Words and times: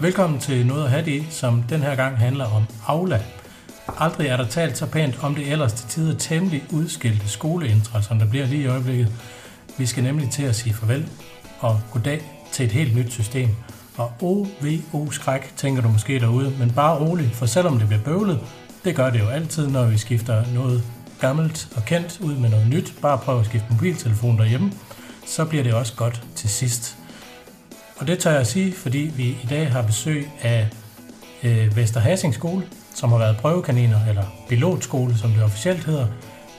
Velkommen 0.00 0.40
til 0.40 0.66
Noget 0.66 0.84
at 0.84 0.90
have 0.90 1.04
det, 1.04 1.26
som 1.30 1.62
den 1.62 1.80
her 1.80 1.94
gang 1.94 2.18
handler 2.18 2.44
om 2.44 2.64
Aula. 2.86 3.20
Aldrig 3.98 4.26
er 4.26 4.36
der 4.36 4.46
talt 4.46 4.78
så 4.78 4.86
pænt 4.86 5.18
om 5.22 5.34
det 5.34 5.52
ellers 5.52 5.72
til 5.72 5.88
tider 5.88 6.18
temmelig 6.18 6.64
udskilte 6.72 7.28
skoleintra, 7.28 8.02
som 8.02 8.18
der 8.18 8.26
bliver 8.26 8.46
lige 8.46 8.62
i 8.62 8.66
øjeblikket. 8.66 9.12
Vi 9.78 9.86
skal 9.86 10.02
nemlig 10.02 10.30
til 10.30 10.42
at 10.42 10.56
sige 10.56 10.74
farvel 10.74 11.08
og 11.60 11.80
goddag 11.92 12.20
til 12.52 12.66
et 12.66 12.72
helt 12.72 12.96
nyt 12.96 13.12
system. 13.12 13.48
Og 13.96 14.12
OVO 14.20 15.10
skræk, 15.10 15.52
tænker 15.56 15.82
du 15.82 15.88
måske 15.88 16.18
derude, 16.18 16.52
men 16.58 16.70
bare 16.70 16.98
rolig, 16.98 17.30
for 17.34 17.46
selvom 17.46 17.78
det 17.78 17.88
bliver 17.88 18.02
bøvlet, 18.02 18.40
det 18.84 18.96
gør 18.96 19.10
det 19.10 19.20
jo 19.20 19.28
altid, 19.28 19.68
når 19.68 19.86
vi 19.86 19.98
skifter 19.98 20.44
noget 20.54 20.82
gammelt 21.20 21.68
og 21.76 21.84
kendt 21.84 22.20
ud 22.20 22.34
med 22.36 22.50
noget 22.50 22.66
nyt. 22.66 22.94
Bare 23.02 23.18
prøv 23.18 23.40
at 23.40 23.46
skifte 23.46 23.66
mobiltelefon 23.70 24.38
derhjemme, 24.38 24.72
så 25.26 25.44
bliver 25.44 25.64
det 25.64 25.74
også 25.74 25.94
godt 25.96 26.22
til 26.34 26.48
sidst. 26.50 26.98
Og 28.04 28.08
det 28.08 28.18
tør 28.18 28.30
jeg 28.30 28.40
at 28.40 28.46
sige, 28.46 28.72
fordi 28.72 29.10
vi 29.16 29.24
i 29.24 29.46
dag 29.50 29.70
har 29.70 29.82
besøg 29.82 30.30
af 30.42 30.68
øh, 31.42 31.76
Vesterhassing 31.76 32.34
Skole, 32.34 32.66
som 32.94 33.10
har 33.10 33.18
været 33.18 33.36
prøvekaniner, 33.36 34.06
eller 34.08 34.22
pilotskole, 34.48 35.16
som 35.18 35.30
det 35.30 35.42
officielt 35.42 35.84
hedder, 35.84 36.06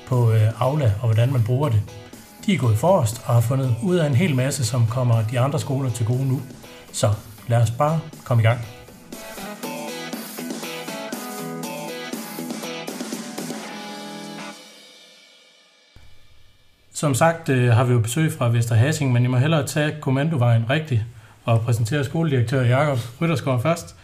på 0.07 0.31
øh, 0.31 0.61
Aula 0.61 0.91
og 1.01 1.05
hvordan 1.07 1.31
man 1.31 1.43
bruger 1.43 1.69
det. 1.69 1.81
De 2.45 2.53
er 2.53 2.57
gået 2.57 2.77
forrest 2.77 3.21
og 3.25 3.33
har 3.33 3.41
fundet 3.41 3.75
ud 3.83 3.95
af 3.95 4.07
en 4.07 4.15
hel 4.15 4.35
masse, 4.35 4.65
som 4.65 4.87
kommer 4.87 5.23
de 5.31 5.39
andre 5.39 5.59
skoler 5.59 5.89
til 5.89 6.05
gode 6.05 6.27
nu. 6.27 6.41
Så 6.91 7.13
lad 7.47 7.61
os 7.61 7.71
bare 7.71 7.99
komme 8.23 8.43
i 8.43 8.45
gang. 8.45 8.59
Som 16.93 17.15
sagt 17.15 17.49
øh, 17.49 17.71
har 17.71 17.83
vi 17.83 17.93
jo 17.93 17.99
besøg 17.99 18.31
fra 18.31 18.49
Vesterhassing, 18.49 19.11
men 19.11 19.23
I 19.23 19.27
må 19.27 19.37
hellere 19.37 19.67
tage 19.67 19.95
kommandovejen 20.01 20.69
rigtigt 20.69 21.05
og 21.45 21.61
præsentere 21.61 22.03
skoledirektør 22.03 22.61
Jakob 22.61 22.99
Rytterskov 23.21 23.61
først. 23.61 23.95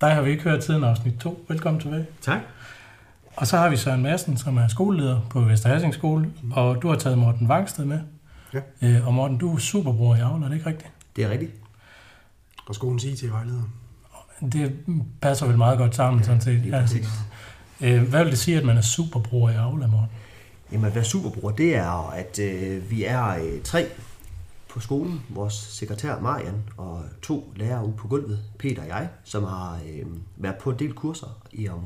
Dig 0.00 0.14
har 0.14 0.22
vi 0.22 0.30
ikke 0.30 0.42
hørt 0.42 0.64
siden 0.64 0.84
afsnit 0.84 1.14
2. 1.20 1.44
Velkommen 1.48 1.80
tilbage. 1.80 2.06
Tak. 2.20 2.40
Og 3.36 3.46
så 3.46 3.56
har 3.56 3.68
vi 3.68 3.76
Søren 3.76 4.02
Madsen, 4.02 4.36
som 4.36 4.56
er 4.56 4.68
skoleleder 4.68 5.20
på 5.30 5.40
Vesterhasing 5.40 5.94
Skole, 5.94 6.30
og 6.52 6.82
du 6.82 6.88
har 6.88 6.96
taget 6.96 7.18
Morten 7.18 7.48
Vangsted 7.48 7.84
med. 7.84 8.00
Ja. 8.54 8.60
Øh, 8.82 9.06
og 9.06 9.14
Morten, 9.14 9.38
du 9.38 9.54
er 9.54 9.58
superbror 9.58 10.14
i 10.14 10.20
Aula, 10.20 10.44
er 10.44 10.48
det 10.48 10.56
ikke 10.56 10.68
rigtigt? 10.68 10.90
Det 11.16 11.24
er 11.24 11.30
rigtigt. 11.30 11.52
Og 12.66 12.74
skolens 12.74 13.04
IT-vejleder. 13.04 13.62
Det 14.52 14.76
passer 15.22 15.46
vel 15.46 15.58
meget 15.58 15.78
godt 15.78 15.94
sammen, 15.94 16.24
sådan 16.24 16.40
set. 16.40 16.60
Lige 16.60 16.72
præcis. 16.72 17.08
Øh, 17.80 18.02
hvad 18.02 18.22
vil 18.24 18.30
det 18.30 18.38
sige, 18.38 18.58
at 18.58 18.64
man 18.64 18.76
er 18.76 18.80
superbror 18.80 19.50
i 19.50 19.54
Aula, 19.54 19.86
Morten? 19.86 20.08
Jamen 20.72 20.86
at 20.86 20.94
være 20.94 21.04
superbror, 21.04 21.50
det 21.50 21.76
er, 21.76 22.10
at 22.10 22.38
øh, 22.38 22.90
vi 22.90 23.04
er 23.04 23.28
øh, 23.28 23.62
tre 23.64 23.86
på 24.70 24.80
skolen. 24.80 25.22
Vores 25.28 25.54
sekretær 25.54 26.20
Marian 26.20 26.62
og 26.76 27.02
to 27.22 27.52
lærere 27.56 27.84
ude 27.84 27.96
på 27.96 28.08
gulvet, 28.08 28.38
Peter 28.58 28.82
og 28.82 28.88
jeg, 28.88 29.08
som 29.24 29.44
har 29.44 29.80
øh, 29.88 30.06
været 30.36 30.56
på 30.56 30.70
en 30.70 30.78
del 30.78 30.92
kurser 30.92 31.42
i, 31.52 31.68
om, 31.68 31.84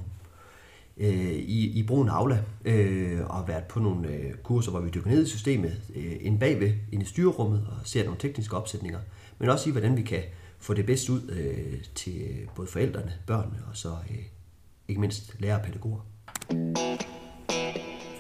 øh, 0.97 1.33
i, 1.33 1.81
i 1.81 1.83
brugen 1.87 2.09
af 2.09 2.13
Aula, 2.13 2.39
øh, 2.65 3.21
og 3.27 3.49
været 3.49 3.65
på 3.65 3.81
nogle 3.81 4.09
øh, 4.09 4.35
kurser, 4.35 4.71
hvor 4.71 4.81
vi 4.81 4.91
dykker 4.91 5.11
ned 5.11 5.27
i 5.27 5.29
systemet, 5.29 5.81
øh, 5.95 6.17
ind 6.21 6.41
bagved, 6.41 6.73
ind 6.93 7.03
i 7.03 7.07
styrerummet, 7.07 7.67
og 7.71 7.77
ser 7.85 8.05
nogle 8.05 8.19
tekniske 8.19 8.57
opsætninger, 8.57 8.99
men 9.39 9.49
også 9.49 9.69
i, 9.69 9.73
hvordan 9.73 9.97
vi 9.97 10.03
kan 10.03 10.23
få 10.59 10.75
det 10.75 10.87
bedst 10.87 11.09
ud 11.09 11.31
øh, 11.31 11.83
til 11.95 12.23
både 12.55 12.69
forældrene, 12.69 13.13
børnene 13.27 13.59
og 13.71 13.77
så 13.77 13.89
øh, 13.89 14.17
ikke 14.89 15.01
mindst 15.01 15.37
lærere 15.39 15.61
og 15.61 15.67
pædagoger. 15.67 16.01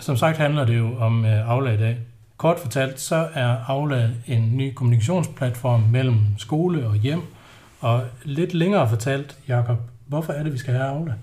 Som 0.00 0.16
sagt 0.16 0.36
handler 0.36 0.64
det 0.64 0.78
jo 0.78 0.96
om 0.96 1.24
øh, 1.24 1.50
Aula 1.50 1.70
i 1.70 1.76
dag. 1.76 1.98
Kort 2.44 2.60
fortalt, 2.60 3.00
så 3.00 3.28
er 3.34 3.56
Aula 3.68 4.10
en 4.26 4.56
ny 4.56 4.72
kommunikationsplatform 4.74 5.80
mellem 5.80 6.18
skole 6.38 6.86
og 6.86 6.94
hjem. 6.94 7.22
Og 7.80 8.04
lidt 8.24 8.54
længere 8.54 8.88
fortalt, 8.88 9.38
Jakob, 9.48 9.78
hvorfor 10.06 10.32
er 10.32 10.42
det, 10.42 10.52
vi 10.52 10.58
skal 10.58 10.74
have 10.74 10.86
Aula? 10.86 11.14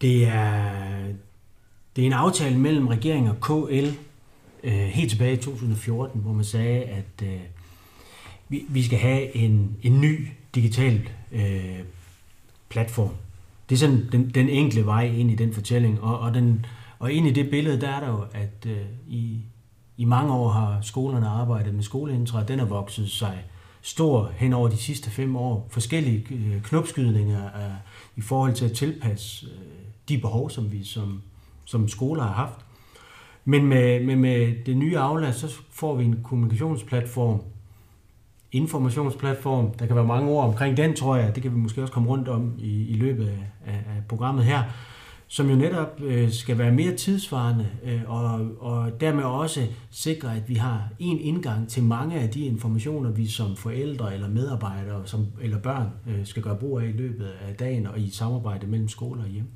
Det 0.00 0.26
er, 0.26 0.70
det 1.96 2.02
er 2.02 2.06
en 2.06 2.12
aftale 2.12 2.58
mellem 2.58 2.88
regeringen 2.88 3.30
og 3.30 3.40
KL 3.40 3.88
øh, 4.62 4.72
helt 4.72 5.10
tilbage 5.10 5.32
i 5.32 5.36
2014, 5.36 6.20
hvor 6.20 6.32
man 6.32 6.44
sagde, 6.44 6.82
at 6.82 7.22
øh, 7.22 7.40
vi, 8.48 8.64
vi 8.68 8.82
skal 8.82 8.98
have 8.98 9.36
en, 9.36 9.76
en 9.82 10.00
ny 10.00 10.28
digital 10.54 11.08
øh, 11.32 11.80
platform. 12.68 13.10
Det 13.68 13.74
er 13.74 13.78
sådan 13.78 14.08
den, 14.12 14.30
den 14.30 14.48
enkle 14.48 14.86
vej 14.86 15.04
ind 15.04 15.30
i 15.30 15.34
den 15.34 15.54
fortælling, 15.54 16.00
og, 16.00 16.18
og, 16.18 16.34
den, 16.34 16.66
og 16.98 17.12
ind 17.12 17.26
i 17.26 17.32
det 17.32 17.50
billede, 17.50 17.80
der 17.80 17.88
er 17.88 18.00
der 18.00 18.08
jo, 18.08 18.24
at 18.32 18.66
øh, 18.66 18.86
i, 19.08 19.40
i 19.96 20.04
mange 20.04 20.34
år 20.34 20.48
har 20.48 20.78
skolerne 20.82 21.28
arbejdet 21.28 21.74
med 21.74 21.82
skoleintra, 21.82 22.44
den 22.44 22.58
har 22.58 22.66
vokset 22.66 23.10
sig 23.10 23.44
stor 23.82 24.30
hen 24.36 24.52
over 24.52 24.68
de 24.68 24.76
sidste 24.76 25.10
fem 25.10 25.36
år. 25.36 25.68
Forskellige 25.70 26.26
øh, 26.30 26.62
knopskydninger 26.62 27.42
er, 27.42 27.72
i 28.16 28.20
forhold 28.20 28.54
til 28.54 28.64
at 28.64 28.72
tilpasse 28.72 29.46
øh, 29.46 29.52
de 30.08 30.18
behov, 30.18 30.50
som 30.50 30.72
vi 30.72 30.84
som, 30.84 31.22
som 31.64 31.88
skoler 31.88 32.22
har 32.22 32.32
haft. 32.32 32.64
Men 33.44 33.66
med, 33.66 34.04
med, 34.04 34.16
med 34.16 34.64
det 34.66 34.76
nye 34.76 34.98
Aula, 34.98 35.32
så 35.32 35.56
får 35.70 35.94
vi 35.94 36.04
en 36.04 36.20
kommunikationsplatform, 36.22 37.42
informationsplatform. 38.52 39.70
Der 39.70 39.86
kan 39.86 39.96
være 39.96 40.04
mange 40.04 40.30
ord 40.30 40.44
omkring 40.44 40.76
den, 40.76 40.96
tror 40.96 41.16
jeg. 41.16 41.34
Det 41.34 41.42
kan 41.42 41.52
vi 41.52 41.58
måske 41.58 41.82
også 41.82 41.92
komme 41.92 42.08
rundt 42.08 42.28
om 42.28 42.54
i, 42.58 42.88
i 42.88 42.94
løbet 42.94 43.28
af, 43.28 43.50
af, 43.66 43.76
af 43.76 44.02
programmet 44.08 44.44
her 44.44 44.62
som 45.26 45.50
jo 45.50 45.56
netop 45.56 46.00
øh, 46.02 46.30
skal 46.30 46.58
være 46.58 46.72
mere 46.72 46.96
tidsvarende, 46.96 47.68
øh, 47.84 48.00
og, 48.06 48.50
og 48.60 49.00
dermed 49.00 49.24
også 49.24 49.66
sikre, 49.90 50.36
at 50.36 50.48
vi 50.48 50.54
har 50.54 50.88
en 50.98 51.20
indgang 51.20 51.68
til 51.68 51.82
mange 51.82 52.20
af 52.20 52.30
de 52.30 52.44
informationer, 52.44 53.10
vi 53.10 53.26
som 53.26 53.56
forældre 53.56 54.14
eller 54.14 54.28
medarbejdere 54.28 55.06
som, 55.06 55.26
eller 55.42 55.58
børn 55.58 55.88
øh, 56.06 56.26
skal 56.26 56.42
gøre 56.42 56.56
brug 56.56 56.80
af 56.80 56.84
i 56.84 56.92
løbet 56.92 57.26
af 57.48 57.54
dagen 57.54 57.86
og 57.86 58.00
i 58.00 58.10
samarbejde 58.10 58.66
mellem 58.66 58.88
skole 58.88 59.20
og 59.20 59.28
hjem. 59.28 59.46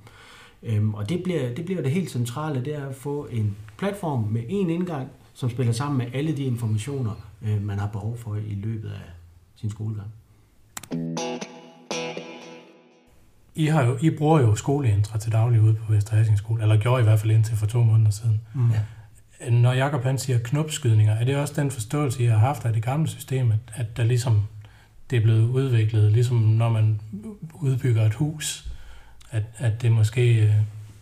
Øhm, 0.62 0.94
og 0.94 1.08
det 1.08 1.22
bliver, 1.22 1.54
det 1.54 1.64
bliver 1.64 1.82
det 1.82 1.90
helt 1.90 2.10
centrale, 2.10 2.64
det 2.64 2.74
er 2.74 2.86
at 2.86 2.94
få 2.94 3.26
en 3.30 3.56
platform 3.78 4.22
med 4.22 4.42
en 4.48 4.70
indgang, 4.70 5.08
som 5.34 5.50
spiller 5.50 5.72
sammen 5.72 5.98
med 5.98 6.06
alle 6.14 6.36
de 6.36 6.44
informationer, 6.44 7.12
øh, 7.42 7.62
man 7.62 7.78
har 7.78 7.86
behov 7.86 8.16
for 8.16 8.36
i 8.36 8.54
løbet 8.54 8.88
af 8.88 9.10
sin 9.56 9.70
skolegang. 9.70 10.08
I, 13.58 13.66
har 13.66 13.84
jo, 13.84 13.98
I 14.00 14.10
bruger 14.10 14.40
jo 14.40 14.54
skoleintra 14.54 15.18
til 15.18 15.32
daglig 15.32 15.60
ude 15.60 15.74
på 15.74 15.92
Skole, 16.36 16.62
eller 16.62 16.76
gjorde 16.76 17.00
I, 17.00 17.02
i 17.02 17.04
hvert 17.04 17.20
fald 17.20 17.32
indtil 17.32 17.56
for 17.56 17.66
to 17.66 17.82
måneder 17.84 18.10
siden. 18.10 18.40
Mm. 18.54 18.70
Ja. 18.70 19.50
Når 19.50 19.72
Jakob 19.72 20.02
han 20.02 20.18
siger 20.18 20.38
knopskydninger, 20.38 21.14
er 21.14 21.24
det 21.24 21.36
også 21.36 21.54
den 21.56 21.70
forståelse, 21.70 22.22
I 22.22 22.26
har 22.26 22.38
haft 22.38 22.64
af 22.64 22.72
det 22.72 22.82
gamle 22.82 23.08
system, 23.08 23.50
at, 23.50 23.58
at 23.74 23.96
der 23.96 24.04
ligesom 24.04 24.42
det 25.10 25.16
er 25.16 25.20
blevet 25.20 25.48
udviklet, 25.48 26.12
ligesom 26.12 26.36
når 26.36 26.68
man 26.68 27.00
udbygger 27.54 28.06
et 28.06 28.14
hus, 28.14 28.72
at, 29.30 29.42
at 29.56 29.82
det 29.82 29.92
måske, 29.92 30.42
øh, 30.42 30.52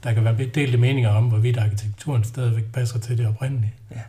der 0.02 0.12
kan 0.12 0.24
være 0.24 0.46
delte 0.54 0.78
meninger 0.78 1.10
om, 1.10 1.24
hvorvidt 1.28 1.56
arkitekturen 1.56 2.24
stadigvæk 2.24 2.64
passer 2.72 2.98
til 2.98 3.18
det 3.18 3.26
oprindelige. 3.26 3.74
Ja, 3.90 4.00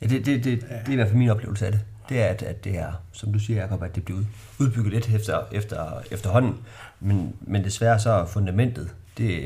ja 0.00 0.06
det, 0.06 0.26
det, 0.26 0.44
det, 0.44 0.60
det 0.60 0.68
er 0.70 0.92
i 0.92 0.94
hvert 0.94 1.08
fald 1.08 1.18
min 1.18 1.30
oplevelse 1.30 1.66
af 1.66 1.72
det. 1.72 1.80
Det 2.10 2.20
er, 2.20 2.26
at, 2.26 2.42
at 2.42 2.64
det 2.64 2.78
er, 2.78 2.92
som 3.12 3.32
du 3.32 3.38
siger, 3.38 3.60
Jacob, 3.60 3.82
at 3.82 3.94
det 3.94 4.04
bliver 4.04 4.20
udbygget 4.58 4.92
lidt 4.92 5.08
efter, 5.08 5.42
efter, 5.52 6.00
efterhånden. 6.10 6.58
Men, 7.00 7.36
men 7.40 7.64
desværre 7.64 7.98
så 7.98 8.10
er 8.10 8.26
fundamentet, 8.26 8.94
det, 9.18 9.42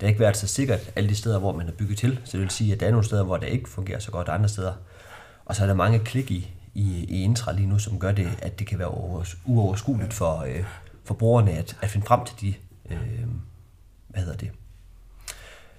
har 0.00 0.08
ikke 0.08 0.20
været 0.20 0.36
så 0.36 0.46
sikkert 0.46 0.92
alle 0.96 1.08
de 1.08 1.14
steder, 1.14 1.38
hvor 1.38 1.52
man 1.52 1.66
har 1.66 1.72
bygget 1.72 1.98
til. 1.98 2.20
Så 2.24 2.32
det 2.32 2.40
vil 2.40 2.50
sige, 2.50 2.72
at 2.72 2.80
der 2.80 2.86
er 2.86 2.90
nogle 2.90 3.06
steder, 3.06 3.24
hvor 3.24 3.36
det 3.36 3.48
ikke 3.48 3.68
fungerer 3.68 3.98
så 3.98 4.10
godt, 4.10 4.28
og 4.28 4.34
andre 4.34 4.48
steder. 4.48 4.72
Og 5.44 5.56
så 5.56 5.62
er 5.62 5.66
der 5.66 5.74
mange 5.74 5.98
klik 5.98 6.30
i, 6.30 6.50
i, 6.74 7.04
i 7.08 7.22
intra 7.22 7.52
lige 7.52 7.66
nu, 7.66 7.78
som 7.78 7.98
gør 7.98 8.12
det, 8.12 8.28
at 8.42 8.58
det 8.58 8.66
kan 8.66 8.78
være 8.78 8.90
uoverskueligt 9.44 10.12
for, 10.12 10.38
øh, 10.40 10.64
for 11.04 11.14
brugerne 11.14 11.50
at, 11.50 11.76
at 11.82 11.90
finde 11.90 12.06
frem 12.06 12.24
til 12.24 12.40
de 12.40 12.54
øh, 12.90 13.26
hvad 14.08 14.22
hedder 14.22 14.36
det, 14.36 14.50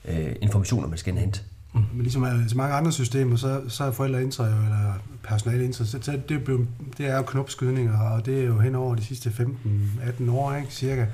øh, 0.05 0.35
informationer, 0.41 0.87
man 0.87 0.97
skal 0.97 1.13
indhente. 1.13 1.41
Mm. 1.73 1.83
Men 1.93 2.01
ligesom 2.01 2.49
så 2.49 2.57
mange 2.57 2.75
andre 2.75 2.91
systemer, 2.91 3.35
så, 3.35 3.61
så 3.67 3.83
er 3.83 3.91
forældre 3.91 4.23
intra, 4.23 4.47
eller 4.47 4.93
personale 5.23 5.65
intra, 5.65 5.85
så 5.85 5.97
det, 5.97 6.29
det, 6.29 6.49
er, 6.49 6.57
det 6.97 7.05
er 7.05 7.17
jo 7.17 7.21
knopskydninger, 7.21 7.99
og 7.99 8.25
det 8.25 8.39
er 8.39 8.45
jo 8.45 8.59
hen 8.59 8.75
over 8.75 8.95
de 8.95 9.03
sidste 9.03 9.29
15-18 9.29 10.31
år, 10.31 10.55
ikke, 10.55 10.73
cirka, 10.73 11.05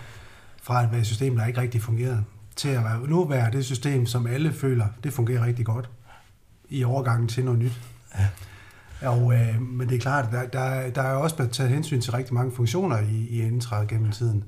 fra 0.63 0.83
at 0.83 0.91
være 0.91 0.99
et 0.99 1.05
system, 1.05 1.35
der 1.35 1.45
ikke 1.45 1.61
rigtig 1.61 1.81
fungerede, 1.81 2.23
til 2.55 2.69
at 2.69 2.83
være, 2.83 3.07
nu 3.07 3.25
være 3.25 3.51
det 3.51 3.65
system, 3.65 4.05
som 4.05 4.27
alle 4.27 4.53
føler, 4.53 4.87
det 5.03 5.13
fungerer 5.13 5.45
rigtig 5.45 5.65
godt 5.65 5.89
i 6.69 6.83
overgangen 6.83 7.27
til 7.27 7.45
noget 7.45 7.59
nyt. 7.59 7.81
Ja. 8.19 8.27
Og, 9.09 9.33
øh, 9.33 9.61
men 9.61 9.89
det 9.89 9.95
er 9.95 9.99
klart, 9.99 10.31
der, 10.31 10.45
der, 10.45 10.89
der 10.89 11.01
er 11.01 11.13
også 11.13 11.35
blevet 11.35 11.51
taget 11.51 11.71
hensyn 11.71 12.01
til 12.01 12.11
rigtig 12.11 12.33
mange 12.33 12.51
funktioner 12.51 12.99
i, 12.99 13.27
i 13.29 13.41
Intra 13.41 13.83
gennem 13.83 14.11
tiden, 14.11 14.43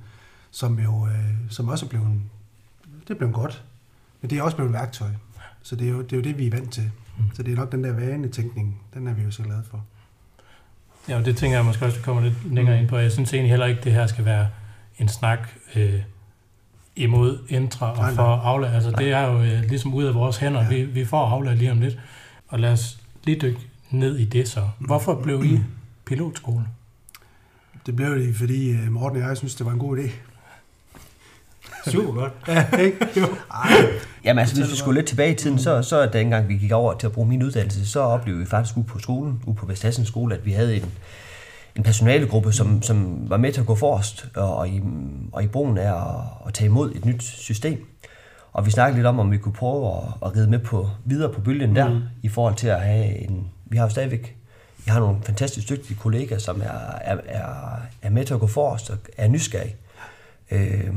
som 0.52 0.80
jo 0.80 1.08
øh, 1.08 1.34
som 1.50 1.68
også 1.68 1.86
er 1.86 1.90
blevet, 1.90 2.22
det 3.08 3.14
er 3.14 3.18
blevet 3.18 3.36
godt, 3.36 3.64
men 4.22 4.30
det 4.30 4.38
er 4.38 4.42
også 4.42 4.56
blevet 4.58 4.74
værktøj. 4.74 5.10
Så 5.62 5.76
det 5.76 5.88
er, 5.88 5.92
jo, 5.92 6.02
det 6.02 6.14
er 6.14 6.18
jo 6.18 6.24
det, 6.24 6.38
vi 6.38 6.48
er 6.48 6.52
vant 6.52 6.72
til. 6.72 6.92
Mm. 7.18 7.24
Så 7.34 7.44
det 7.44 7.52
er 7.52 7.56
nok 7.56 7.72
den 7.72 7.84
der 7.84 7.94
vanetænkning, 7.94 8.82
den 8.94 9.08
er 9.08 9.14
vi 9.14 9.24
jo 9.24 9.32
så 9.32 9.44
glade 9.44 9.64
for. 9.70 9.86
Ja, 11.10 11.18
og 11.18 11.26
det 11.26 11.38
tænker 11.38 11.58
jeg 11.58 11.66
måske 11.66 11.86
også, 11.86 11.98
vi 11.98 12.04
kommer 12.04 12.22
lidt 12.22 12.54
længere 12.54 12.80
ind 12.80 12.88
på. 12.88 12.98
Jeg 12.98 13.12
synes 13.12 13.34
egentlig 13.34 13.50
heller 13.50 13.66
ikke, 13.66 13.82
det 13.84 13.92
her 13.92 14.08
skal 14.08 14.26
være 14.26 14.48
en 14.98 15.08
snak 15.08 15.50
øh, 15.76 16.02
imod 16.96 17.40
Intra 17.50 17.92
og 17.92 18.16
for 18.16 18.24
Aula. 18.24 18.68
Altså 18.68 18.92
det 18.92 19.12
er 19.12 19.22
jo 19.32 19.42
øh, 19.42 19.62
ligesom 19.62 19.94
ud 19.94 20.04
af 20.04 20.14
vores 20.14 20.38
hænder. 20.38 20.62
Ja. 20.62 20.70
Vi, 20.70 20.84
vi 20.84 21.06
får 21.06 21.26
Aula 21.26 21.54
lige 21.54 21.72
om 21.72 21.80
lidt. 21.82 22.00
Og 22.48 22.60
lad 22.60 22.72
os 22.72 23.00
lige 23.24 23.40
dykke 23.42 23.60
ned 23.92 24.18
i 24.18 24.26
det 24.26 24.48
så. 24.48 24.70
Hvorfor 24.80 25.22
blev 25.22 25.44
I 25.46 25.60
pilotskole? 26.06 26.66
Det 27.86 27.96
blev 27.96 28.16
det, 28.16 28.36
fordi 28.36 28.70
øh, 28.72 28.92
Morten 28.92 29.22
og 29.22 29.28
jeg 29.28 29.38
synes, 29.38 29.56
det 29.56 29.66
var 29.66 29.72
en 29.72 29.80
god 29.80 29.98
idé. 29.98 30.12
Super 31.92 32.14
godt. 32.14 32.34
ja, 32.48 32.78
ikke? 32.78 32.98
Jamen 34.24 34.40
altså, 34.40 34.56
hvis 34.56 34.72
vi 34.72 34.76
skulle 34.76 35.00
lidt 35.00 35.08
tilbage 35.08 35.32
i 35.32 35.36
tiden, 35.36 35.60
så, 35.60 35.82
så 35.82 36.06
dengang 36.06 36.48
vi 36.48 36.58
gik 36.58 36.72
over 36.72 36.94
til 36.94 37.08
at 37.08 37.14
bruge 37.14 37.28
min 37.28 37.44
uddannelse, 37.44 37.86
så 37.86 38.00
oplevede 38.00 38.40
vi 38.44 38.50
faktisk 38.50 38.78
ude 38.78 38.86
på 38.86 39.00
skolen, 39.00 39.42
ude 39.46 39.56
på 39.56 39.66
Vesthassen 39.66 40.06
skole, 40.06 40.36
at 40.36 40.46
vi 40.46 40.52
havde 40.52 40.76
en, 40.76 40.86
en 41.76 41.84
personalegruppe, 41.84 42.52
som, 42.52 42.82
som 42.82 43.30
var 43.30 43.38
med 43.38 43.54
til 43.54 43.62
at 43.62 43.68
gå 43.68 43.76
forrest 43.76 44.28
og, 44.36 44.56
og, 44.56 44.70
i, 44.70 44.82
og 45.32 45.44
i 45.44 45.48
brugen 45.48 45.78
af 45.78 45.92
at, 45.92 46.24
at 46.48 46.54
tage 46.54 46.66
imod 46.66 46.92
et 46.92 47.06
nyt 47.06 47.24
system. 47.24 47.86
Og 48.54 48.66
vi 48.66 48.72
snakkede 48.72 48.98
lidt 48.98 49.08
om, 49.08 49.20
om 49.20 49.32
vi 49.32 49.38
kunne 49.38 49.54
prøve 49.54 49.88
at, 49.88 50.04
at 50.26 50.36
ride 50.36 50.50
med 50.50 50.60
på, 50.60 50.90
videre 51.06 51.34
på 51.34 51.42
bølgen 51.42 51.76
der, 51.76 51.90
mm. 51.90 52.02
i 52.24 52.30
forhold 52.30 52.56
til 52.56 52.68
at 52.68 52.82
have 52.82 53.30
en... 53.30 53.48
Vi 53.66 53.78
har 53.78 53.84
jo 53.84 53.90
stadigvæk 53.90 54.38
vi 54.88 54.92
har 54.92 55.00
nogle 55.00 55.18
fantastisk 55.24 55.70
dygtige 55.70 55.98
kollegaer, 55.98 56.40
som 56.40 56.62
er, 56.62 56.98
er, 57.02 57.18
er, 57.26 57.46
er 58.02 58.10
med 58.10 58.26
til 58.26 58.34
at 58.34 58.40
gå 58.40 58.48
forrest 58.48 58.90
og 58.90 58.98
er 59.18 59.28
nysgerrige. 59.28 59.76
Øh, 60.52 60.94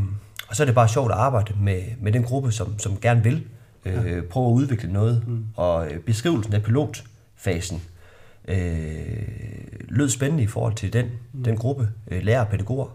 og 0.51 0.57
så 0.57 0.63
er 0.63 0.65
det 0.65 0.75
bare 0.75 0.89
sjovt 0.89 1.13
at 1.13 1.19
arbejde 1.19 1.55
med, 1.61 1.83
med 2.01 2.13
den 2.13 2.23
gruppe, 2.23 2.53
som, 2.53 2.79
som 2.79 2.97
gerne 3.01 3.23
vil 3.23 3.47
øh, 3.85 4.23
prøve 4.23 4.47
at 4.47 4.53
udvikle 4.53 4.93
noget. 4.93 5.23
Mm. 5.27 5.47
Og 5.57 5.91
øh, 5.91 6.01
beskrivelsen 6.01 6.55
af 6.55 6.63
pilotfasen 6.63 7.83
øh, 8.49 8.57
lød 9.89 10.09
spændende 10.09 10.43
i 10.43 10.47
forhold 10.47 10.75
til 10.75 10.93
den, 10.93 11.07
mm. 11.33 11.45
den 11.45 11.57
gruppe 11.57 11.89
øh, 12.11 12.23
lærer 12.23 12.41
og 12.41 12.49
pædagoger, 12.49 12.87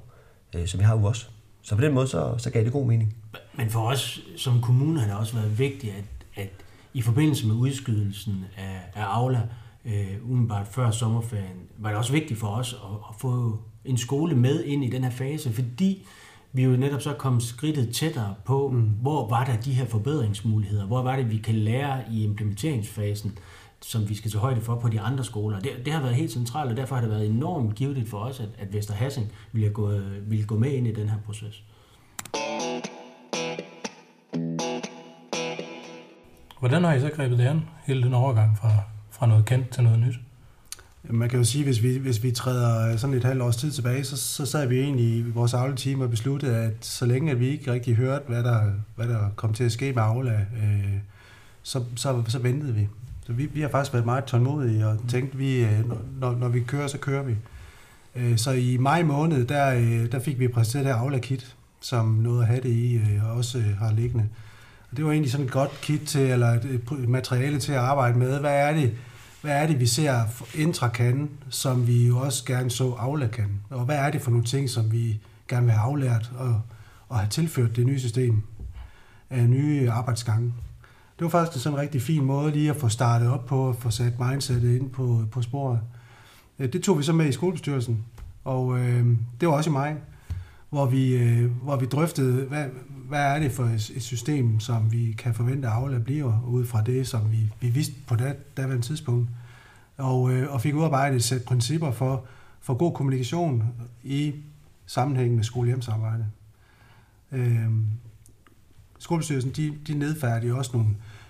øh, 0.56 0.68
som 0.68 0.80
vi 0.80 0.86
har 0.86 0.98
jo 0.98 1.04
også. 1.04 1.25
Så 1.62 1.75
på 1.75 1.81
den 1.81 1.94
måde, 1.94 2.07
så, 2.07 2.38
så 2.38 2.50
gav 2.50 2.63
det 2.63 2.72
god 2.72 2.86
mening. 2.86 3.16
Men 3.54 3.69
for 3.69 3.88
os 3.88 4.22
som 4.38 4.62
kommune 4.62 5.00
har 5.00 5.08
det 5.08 5.18
også 5.18 5.36
været 5.36 5.60
vigtigt, 5.60 5.94
at, 5.94 6.44
at 6.44 6.50
i 6.94 7.01
forbindelse 7.01 7.48
med 7.48 7.56
udskydelsen 7.56 8.46
af, 8.58 9.01
af 9.01 9.04
Aula, 9.04 9.42
øh, 9.86 10.31
umiddelbart 10.31 10.68
før 10.68 10.92
sommerferien, 10.92 11.58
var 11.78 11.90
det 11.90 11.98
også 11.98 12.12
vigtigt 12.12 12.40
for 12.40 12.48
os 12.48 12.74
at, 12.74 12.98
at 13.10 13.16
få 13.19 13.60
en 13.86 13.98
skole 13.98 14.36
med 14.36 14.63
ind 14.63 14.84
i 14.84 14.90
den 14.90 15.04
her 15.04 15.12
fase, 15.12 15.54
fordi 15.54 16.08
vi 16.56 16.63
er 16.63 16.66
jo 16.66 16.78
netop 16.78 17.02
så 17.02 17.13
kommet 17.13 17.44
skridtet 17.44 17.96
tættere 17.96 18.36
på, 18.46 18.69
mm. 18.69 18.81
hvor 18.81 19.30
var 19.30 19.46
der 19.46 19.57
de 19.57 19.74
her 19.74 19.86
forbedringsmuligheder, 19.86 20.86
hvor 20.86 21.02
var 21.02 21.16
det, 21.16 21.31
vi 21.31 21.38
kan 21.38 21.56
lære 21.56 22.02
i 22.12 22.24
implementeringsfasen, 22.24 23.38
som 23.81 24.10
vi 24.10 24.16
skal 24.16 24.31
tage 24.31 24.42
højde 24.42 24.62
for 24.62 24.75
på 24.75 24.90
de 24.90 25.00
andre 25.00 25.24
skoler. 25.24 25.60
Det, 25.60 25.72
det 25.86 25.94
har 25.94 26.02
været 26.02 26.16
helt 26.16 26.31
centralt, 26.31 26.72
og 26.72 26.78
derfor 26.78 26.96
har 26.96 27.02
det 27.02 27.12
været 27.12 27.30
enormt 27.30 27.75
givet 27.75 28.07
for 28.07 28.18
os, 28.18 28.40
at, 28.40 28.50
at 28.57 28.74
Vester 28.74 28.94
Hassing 28.94 29.31
ville 29.52 29.69
gå, 29.69 29.92
ville 30.28 30.46
gå 30.46 30.57
med 30.57 30.72
ind 30.72 30.88
i 30.88 30.94
den 30.94 31.10
her 31.10 31.18
proces. 31.25 31.63
Hvordan 36.60 36.84
har 36.84 36.94
I 36.94 37.00
så 37.00 37.10
grebet 37.10 37.38
det 37.38 37.46
an, 37.46 37.62
hele 37.86 38.04
den 38.04 38.13
overgang 38.13 38.58
fra, 38.58 38.72
fra 39.12 39.28
noget 39.28 39.46
kendt 39.46 39.69
til 39.69 39.84
noget 39.84 40.00
nyt? 40.00 40.16
Man 41.10 41.30
kan 41.30 41.40
jo 41.40 41.46
sige, 41.46 41.63
hvis 41.63 41.84
vi, 41.84 41.98
hvis 41.98 42.24
vi 42.24 42.31
træder 42.31 42.98
sådan 42.98 43.16
et 43.16 43.24
halvt 43.24 43.42
års 43.42 43.56
tid 43.56 43.72
tilbage, 43.72 44.04
så, 44.04 44.18
så 44.18 44.46
sad 44.46 44.68
vi 44.68 44.80
egentlig 44.80 45.06
i 45.06 45.22
vores 45.22 45.54
avletime 45.54 46.04
og 46.04 46.10
besluttede, 46.10 46.56
at 46.56 46.74
så 46.81 47.06
længe 47.06 47.31
at 47.31 47.40
vi 47.40 47.48
ikke 47.48 47.72
rigtig 47.72 47.96
hørte, 47.96 48.24
hvad 48.28 48.44
der, 48.44 48.62
hvad 48.96 49.07
der 49.07 49.30
kom 49.36 49.54
til 49.54 49.63
at 49.63 49.72
ske 49.72 49.94
med 49.94 50.04
Aula, 50.04 50.34
øh, 50.34 50.98
så, 51.63 51.84
så, 51.96 52.24
så 52.28 52.40
ventede 52.40 52.74
vi. 52.74 52.88
Så 53.25 53.34
vi, 53.34 53.46
vi 53.46 53.62
har 53.62 53.69
faktisk 53.69 53.94
været 53.94 54.06
meget 54.06 54.24
tålmodige 54.24 54.88
og 54.88 54.98
tænkt, 55.07 55.40
vi, 55.40 55.63
øh, 55.63 55.90
når, 56.19 56.36
når 56.36 56.50
vi 56.50 56.60
kører, 56.60 56.88
så 56.88 56.98
kører 56.98 57.24
vi. 57.24 57.36
Øh, 58.16 58.38
så 58.38 58.51
i 58.51 58.78
maj 58.78 59.04
måned, 59.04 59.46
der, 59.46 59.74
øh, 59.75 60.12
der 60.12 60.19
fik 60.19 60.40
vi 60.40 60.48
præsenteret 60.48 60.86
det 60.86 60.92
Aula-kit, 60.92 61.56
som 61.81 62.06
noget 62.06 62.42
at 62.42 62.48
have 62.48 62.62
det 62.62 62.69
i, 62.69 63.00
og 63.24 63.31
også 63.31 63.63
har 63.80 63.94
liggende. 63.94 64.28
Og 64.92 64.98
det 64.98 65.06
var 65.06 65.12
egentlig 65.12 65.31
sådan 65.31 65.46
et 65.46 65.51
godt 65.51 65.81
kit 65.81 66.01
til, 66.01 66.22
eller 66.22 66.48
et 66.48 67.10
materiale 67.10 67.60
til 67.60 67.72
at 67.72 67.78
arbejde 67.78 68.18
med. 68.18 68.40
Hvad 68.40 68.56
er 68.56 68.74
det, 68.74 68.94
hvad 69.46 69.62
er 69.64 69.68
det, 69.68 69.80
vi 69.80 69.86
ser 69.86 70.24
Intra 70.56 70.88
kan, 70.88 71.30
som 71.50 71.88
vi 71.88 72.08
jo 72.08 72.18
også 72.18 72.46
gerne 72.46 72.72
så 72.72 72.92
Aula 72.92 73.28
kan? 73.28 73.62
Og 73.70 73.86
hvad 73.86 73.96
er 73.96 74.12
det 74.12 74.22
for 74.22 74.32
nogle 74.32 74.46
ting, 74.46 74.70
som 74.70 74.92
vi 74.92 75.20
gerne 75.48 75.66
vil 75.66 75.74
have 75.74 75.92
aflært 75.92 76.32
og, 76.38 76.62
og 77.10 77.20
have 77.20 77.30
tilført 77.30 77.76
det 77.76 77.86
nye 77.86 78.00
system 78.00 78.42
af 79.30 79.50
nye 79.50 79.92
arbejdsgange? 79.92 80.54
Det 81.20 81.26
var 81.26 81.30
faktisk 81.30 81.56
en 81.56 81.62
sådan 81.62 81.80
rigtig 81.80 82.02
fin 82.02 82.26
måde 82.26 82.52
lige 82.52 82.70
at 82.70 82.76
få 82.76 82.90
startet 82.90 83.30
op 83.30 83.46
på, 83.46 83.70
at 83.70 83.76
få 83.76 83.90
sat 83.90 84.20
mindsetet 84.20 84.80
ind 84.80 84.90
på, 84.90 85.26
på 85.32 85.42
sporet. 85.42 85.80
Øh, 86.60 86.74
det 86.74 86.84
tog 86.84 86.98
vi 86.98 87.04
så 87.04 87.14
med 87.14 87.26
i 87.26 87.32
skolebestyrelsen, 87.32 88.06
og 88.44 88.80
øh, 88.80 89.08
det 89.42 89.48
var 89.48 89.56
også 89.56 89.70
i 89.70 89.74
mig, 89.74 89.96
hvor 90.70 90.86
vi, 90.86 91.16
øh, 91.16 91.52
hvor 91.64 91.76
vi 91.76 91.86
drøftede, 91.86 92.46
hvad, 92.46 92.66
hvad 93.07 93.22
er 93.22 93.40
det 93.40 93.52
for 93.52 93.63
et 93.63 94.04
system, 94.04 94.60
som 94.60 94.92
vi 94.92 95.16
kan 95.18 95.34
forvente, 95.34 95.68
at 95.68 95.74
Aula 95.74 95.98
bliver, 95.98 96.42
ud 96.48 96.66
fra 96.66 96.81
det, 96.81 97.07
som 97.07 97.31
vi, 97.31 97.38
vi 97.62 97.69
vidste 97.69 97.94
på 98.07 98.16
det 98.16 98.57
daværende 98.57 98.86
tidspunkt. 98.86 99.30
Og, 99.98 100.34
øh, 100.34 100.54
og 100.54 100.62
fik 100.62 100.75
udarbejdet 100.75 101.16
et 101.16 101.24
sæt 101.24 101.44
principper 101.44 101.92
for, 101.92 102.25
for 102.62 102.74
god 102.74 102.94
kommunikation 102.94 103.63
i 104.04 104.36
sammenhæng 104.86 105.36
med 105.36 105.44
skole-hjem-samarbejde. 105.44 106.25
Øh, 107.31 107.69
skolebestyrelsen, 109.00 109.51
de, 109.51 109.74
de 109.88 109.94
nedfærdige 109.94 110.56
også 110.56 110.72
nogle, 110.74 110.90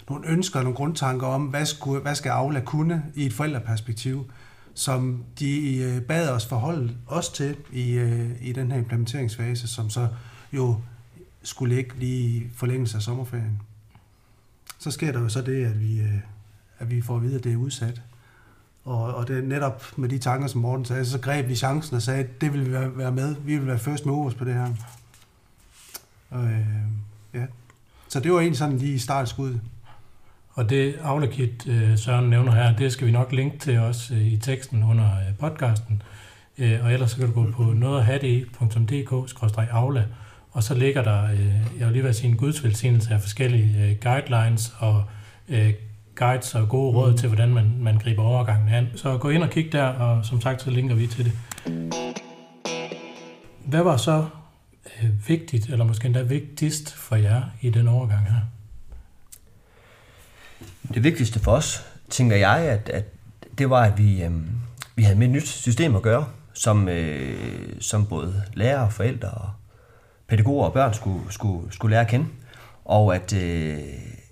nogle 0.09 0.27
ønsker, 0.27 0.61
nogle 0.61 0.75
grundtanker 0.75 1.27
om, 1.27 1.43
hvad, 1.43 1.65
skulle, 1.65 2.01
hvad 2.01 2.15
skal 2.15 2.29
Aula 2.29 2.59
kunne 2.59 3.03
i 3.15 3.25
et 3.25 3.33
forældreperspektiv, 3.33 4.31
som 4.73 5.23
de 5.39 5.77
øh, 5.77 6.01
bad 6.01 6.29
os 6.29 6.45
forholde 6.45 6.95
os 7.07 7.29
til 7.29 7.55
i, 7.71 7.91
øh, 7.91 8.31
i 8.41 8.51
den 8.51 8.71
her 8.71 8.77
implementeringsfase, 8.77 9.67
som 9.67 9.89
så 9.89 10.07
jo 10.53 10.75
skulle 11.45 11.75
ligge 11.75 11.99
lige 11.99 12.27
i 12.27 12.47
forlængelse 12.55 12.97
af 12.97 13.01
sommerferien. 13.01 13.61
Så 14.79 14.91
sker 14.91 15.11
der 15.11 15.21
jo 15.21 15.29
så 15.29 15.41
det, 15.41 15.65
at 15.65 15.81
vi, 15.81 15.99
øh, 15.99 16.17
at 16.79 16.91
vi 16.91 17.01
får 17.01 17.15
at 17.15 17.23
vide, 17.23 17.35
at 17.35 17.43
det 17.43 17.53
er 17.53 17.57
udsat. 17.57 18.01
Og, 18.83 19.15
og 19.15 19.27
det 19.27 19.37
er 19.37 19.41
netop 19.41 19.83
med 19.97 20.09
de 20.09 20.17
tanker, 20.17 20.47
som 20.47 20.61
Morten 20.61 20.85
sagde, 20.85 21.05
så 21.05 21.19
greb 21.19 21.47
vi 21.47 21.55
chancen 21.55 21.95
og 21.95 22.01
sagde, 22.01 22.23
at 22.23 22.41
det 22.41 22.53
vil 22.53 22.65
vi 22.65 22.71
være 22.71 23.11
med. 23.11 23.35
Vi 23.35 23.57
vil 23.57 23.67
være 23.67 23.79
first 23.79 24.05
movers 24.05 24.33
på 24.33 24.45
det 24.45 24.53
her. 24.53 24.73
Og, 26.29 26.43
øh, 26.43 26.65
ja. 27.33 27.45
Så 28.09 28.19
det 28.19 28.31
var 28.31 28.39
egentlig 28.39 28.57
sådan 28.57 28.77
lige 28.77 28.99
startskud. 28.99 29.59
Og 30.53 30.69
det 30.69 30.95
Aulakit, 31.03 31.67
øh, 31.67 31.97
Søren 31.97 32.29
nævner 32.29 32.51
her, 32.51 32.75
det 32.75 32.91
skal 32.91 33.07
vi 33.07 33.11
nok 33.11 33.31
linke 33.31 33.57
til 33.57 33.77
os 33.77 34.11
øh, 34.11 34.27
i 34.27 34.37
teksten 34.37 34.83
under 34.83 35.09
podcasten. 35.39 36.01
Og 36.57 36.93
ellers 36.93 37.11
så 37.11 37.17
kan 37.17 37.27
du 37.27 37.33
gå 37.33 37.51
på 37.51 37.63
nogethatdk.dk-aula, 37.63 40.05
og 40.55 40.63
så 40.63 40.73
ligger 40.73 41.03
der, 41.03 41.23
øh, 41.23 41.79
jeg 41.79 41.85
vil 41.87 41.91
lige 41.91 42.03
være 42.03 42.13
sige, 42.13 42.29
en 42.29 42.37
gudsvelsignelse 42.37 43.13
af 43.13 43.21
forskellige 43.21 43.83
øh, 43.83 43.95
guidelines 44.01 44.73
og 44.79 45.03
øh, 45.49 45.73
guides 46.15 46.55
og 46.55 46.69
gode 46.69 46.95
råd 46.97 47.11
mm. 47.11 47.17
til, 47.17 47.27
hvordan 47.27 47.53
man, 47.53 47.75
man 47.79 47.97
griber 47.97 48.23
overgangen 48.23 48.73
an. 48.73 48.87
Så 48.95 49.17
gå 49.17 49.29
ind 49.29 49.43
og 49.43 49.49
kig 49.49 49.71
der, 49.71 49.85
og 49.85 50.25
som 50.25 50.41
sagt, 50.41 50.61
så 50.61 50.69
linker 50.69 50.95
vi 50.95 51.07
til 51.07 51.25
det. 51.25 51.33
Hvad 53.65 53.83
var 53.83 53.97
så 53.97 54.25
øh, 55.03 55.27
vigtigt, 55.27 55.69
eller 55.69 55.85
måske 55.85 56.05
endda 56.05 56.21
vigtigst 56.21 56.93
for 56.93 57.15
jer 57.15 57.43
i 57.61 57.69
den 57.69 57.87
overgang 57.87 58.27
her? 58.27 58.41
Det 60.93 61.03
vigtigste 61.03 61.39
for 61.39 61.51
os, 61.51 61.85
tænker 62.09 62.35
jeg, 62.35 62.57
at, 62.57 62.89
at 62.89 63.05
det 63.57 63.69
var, 63.69 63.81
at 63.81 63.97
vi, 63.97 64.23
øh, 64.23 64.31
vi 64.95 65.03
havde 65.03 65.17
med 65.17 65.27
et 65.27 65.33
nyt 65.33 65.47
system 65.47 65.95
at 65.95 66.01
gøre, 66.01 66.27
som, 66.53 66.89
øh, 66.89 67.65
som 67.79 68.05
både 68.05 68.43
lærere, 68.53 68.91
forældre 68.91 69.29
og 69.29 69.49
pædagoger 70.27 70.65
og 70.65 70.73
børn 70.73 70.93
skulle, 70.93 71.21
skulle, 71.29 71.73
skulle 71.73 71.91
lære 71.91 72.01
at 72.01 72.07
kende. 72.07 72.25
Og 72.85 73.15
at, 73.15 73.33
øh, 73.33 73.77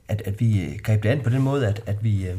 at, 0.07 0.21
at 0.25 0.39
vi 0.39 0.63
øh, 0.63 0.79
greb 0.83 1.03
det 1.03 1.09
an 1.09 1.21
på 1.21 1.29
den 1.29 1.41
måde, 1.41 1.67
at, 1.67 1.83
at 1.85 2.03
vi, 2.03 2.27
øh, 2.27 2.37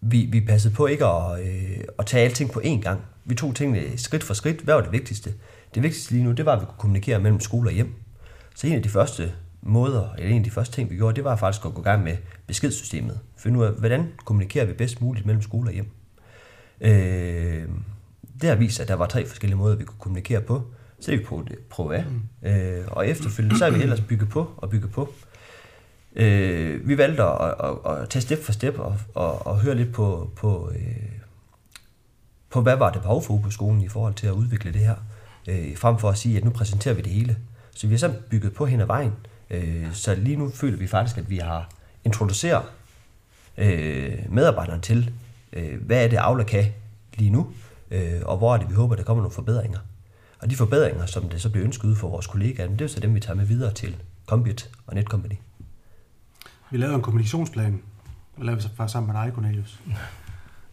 vi, 0.00 0.28
vi 0.32 0.40
passede 0.40 0.74
på 0.74 0.86
ikke 0.86 1.06
at, 1.06 1.40
øh, 1.40 1.84
at 1.98 2.06
tage 2.06 2.24
alting 2.24 2.50
på 2.50 2.60
én 2.64 2.80
gang. 2.80 3.00
Vi 3.24 3.34
tog 3.34 3.54
tingene 3.54 3.98
skridt 3.98 4.24
for 4.24 4.34
skridt. 4.34 4.60
Hvad 4.60 4.74
var 4.74 4.80
det 4.80 4.92
vigtigste? 4.92 5.34
Det 5.74 5.82
vigtigste 5.82 6.12
lige 6.12 6.24
nu, 6.24 6.32
det 6.32 6.46
var, 6.46 6.52
at 6.52 6.60
vi 6.60 6.66
kunne 6.66 6.78
kommunikere 6.78 7.18
mellem 7.18 7.40
skole 7.40 7.68
og 7.68 7.74
hjem. 7.74 7.94
Så 8.54 8.66
en 8.66 8.72
af 8.72 8.82
de 8.82 8.88
første 8.88 9.32
måder, 9.62 10.12
eller 10.18 10.30
en 10.30 10.38
af 10.38 10.44
de 10.44 10.50
første 10.50 10.74
ting, 10.74 10.90
vi 10.90 10.96
gjorde, 10.96 11.16
det 11.16 11.24
var 11.24 11.36
faktisk 11.36 11.64
at 11.64 11.74
gå 11.74 11.80
i 11.80 11.84
gang 11.84 12.04
med 12.04 12.16
beskedssystemet. 12.46 13.20
Finde 13.36 13.58
ud 13.58 13.64
af, 13.64 13.72
hvordan 13.72 14.12
kommunikerer 14.24 14.64
vi 14.64 14.72
bedst 14.72 15.00
muligt 15.00 15.26
mellem 15.26 15.42
skole 15.42 15.68
og 15.70 15.74
hjem. 15.74 15.90
Øh, 16.80 17.68
det 18.40 18.48
har 18.48 18.56
vist, 18.56 18.80
at 18.80 18.88
der 18.88 18.94
var 18.94 19.06
tre 19.06 19.26
forskellige 19.26 19.58
måder, 19.58 19.76
vi 19.76 19.84
kunne 19.84 19.98
kommunikere 19.98 20.40
på. 20.40 20.62
Så 21.00 21.12
er 21.12 21.16
vi 21.16 21.24
på 21.24 21.44
det, 21.48 21.58
prøve 21.58 21.96
af. 21.96 22.04
Mm. 22.42 22.48
Øh, 22.48 22.84
og 22.86 23.08
efterfølgende, 23.08 23.58
så 23.58 23.66
er 23.66 23.70
vi 23.70 23.82
ellers 23.82 24.00
bygget 24.00 24.28
på 24.28 24.50
og 24.56 24.70
bygget 24.70 24.92
på. 24.92 25.14
Øh, 26.16 26.88
vi 26.88 26.98
valgte 26.98 27.22
at, 27.22 27.54
at, 27.64 27.92
at 27.92 28.08
tage 28.08 28.22
step 28.22 28.42
for 28.42 28.52
step 28.52 28.78
og, 28.78 28.96
og, 29.14 29.46
og 29.46 29.60
høre 29.60 29.74
lidt 29.74 29.92
på, 29.92 30.30
på, 30.36 30.70
øh, 30.74 31.12
på, 32.50 32.60
hvad 32.60 32.76
var 32.76 32.90
det 32.90 33.02
behov 33.02 33.22
for 33.22 33.38
på 33.38 33.50
skolen 33.50 33.80
i 33.80 33.88
forhold 33.88 34.14
til 34.14 34.26
at 34.26 34.32
udvikle 34.32 34.72
det 34.72 34.80
her. 34.80 34.96
Øh, 35.48 35.76
frem 35.76 35.98
for 35.98 36.10
at 36.10 36.18
sige, 36.18 36.36
at 36.36 36.44
nu 36.44 36.50
præsenterer 36.50 36.94
vi 36.94 37.02
det 37.02 37.12
hele. 37.12 37.36
Så 37.74 37.86
vi 37.86 37.92
har 37.92 37.98
så 37.98 38.12
bygget 38.30 38.54
på 38.54 38.66
hen 38.66 38.80
ad 38.80 38.86
vejen. 38.86 39.12
Øh, 39.50 39.92
så 39.92 40.14
lige 40.14 40.36
nu 40.36 40.50
føler 40.50 40.76
vi 40.76 40.86
faktisk, 40.86 41.18
at 41.18 41.30
vi 41.30 41.36
har 41.36 41.68
introduceret 42.04 42.62
øh, 43.58 44.18
medarbejderne 44.28 44.82
til, 44.82 45.12
øh, 45.52 45.82
hvad 45.86 46.04
er 46.04 46.08
det, 46.08 46.16
Aula 46.16 46.44
kan 46.44 46.64
lige 47.14 47.30
nu, 47.30 47.52
øh, 47.90 48.20
og 48.22 48.38
hvor 48.38 48.54
er 48.54 48.58
det, 48.58 48.70
vi 48.70 48.74
håber, 48.74 48.96
der 48.96 49.02
kommer 49.02 49.22
nogle 49.22 49.34
forbedringer. 49.34 49.78
Og 50.44 50.50
de 50.50 50.56
forbedringer, 50.56 51.06
som 51.06 51.28
det 51.28 51.42
så 51.42 51.50
bliver 51.50 51.64
ønsket 51.64 51.88
ud 51.88 51.96
for 51.96 52.08
vores 52.08 52.26
kollegaer, 52.26 52.68
det 52.68 52.80
er 52.80 52.86
så 52.86 53.00
dem, 53.00 53.14
vi 53.14 53.20
tager 53.20 53.36
med 53.36 53.44
videre 53.46 53.72
til 53.72 53.96
Combit 54.26 54.70
og 54.86 54.94
Netcompany. 54.94 55.34
Vi 56.70 56.78
lavede 56.78 56.94
en 56.94 57.02
kommunikationsplan, 57.02 57.82
og 58.36 58.44
lavede 58.44 58.62
vi 58.62 58.68
faktisk 58.76 58.92
sammen 58.92 59.12
med 59.12 59.22
dig, 59.22 59.32
Cornelius. 59.34 59.80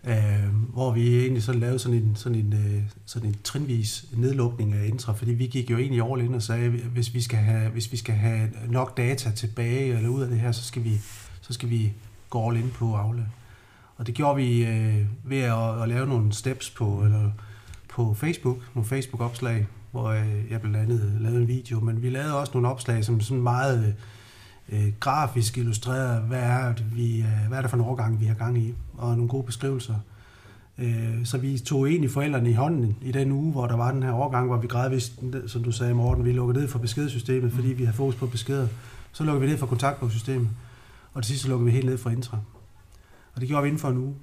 øh, 0.04 0.54
hvor 0.74 0.92
vi 0.92 1.20
egentlig 1.20 1.44
så 1.44 1.54
lavede 1.54 1.80
sådan 1.80 1.98
en, 1.98 2.16
sådan 2.16 2.38
en, 2.38 2.54
øh, 2.54 2.84
sådan 3.06 3.30
en 3.30 3.36
trinvis 3.44 4.06
nedlukning 4.14 4.74
af 4.74 4.86
Intra, 4.86 5.14
fordi 5.14 5.32
vi 5.32 5.48
gik 5.48 5.72
jo 5.72 5.78
egentlig 5.78 6.12
all 6.12 6.22
in 6.22 6.34
og 6.34 6.42
sagde, 6.42 6.66
at 6.66 6.72
hvis 6.72 7.14
vi 7.14 7.22
skal 7.22 7.40
have, 7.40 7.70
hvis 7.70 7.92
vi 7.92 7.98
skal 7.98 8.16
have 8.16 8.50
nok 8.68 8.98
data 8.98 9.32
tilbage 9.32 9.98
eller 9.98 10.10
ud 10.10 10.22
af 10.22 10.30
det 10.30 10.40
her, 10.40 10.52
så 10.52 10.64
skal 10.64 10.84
vi, 10.84 10.98
så 11.42 11.54
skal 11.54 11.70
vi 11.70 11.94
gå 12.30 12.50
all 12.50 12.58
in 12.58 12.70
på 12.70 12.96
Aula. 12.96 13.26
Og 13.98 14.08
det 14.08 14.16
gjorde 14.16 14.36
vi 14.36 14.66
øh, 14.66 15.06
ved 15.24 15.42
at, 15.42 15.82
at 15.82 15.90
lave 15.90 16.08
nogle 16.08 16.34
steps 16.34 16.70
på, 16.70 17.04
eller 17.04 17.32
på 17.92 18.14
Facebook, 18.14 18.58
nogle 18.76 18.88
Facebook-opslag, 18.88 19.68
hvor 19.92 20.08
øh, 20.08 20.52
jeg 20.52 20.62
blandt 20.62 20.78
andet 20.78 21.18
lavede 21.20 21.42
en 21.42 21.48
video, 21.48 21.80
men 21.80 22.02
vi 22.02 22.10
lavede 22.10 22.40
også 22.40 22.52
nogle 22.54 22.70
opslag, 22.70 23.06
som 23.06 23.22
sådan 23.22 23.44
meget 23.44 23.96
øh, 24.70 24.94
grafisk 25.00 25.58
illustrerede, 25.58 26.22
hvad 26.22 26.40
er, 26.40 26.74
det, 26.74 26.96
vi, 26.96 27.20
øh, 27.20 27.48
hvad 27.48 27.58
er 27.58 27.62
det 27.62 27.70
for 27.70 27.78
en 27.78 27.84
overgang, 27.84 28.20
vi 28.20 28.26
har 28.26 28.34
gang 28.34 28.58
i, 28.58 28.74
og 28.98 29.16
nogle 29.16 29.28
gode 29.28 29.44
beskrivelser. 29.44 29.96
Øh, 30.78 31.26
så 31.26 31.38
vi 31.38 31.60
tog 31.60 31.90
egentlig 31.90 32.12
forældrene 32.12 32.50
i 32.50 32.54
hånden 32.54 32.98
i 33.02 33.12
den 33.12 33.32
uge, 33.32 33.52
hvor 33.52 33.68
der 33.68 33.76
var 33.76 33.92
den 33.92 34.04
her 34.04 34.12
overgang, 34.12 34.48
hvor 34.48 34.58
vi 34.58 34.68
gradvist, 34.68 35.20
som 35.48 35.64
du 35.64 35.72
sagde 35.72 35.94
Morten, 35.94 36.26
vi 36.26 36.32
lukkede 36.32 36.60
ned 36.60 36.68
for 36.68 36.80
beskedsystemet, 36.80 37.52
fordi 37.52 37.68
vi 37.68 37.86
har 37.86 37.94
fokus 37.94 38.16
på 38.16 38.26
beskeder. 38.26 38.68
Så 39.12 39.24
lukkede 39.24 39.42
vi 39.42 39.48
ned 39.48 39.58
for 39.58 39.66
kontaktbogsystemet, 39.66 40.50
og 41.14 41.24
til 41.24 41.28
sidst 41.28 41.44
så 41.44 41.50
lukkede 41.50 41.66
vi 41.66 41.72
helt 41.72 41.86
ned 41.86 41.98
for 41.98 42.10
intra. 42.10 42.38
Og 43.36 43.42
det 43.42 43.48
gjorde 43.50 43.64
vi 43.64 43.68
inden 43.68 43.80
for 43.80 43.90
en 43.90 43.98
uge. 43.98 44.16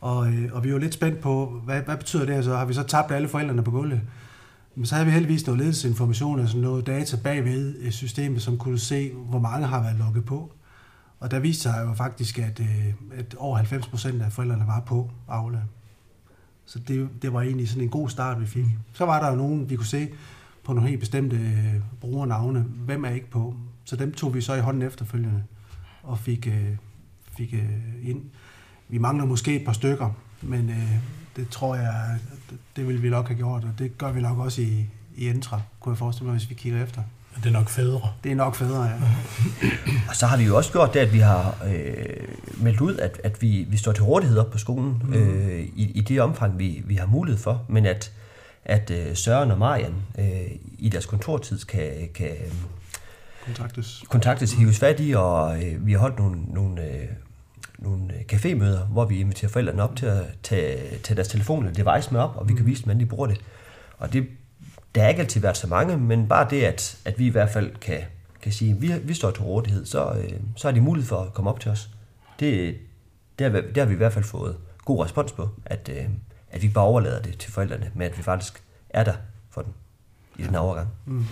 Og, 0.00 0.32
øh, 0.32 0.52
og 0.52 0.64
vi 0.64 0.72
var 0.72 0.78
lidt 0.78 0.94
spændt 0.94 1.20
på, 1.20 1.60
hvad, 1.64 1.82
hvad 1.82 1.96
betyder 1.96 2.24
det 2.26 2.34
her 2.34 2.42
så? 2.42 2.56
Har 2.56 2.64
vi 2.64 2.74
så 2.74 2.82
tabt 2.82 3.12
alle 3.12 3.28
forældrene 3.28 3.62
på 3.62 3.70
gulvet? 3.70 4.00
Men 4.74 4.86
så 4.86 4.94
havde 4.94 5.06
vi 5.06 5.12
heldigvis 5.12 5.46
noget 5.46 5.58
ledelsesinformation, 5.58 6.40
altså 6.40 6.58
noget 6.58 6.86
data 6.86 7.16
bagved 7.16 7.90
systemet, 7.90 8.42
som 8.42 8.58
kunne 8.58 8.78
se, 8.78 9.12
hvor 9.12 9.38
mange 9.38 9.66
har 9.66 9.82
været 9.82 9.96
logget 9.96 10.24
på. 10.24 10.52
Og 11.20 11.30
der 11.30 11.38
viste 11.38 11.62
sig 11.62 11.84
jo 11.88 11.94
faktisk, 11.94 12.38
at, 12.38 12.60
øh, 12.60 12.94
at 13.12 13.34
over 13.38 13.56
90 13.56 13.88
procent 13.88 14.22
af 14.22 14.32
forældrene 14.32 14.66
var 14.66 14.80
på 14.80 15.10
Aula. 15.28 15.60
Så 16.64 16.78
det, 16.78 17.08
det 17.22 17.32
var 17.32 17.42
egentlig 17.42 17.68
sådan 17.68 17.82
en 17.82 17.88
god 17.88 18.08
start, 18.08 18.40
vi 18.40 18.46
fik. 18.46 18.64
Så 18.92 19.04
var 19.04 19.20
der 19.20 19.30
jo 19.30 19.36
nogen, 19.36 19.70
vi 19.70 19.76
kunne 19.76 19.86
se 19.86 20.08
på 20.64 20.72
nogle 20.72 20.88
helt 20.88 21.00
bestemte 21.00 21.36
øh, 21.36 21.74
brugernavne, 22.00 22.60
hvem 22.60 23.04
er 23.04 23.10
ikke 23.10 23.30
på. 23.30 23.54
Så 23.84 23.96
dem 23.96 24.12
tog 24.12 24.34
vi 24.34 24.40
så 24.40 24.54
i 24.54 24.60
hånden 24.60 24.82
efterfølgende 24.82 25.44
og 26.02 26.18
fik, 26.18 26.46
øh, 26.46 26.76
fik 27.36 27.54
ind. 28.02 28.22
Vi 28.88 28.98
mangler 28.98 29.24
måske 29.24 29.56
et 29.56 29.64
par 29.64 29.72
stykker, 29.72 30.10
men 30.42 30.72
det 31.36 31.48
tror 31.48 31.74
jeg, 31.74 32.18
det 32.76 32.88
vil 32.88 33.02
vi 33.02 33.10
nok 33.10 33.28
have 33.28 33.36
gjort, 33.36 33.64
og 33.64 33.70
det 33.78 33.98
gør 33.98 34.12
vi 34.12 34.20
nok 34.20 34.38
også 34.38 34.62
i, 34.62 34.86
i 35.16 35.28
Entra, 35.28 35.60
kunne 35.80 35.92
jeg 35.92 35.98
forestille 35.98 36.26
mig, 36.26 36.38
hvis 36.38 36.50
vi 36.50 36.54
kigger 36.54 36.82
efter. 36.82 37.02
Det 37.36 37.46
er 37.46 37.50
nok 37.50 37.68
federe. 37.68 38.12
Det 38.24 38.32
er 38.32 38.36
nok 38.36 38.54
federe, 38.54 38.84
ja. 38.84 38.94
og 40.08 40.16
så 40.16 40.26
har 40.26 40.36
vi 40.36 40.44
jo 40.44 40.56
også 40.56 40.72
gjort 40.72 40.94
det, 40.94 41.00
at 41.00 41.12
vi 41.12 41.18
har 41.18 41.56
øh, 41.66 42.62
meldt 42.62 42.80
ud, 42.80 42.96
at, 42.96 43.20
at 43.24 43.42
vi, 43.42 43.66
vi 43.68 43.76
står 43.76 43.92
til 43.92 44.04
rådighed 44.04 44.38
op 44.38 44.50
på 44.50 44.58
skolen 44.58 45.02
mm. 45.04 45.12
øh, 45.12 45.60
i, 45.60 45.92
i 45.94 46.00
det 46.00 46.20
omfang, 46.20 46.58
vi, 46.58 46.82
vi 46.84 46.94
har 46.94 47.06
mulighed 47.06 47.42
for, 47.42 47.64
men 47.68 47.86
at, 47.86 48.12
at 48.64 48.90
øh, 48.90 49.16
Søren 49.16 49.50
og 49.50 49.58
Marian 49.58 49.94
øh, 50.18 50.26
i 50.78 50.88
deres 50.88 51.06
kontortid 51.06 51.58
kan, 51.58 52.08
kan 52.14 52.36
kontaktes, 53.44 54.04
kontaktes 54.08 54.52
hives 54.52 54.78
fat 54.78 55.00
i, 55.00 55.12
og 55.12 55.64
øh, 55.64 55.86
vi 55.86 55.92
har 55.92 55.98
holdt 55.98 56.18
nogle, 56.18 56.40
nogle 56.48 56.82
øh, 56.82 57.08
nogle 57.78 58.14
øh, 58.14 58.20
cafémøder, 58.32 58.84
hvor 58.84 59.04
vi 59.04 59.20
inviterer 59.20 59.50
forældrene 59.50 59.82
op 59.82 59.96
til 59.96 60.06
at 60.06 60.24
tage, 60.42 60.98
tage 60.98 61.16
deres 61.16 61.28
telefon 61.28 61.66
eller 61.66 61.84
device 61.84 62.12
med 62.12 62.20
op, 62.20 62.36
og 62.36 62.48
vi 62.48 62.54
kan 62.54 62.62
mm. 62.62 62.66
vise 62.66 62.82
dem, 62.82 62.86
hvordan 62.86 63.00
de 63.00 63.06
bruger 63.06 63.26
det. 63.26 63.40
Og 63.98 64.12
det, 64.12 64.26
der 64.94 65.00
har 65.00 65.08
ikke 65.08 65.20
altid 65.20 65.40
været 65.40 65.56
så 65.56 65.66
mange, 65.66 65.96
men 65.96 66.28
bare 66.28 66.46
det, 66.50 66.62
at, 66.62 66.98
at 67.04 67.18
vi 67.18 67.26
i 67.26 67.30
hvert 67.30 67.50
fald 67.50 67.76
kan, 67.76 68.00
kan 68.42 68.52
sige, 68.52 68.70
at 68.70 68.82
vi, 68.82 68.92
vi 69.02 69.14
står 69.14 69.30
til 69.30 69.42
rådighed, 69.42 69.86
så, 69.86 70.12
øh, 70.12 70.32
så 70.56 70.68
har 70.68 70.72
de 70.72 70.80
mulighed 70.80 71.08
for 71.08 71.20
at 71.20 71.34
komme 71.34 71.50
op 71.50 71.60
til 71.60 71.70
os. 71.70 71.90
Det, 72.40 72.76
det, 73.38 73.52
har, 73.52 73.60
det 73.60 73.76
har 73.76 73.84
vi 73.84 73.94
i 73.94 73.96
hvert 73.96 74.12
fald 74.12 74.24
fået 74.24 74.56
god 74.84 75.04
respons 75.04 75.32
på, 75.32 75.48
at, 75.64 75.90
øh, 75.92 76.04
at 76.50 76.62
vi 76.62 76.68
bare 76.68 76.84
overlader 76.84 77.22
det 77.22 77.38
til 77.38 77.52
forældrene, 77.52 77.90
men 77.94 78.02
at 78.02 78.18
vi 78.18 78.22
faktisk 78.22 78.62
er 78.90 79.04
der 79.04 79.14
for 79.50 79.62
dem 79.62 79.72
i 80.38 80.42
den 80.42 80.54
overgang. 80.54 80.88
Mm. 81.06 81.24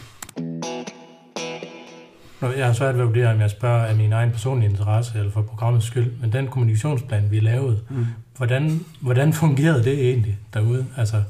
Jeg 2.43 2.67
har 2.67 2.73
svært 2.73 2.95
ved 2.95 3.03
at 3.03 3.09
vurdere, 3.09 3.35
om 3.35 3.41
jeg 3.41 3.51
spørger 3.51 3.87
af 3.87 3.97
min 3.97 4.13
egen 4.13 4.31
personlige 4.31 4.71
interesse 4.71 5.19
eller 5.19 5.33
for 5.33 5.43
programmets 5.43 5.87
skyld, 5.87 6.13
men 6.21 6.33
den 6.33 6.49
kommunikationsplan, 6.49 7.31
vi 7.31 7.41
lavede, 7.41 7.81
mm. 7.91 8.07
hvordan, 8.37 8.85
hvordan 9.01 9.33
fungerede 9.33 9.85
det 9.85 10.09
egentlig 10.11 10.39
derude? 10.55 10.87
Altså, 10.97 11.23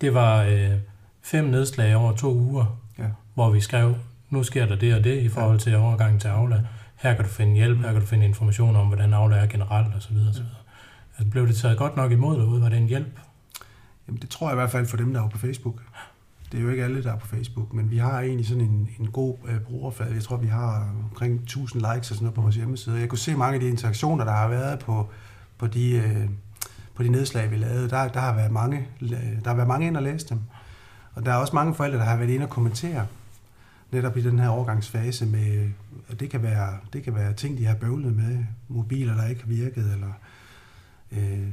det 0.00 0.14
var 0.14 0.42
øh, 0.42 0.70
fem 1.22 1.44
nedslag 1.44 1.96
over 1.96 2.12
to 2.12 2.34
uger, 2.34 2.78
ja. 2.98 3.04
hvor 3.34 3.50
vi 3.50 3.60
skrev, 3.60 3.94
nu 4.30 4.42
sker 4.42 4.66
der 4.66 4.76
det 4.76 4.94
og 4.94 5.04
det 5.04 5.22
i 5.22 5.28
forhold 5.28 5.58
til 5.58 5.76
overgangen 5.76 6.20
til 6.20 6.28
Aula. 6.28 6.60
Her 6.96 7.14
kan 7.14 7.24
du 7.24 7.30
finde 7.30 7.54
hjælp, 7.54 7.78
her 7.78 7.92
kan 7.92 8.00
du 8.00 8.06
finde 8.06 8.24
information 8.26 8.76
om, 8.76 8.86
hvordan 8.86 9.14
Aula 9.14 9.36
er 9.36 9.46
generelt 9.46 9.94
osv. 9.94 10.16
osv. 10.30 10.42
Altså, 11.18 11.30
blev 11.30 11.46
det 11.46 11.56
taget 11.56 11.78
godt 11.78 11.96
nok 11.96 12.12
imod 12.12 12.38
derude? 12.38 12.62
Var 12.62 12.68
det 12.68 12.78
en 12.78 12.86
hjælp? 12.86 13.18
Jamen, 14.08 14.20
det 14.20 14.30
tror 14.30 14.48
jeg 14.48 14.54
i 14.54 14.60
hvert 14.60 14.70
fald 14.70 14.86
for 14.86 14.96
dem, 14.96 15.12
der 15.12 15.20
var 15.20 15.28
på 15.28 15.38
Facebook. 15.38 15.82
Det 16.52 16.58
er 16.58 16.62
jo 16.62 16.70
ikke 16.70 16.84
alle, 16.84 17.02
der 17.02 17.12
er 17.12 17.18
på 17.18 17.26
Facebook, 17.26 17.72
men 17.72 17.90
vi 17.90 17.98
har 17.98 18.20
egentlig 18.20 18.46
sådan 18.46 18.64
en, 18.64 18.88
en 18.98 19.10
god 19.10 19.36
øh, 19.48 19.60
brugerflade. 19.60 20.14
Jeg 20.14 20.22
tror, 20.22 20.36
vi 20.36 20.46
har 20.46 20.94
omkring 21.04 21.40
1000 21.42 21.82
likes 21.82 22.10
og 22.10 22.16
sådan 22.16 22.24
noget 22.24 22.34
på 22.34 22.40
vores 22.40 22.56
hjemmeside. 22.56 23.00
Jeg 23.00 23.08
kunne 23.08 23.18
se 23.18 23.36
mange 23.36 23.54
af 23.54 23.60
de 23.60 23.68
interaktioner, 23.68 24.24
der 24.24 24.32
har 24.32 24.48
været 24.48 24.78
på, 24.78 25.08
på, 25.58 25.66
de, 25.66 25.90
øh, 25.92 26.28
på 26.94 27.02
de 27.02 27.08
nedslag, 27.08 27.50
vi 27.50 27.56
lavede. 27.56 27.90
Der, 27.90 28.08
der, 28.08 28.20
har 28.20 28.34
været 28.34 28.52
mange, 28.52 28.88
der 29.00 29.48
har 29.48 29.54
været 29.54 29.68
mange 29.68 29.86
ind 29.86 29.96
og 29.96 30.02
læse 30.02 30.28
dem. 30.28 30.40
Og 31.14 31.26
der 31.26 31.32
er 31.32 31.36
også 31.36 31.54
mange 31.54 31.74
forældre, 31.74 31.98
der 31.98 32.04
har 32.04 32.16
været 32.16 32.30
inde 32.30 32.46
og 32.46 32.50
kommentere 32.50 33.06
netop 33.92 34.16
i 34.16 34.22
den 34.22 34.38
her 34.38 34.48
overgangsfase 34.48 35.26
med, 35.26 35.70
og 36.08 36.20
det 36.20 36.30
kan 36.30 36.42
være, 36.42 36.78
det 36.92 37.02
kan 37.02 37.14
være 37.14 37.32
ting, 37.32 37.58
de 37.58 37.64
har 37.64 37.74
bøvlet 37.74 38.16
med, 38.16 38.44
mobiler, 38.68 39.14
der 39.14 39.28
ikke 39.28 39.40
har 39.40 39.48
virket, 39.48 39.92
eller 39.92 40.12
øh, 41.12 41.48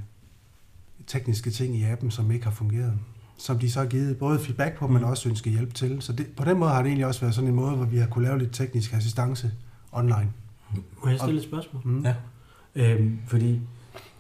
tekniske 1.08 1.52
ting 1.52 1.76
i 1.76 1.84
appen, 1.84 2.12
som 2.12 2.32
ikke 2.32 2.46
har 2.46 2.52
fungeret 2.52 3.00
som 3.40 3.60
de 3.60 3.72
så 3.72 3.80
har 3.80 3.88
givet 3.88 4.18
både 4.18 4.40
feedback 4.40 4.78
på, 4.78 4.88
men 4.88 5.04
også 5.04 5.30
ønsker 5.30 5.52
hjælp 5.52 5.74
til. 5.74 6.02
Så 6.02 6.14
det, 6.14 6.28
på 6.38 6.46
den 6.46 6.58
måde 6.58 6.72
har 6.72 6.78
det 6.78 6.88
egentlig 6.88 7.06
også 7.06 7.22
været 7.22 7.36
sådan 7.36 7.50
en 7.50 7.56
måde, 7.56 7.76
hvor 7.76 7.86
vi 7.86 7.98
har 7.98 8.08
kunne 8.08 8.26
lave 8.26 8.40
lidt 8.40 8.54
teknisk 8.54 8.94
assistance 8.94 9.52
online. 9.92 10.34
Må 11.04 11.10
jeg 11.10 11.20
stille 11.20 11.38
et 11.38 11.44
spørgsmål? 11.44 11.82
Mm. 11.86 12.06
Ja. 12.06 12.16
Øhm, 12.76 13.20
fordi 13.28 13.60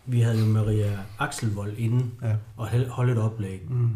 vi 0.05 0.21
havde 0.21 0.39
jo 0.39 0.45
Maria 0.45 0.97
Axelvold 1.19 1.77
inde 1.77 2.05
ja. 2.21 2.35
og 2.57 2.67
holdt 2.89 3.11
et 3.11 3.17
oplæg 3.17 3.61
mm. 3.69 3.89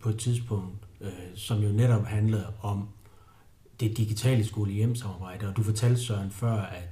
på 0.00 0.08
et 0.08 0.16
tidspunkt, 0.16 0.74
øh, 1.00 1.10
som 1.34 1.58
jo 1.58 1.68
netop 1.68 2.04
handlede 2.04 2.46
om 2.62 2.88
det 3.80 3.96
digitale 3.96 4.44
skole-hjem-samarbejde. 4.44 5.48
Og 5.48 5.56
du 5.56 5.62
fortalte, 5.62 6.00
Søren, 6.00 6.30
før, 6.30 6.52
at 6.52 6.89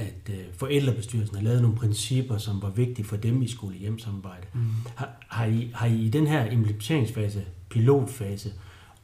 at 0.00 0.34
øh, 0.34 0.44
forældrebestyrelsen 0.52 1.36
har 1.36 1.42
lavet 1.42 1.62
nogle 1.62 1.76
principper, 1.76 2.38
som 2.38 2.62
var 2.62 2.70
vigtige 2.70 3.06
for 3.06 3.16
dem 3.16 3.42
i 3.42 3.48
skole-hjem-samarbejde. 3.48 4.46
Mm. 4.54 4.60
Har, 4.94 5.10
har, 5.28 5.46
I, 5.46 5.70
har 5.74 5.86
I 5.86 5.94
i 5.94 6.08
den 6.08 6.26
her 6.26 6.44
implementeringsfase, 6.44 7.44
pilotfase, 7.70 8.52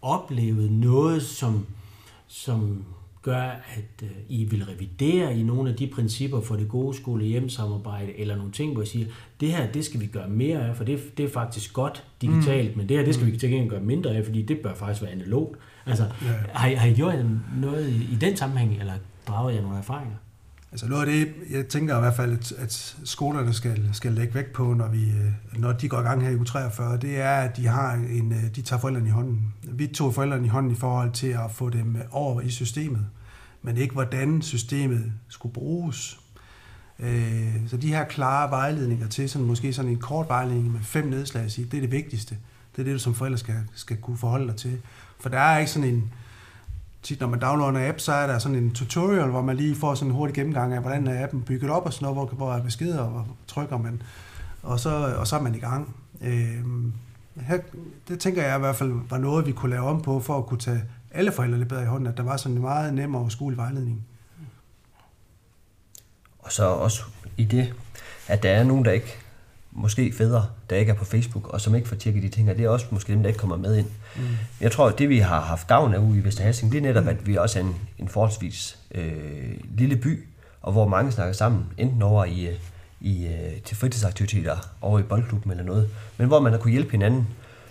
oplevet 0.02 0.72
noget, 0.72 1.22
som, 1.22 1.66
som 2.26 2.84
gør, 3.22 3.42
at 3.76 4.02
øh, 4.02 4.10
I 4.28 4.44
vil 4.44 4.64
revidere 4.64 5.38
i 5.38 5.42
nogle 5.42 5.70
af 5.70 5.76
de 5.76 5.86
principper 5.86 6.40
for 6.40 6.56
det 6.56 6.68
gode 6.68 6.96
skole-hjem-samarbejde, 6.96 8.18
eller 8.18 8.36
nogle 8.36 8.52
ting, 8.52 8.72
hvor 8.72 8.82
I 8.82 8.86
siger, 8.86 9.06
det 9.40 9.52
her, 9.52 9.72
det 9.72 9.84
skal 9.84 10.00
vi 10.00 10.06
gøre 10.06 10.28
mere 10.28 10.68
af, 10.68 10.76
for 10.76 10.84
det, 10.84 11.18
det 11.18 11.24
er 11.24 11.28
faktisk 11.28 11.72
godt 11.72 12.04
digitalt, 12.22 12.70
mm. 12.70 12.78
men 12.78 12.88
det 12.88 12.96
her, 12.96 13.04
det 13.04 13.14
skal 13.14 13.26
vi 13.26 13.32
mm. 13.32 13.38
til 13.38 13.50
gengæld 13.50 13.70
gøre 13.70 13.80
mindre 13.80 14.10
af, 14.16 14.24
fordi 14.24 14.42
det 14.42 14.58
bør 14.58 14.74
faktisk 14.74 15.02
være 15.02 15.10
analogt. 15.10 15.58
Altså, 15.86 16.04
ja. 16.04 16.32
har, 16.52 16.68
I, 16.68 16.74
har 16.74 16.88
I 16.88 16.94
gjort 16.94 17.14
noget 17.60 17.88
i, 17.88 18.12
i 18.12 18.16
den 18.20 18.36
sammenhæng, 18.36 18.80
eller 18.80 18.92
draget 19.28 19.54
jer 19.54 19.62
nogle 19.62 19.78
erfaringer? 19.78 20.16
Altså 20.72 20.88
noget 20.88 21.06
af 21.06 21.06
det, 21.06 21.34
jeg 21.50 21.68
tænker 21.68 21.96
i 21.96 22.00
hvert 22.00 22.16
fald, 22.16 22.32
at, 22.32 22.52
at 22.52 22.96
skolerne 23.04 23.52
skal, 23.52 23.88
skal 23.92 24.12
lægge 24.12 24.34
vægt 24.34 24.52
på, 24.52 24.74
når, 24.74 24.88
vi, 24.88 25.10
øh, 25.10 25.60
når 25.60 25.72
de 25.72 25.88
går 25.88 26.00
i 26.00 26.02
gang 26.02 26.22
her 26.22 26.30
i 26.30 26.34
u 26.34 26.44
43, 26.44 26.96
det 26.96 27.20
er, 27.20 27.34
at 27.34 27.56
de, 27.56 27.66
har 27.66 27.92
en, 27.92 28.32
øh, 28.32 28.56
de 28.56 28.62
tager 28.62 28.80
forældrene 28.80 29.08
i 29.08 29.12
hånden. 29.12 29.54
Vi 29.62 29.86
tog 29.86 30.14
forældrene 30.14 30.46
i 30.46 30.48
hånden 30.48 30.72
i 30.72 30.74
forhold 30.74 31.12
til 31.12 31.26
at 31.26 31.50
få 31.50 31.70
dem 31.70 31.96
over 32.10 32.40
i 32.40 32.50
systemet, 32.50 33.06
men 33.62 33.76
ikke 33.76 33.92
hvordan 33.92 34.42
systemet 34.42 35.12
skulle 35.28 35.52
bruges. 35.52 36.20
Øh, 36.98 37.68
så 37.68 37.76
de 37.76 37.88
her 37.88 38.04
klare 38.04 38.50
vejledninger 38.50 39.08
til, 39.08 39.30
sådan, 39.30 39.46
måske 39.46 39.72
sådan 39.72 39.90
en 39.90 39.98
kort 39.98 40.28
vejledning 40.28 40.72
med 40.72 40.80
fem 40.80 41.06
nedslag, 41.06 41.44
det 41.44 41.74
er 41.74 41.80
det 41.80 41.92
vigtigste. 41.92 42.36
Det 42.76 42.82
er 42.82 42.84
det, 42.84 42.94
du 42.94 42.98
som 42.98 43.14
forældre 43.14 43.38
skal, 43.38 43.56
skal 43.74 43.96
kunne 43.96 44.16
forholde 44.16 44.46
dig 44.46 44.56
til. 44.56 44.78
For 45.20 45.28
der 45.28 45.38
er 45.38 45.58
ikke 45.58 45.70
sådan 45.70 45.88
en, 45.88 46.12
tit 47.06 47.20
når 47.20 47.28
man 47.28 47.40
downloader 47.40 47.78
en 47.78 47.88
app, 47.88 48.00
så 48.00 48.12
er 48.12 48.26
der 48.26 48.38
sådan 48.38 48.58
en 48.58 48.70
tutorial, 48.70 49.28
hvor 49.28 49.42
man 49.42 49.56
lige 49.56 49.76
får 49.76 49.94
sådan 49.94 50.10
en 50.10 50.14
hurtig 50.16 50.34
gennemgang 50.34 50.72
af, 50.74 50.80
hvordan 50.80 51.06
er 51.06 51.24
appen 51.24 51.42
bygget 51.42 51.70
op 51.70 51.86
og 51.86 51.92
sådan 51.92 52.04
noget, 52.04 52.16
hvor, 52.16 52.36
hvor 52.36 52.54
er 52.54 52.62
beskeder, 52.62 52.98
og 52.98 53.08
hvor 53.08 53.26
trykker 53.46 53.78
man, 53.78 54.02
og 54.62 54.80
så, 54.80 55.14
og 55.18 55.26
så 55.26 55.36
er 55.36 55.40
man 55.40 55.54
i 55.54 55.58
gang. 55.58 55.96
Øh, 56.22 56.64
her, 57.36 57.58
det 58.08 58.20
tænker 58.20 58.42
jeg 58.42 58.56
i 58.56 58.58
hvert 58.58 58.76
fald 58.76 58.92
var 59.10 59.18
noget, 59.18 59.46
vi 59.46 59.52
kunne 59.52 59.70
lave 59.70 59.86
om 59.86 60.02
på, 60.02 60.20
for 60.20 60.38
at 60.38 60.46
kunne 60.46 60.60
tage 60.60 60.82
alle 61.10 61.32
forældre 61.32 61.58
lidt 61.58 61.68
bedre 61.68 61.82
i 61.82 61.86
hånden, 61.86 62.06
at 62.06 62.16
der 62.16 62.22
var 62.22 62.36
sådan 62.36 62.56
en 62.56 62.62
meget 62.62 62.94
nem 62.94 63.14
og 63.14 63.20
overskuelig 63.20 63.56
vejledning. 63.56 64.06
Og 66.38 66.52
så 66.52 66.64
også 66.64 67.02
i 67.36 67.44
det, 67.44 67.74
at 68.28 68.42
der 68.42 68.50
er 68.50 68.64
nogen, 68.64 68.84
der 68.84 68.90
ikke 68.90 69.18
måske 69.76 70.12
fædre, 70.12 70.46
der 70.70 70.76
ikke 70.76 70.92
er 70.92 70.96
på 70.96 71.04
Facebook, 71.04 71.48
og 71.48 71.60
som 71.60 71.74
ikke 71.74 71.88
får 71.88 71.96
tjekket 71.96 72.22
de 72.22 72.28
ting, 72.28 72.50
og 72.50 72.56
det 72.56 72.64
er 72.64 72.68
også 72.68 72.86
måske 72.90 73.12
dem, 73.12 73.22
der 73.22 73.28
ikke 73.28 73.38
kommer 73.38 73.56
med 73.56 73.76
ind. 73.76 73.86
Mm. 74.16 74.22
Jeg 74.60 74.72
tror, 74.72 74.88
at 74.88 74.98
det 74.98 75.08
vi 75.08 75.18
har 75.18 75.40
haft 75.40 75.66
gavn 75.66 75.94
af 75.94 75.98
ude 75.98 76.18
i 76.18 76.24
Vesterhassing, 76.24 76.72
det 76.72 76.78
er 76.78 76.82
netop, 76.82 77.08
at 77.08 77.26
vi 77.26 77.36
også 77.36 77.58
er 77.58 77.62
en, 77.62 77.74
en 77.98 78.08
forholdsvis 78.08 78.78
øh, 78.94 79.60
lille 79.74 79.96
by, 79.96 80.24
og 80.62 80.72
hvor 80.72 80.88
mange 80.88 81.12
snakker 81.12 81.32
sammen, 81.32 81.66
enten 81.78 82.02
over 82.02 82.24
i, 82.24 82.48
i, 83.00 83.26
øh, 83.26 83.60
til 83.64 83.76
fritidsaktiviteter 83.76 84.56
over 84.80 84.98
i 84.98 85.02
boldklubben 85.02 85.50
eller 85.50 85.64
noget, 85.64 85.90
men 86.16 86.26
hvor 86.26 86.40
man 86.40 86.52
har 86.52 86.58
kunne 86.58 86.72
hjælpe 86.72 86.90
hinanden. 86.90 87.26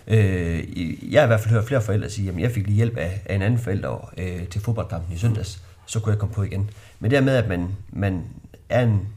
Øh, 0.06 1.12
jeg 1.12 1.20
har 1.20 1.26
i 1.26 1.26
hvert 1.26 1.40
fald 1.40 1.54
hørt 1.54 1.64
flere 1.64 1.82
forældre 1.82 2.10
sige, 2.10 2.28
at 2.28 2.38
jeg 2.38 2.50
fik 2.50 2.66
lige 2.66 2.76
hjælp 2.76 2.96
af, 2.96 3.22
af 3.24 3.34
en 3.34 3.42
anden 3.42 3.60
forælder 3.60 4.12
øh, 4.18 4.48
til 4.48 4.60
fodboldkampen 4.60 5.16
i 5.16 5.18
søndags, 5.18 5.62
så 5.86 6.00
kunne 6.00 6.12
jeg 6.12 6.18
komme 6.18 6.34
på 6.34 6.42
igen. 6.42 6.70
Men 7.00 7.10
det 7.10 7.24
med, 7.24 7.36
at 7.36 7.48
man, 7.48 7.68
man 7.92 8.24
er 8.68 8.82
en, 8.82 9.08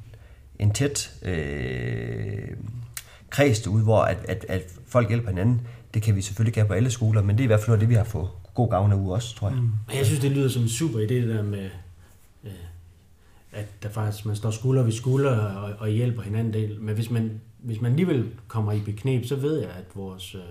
en 0.59 0.71
tæt 0.71 1.11
øh, 1.25 2.47
kreds 3.29 3.59
derude, 3.59 3.83
hvor 3.83 4.01
at, 4.01 4.25
at, 4.27 4.45
at 4.49 4.61
folk 4.87 5.07
hjælper 5.07 5.29
hinanden, 5.29 5.61
det 5.93 6.01
kan 6.01 6.15
vi 6.15 6.21
selvfølgelig 6.21 6.53
gøre 6.53 6.65
på 6.65 6.73
alle 6.73 6.91
skoler, 6.91 7.21
men 7.21 7.37
det 7.37 7.43
er 7.43 7.45
i 7.45 7.47
hvert 7.47 7.59
fald 7.59 7.67
noget 7.67 7.77
af 7.77 7.79
det, 7.79 7.89
vi 7.89 7.95
har 7.95 8.03
fået 8.03 8.27
god 8.53 8.69
gavn 8.69 8.91
af 8.91 8.95
uge 8.95 9.13
også, 9.13 9.35
tror 9.35 9.49
jeg. 9.49 9.57
Mm. 9.57 9.71
Jeg 9.93 10.05
synes, 10.05 10.21
det 10.21 10.31
lyder 10.31 10.49
som 10.49 10.61
en 10.61 10.69
super 10.69 10.99
idé, 10.99 11.13
det 11.13 11.27
der 11.27 11.43
med, 11.43 11.69
øh, 12.43 12.51
at 13.51 13.83
der 13.83 13.89
faktisk, 13.89 14.25
man 14.25 14.35
står 14.35 14.51
skulder 14.51 14.83
ved 14.83 14.91
skulder 14.91 15.37
og, 15.37 15.73
og 15.79 15.89
hjælper 15.89 16.21
hinanden 16.21 16.53
del. 16.53 16.81
Men 16.81 16.95
hvis 16.95 17.09
man, 17.09 17.41
hvis 17.59 17.81
man 17.81 17.91
alligevel 17.91 18.25
kommer 18.47 18.71
i 18.71 18.79
beknep, 18.79 19.25
så 19.25 19.35
ved 19.35 19.59
jeg, 19.59 19.69
at 19.69 19.85
vores 19.95 20.35
øh, 20.35 20.41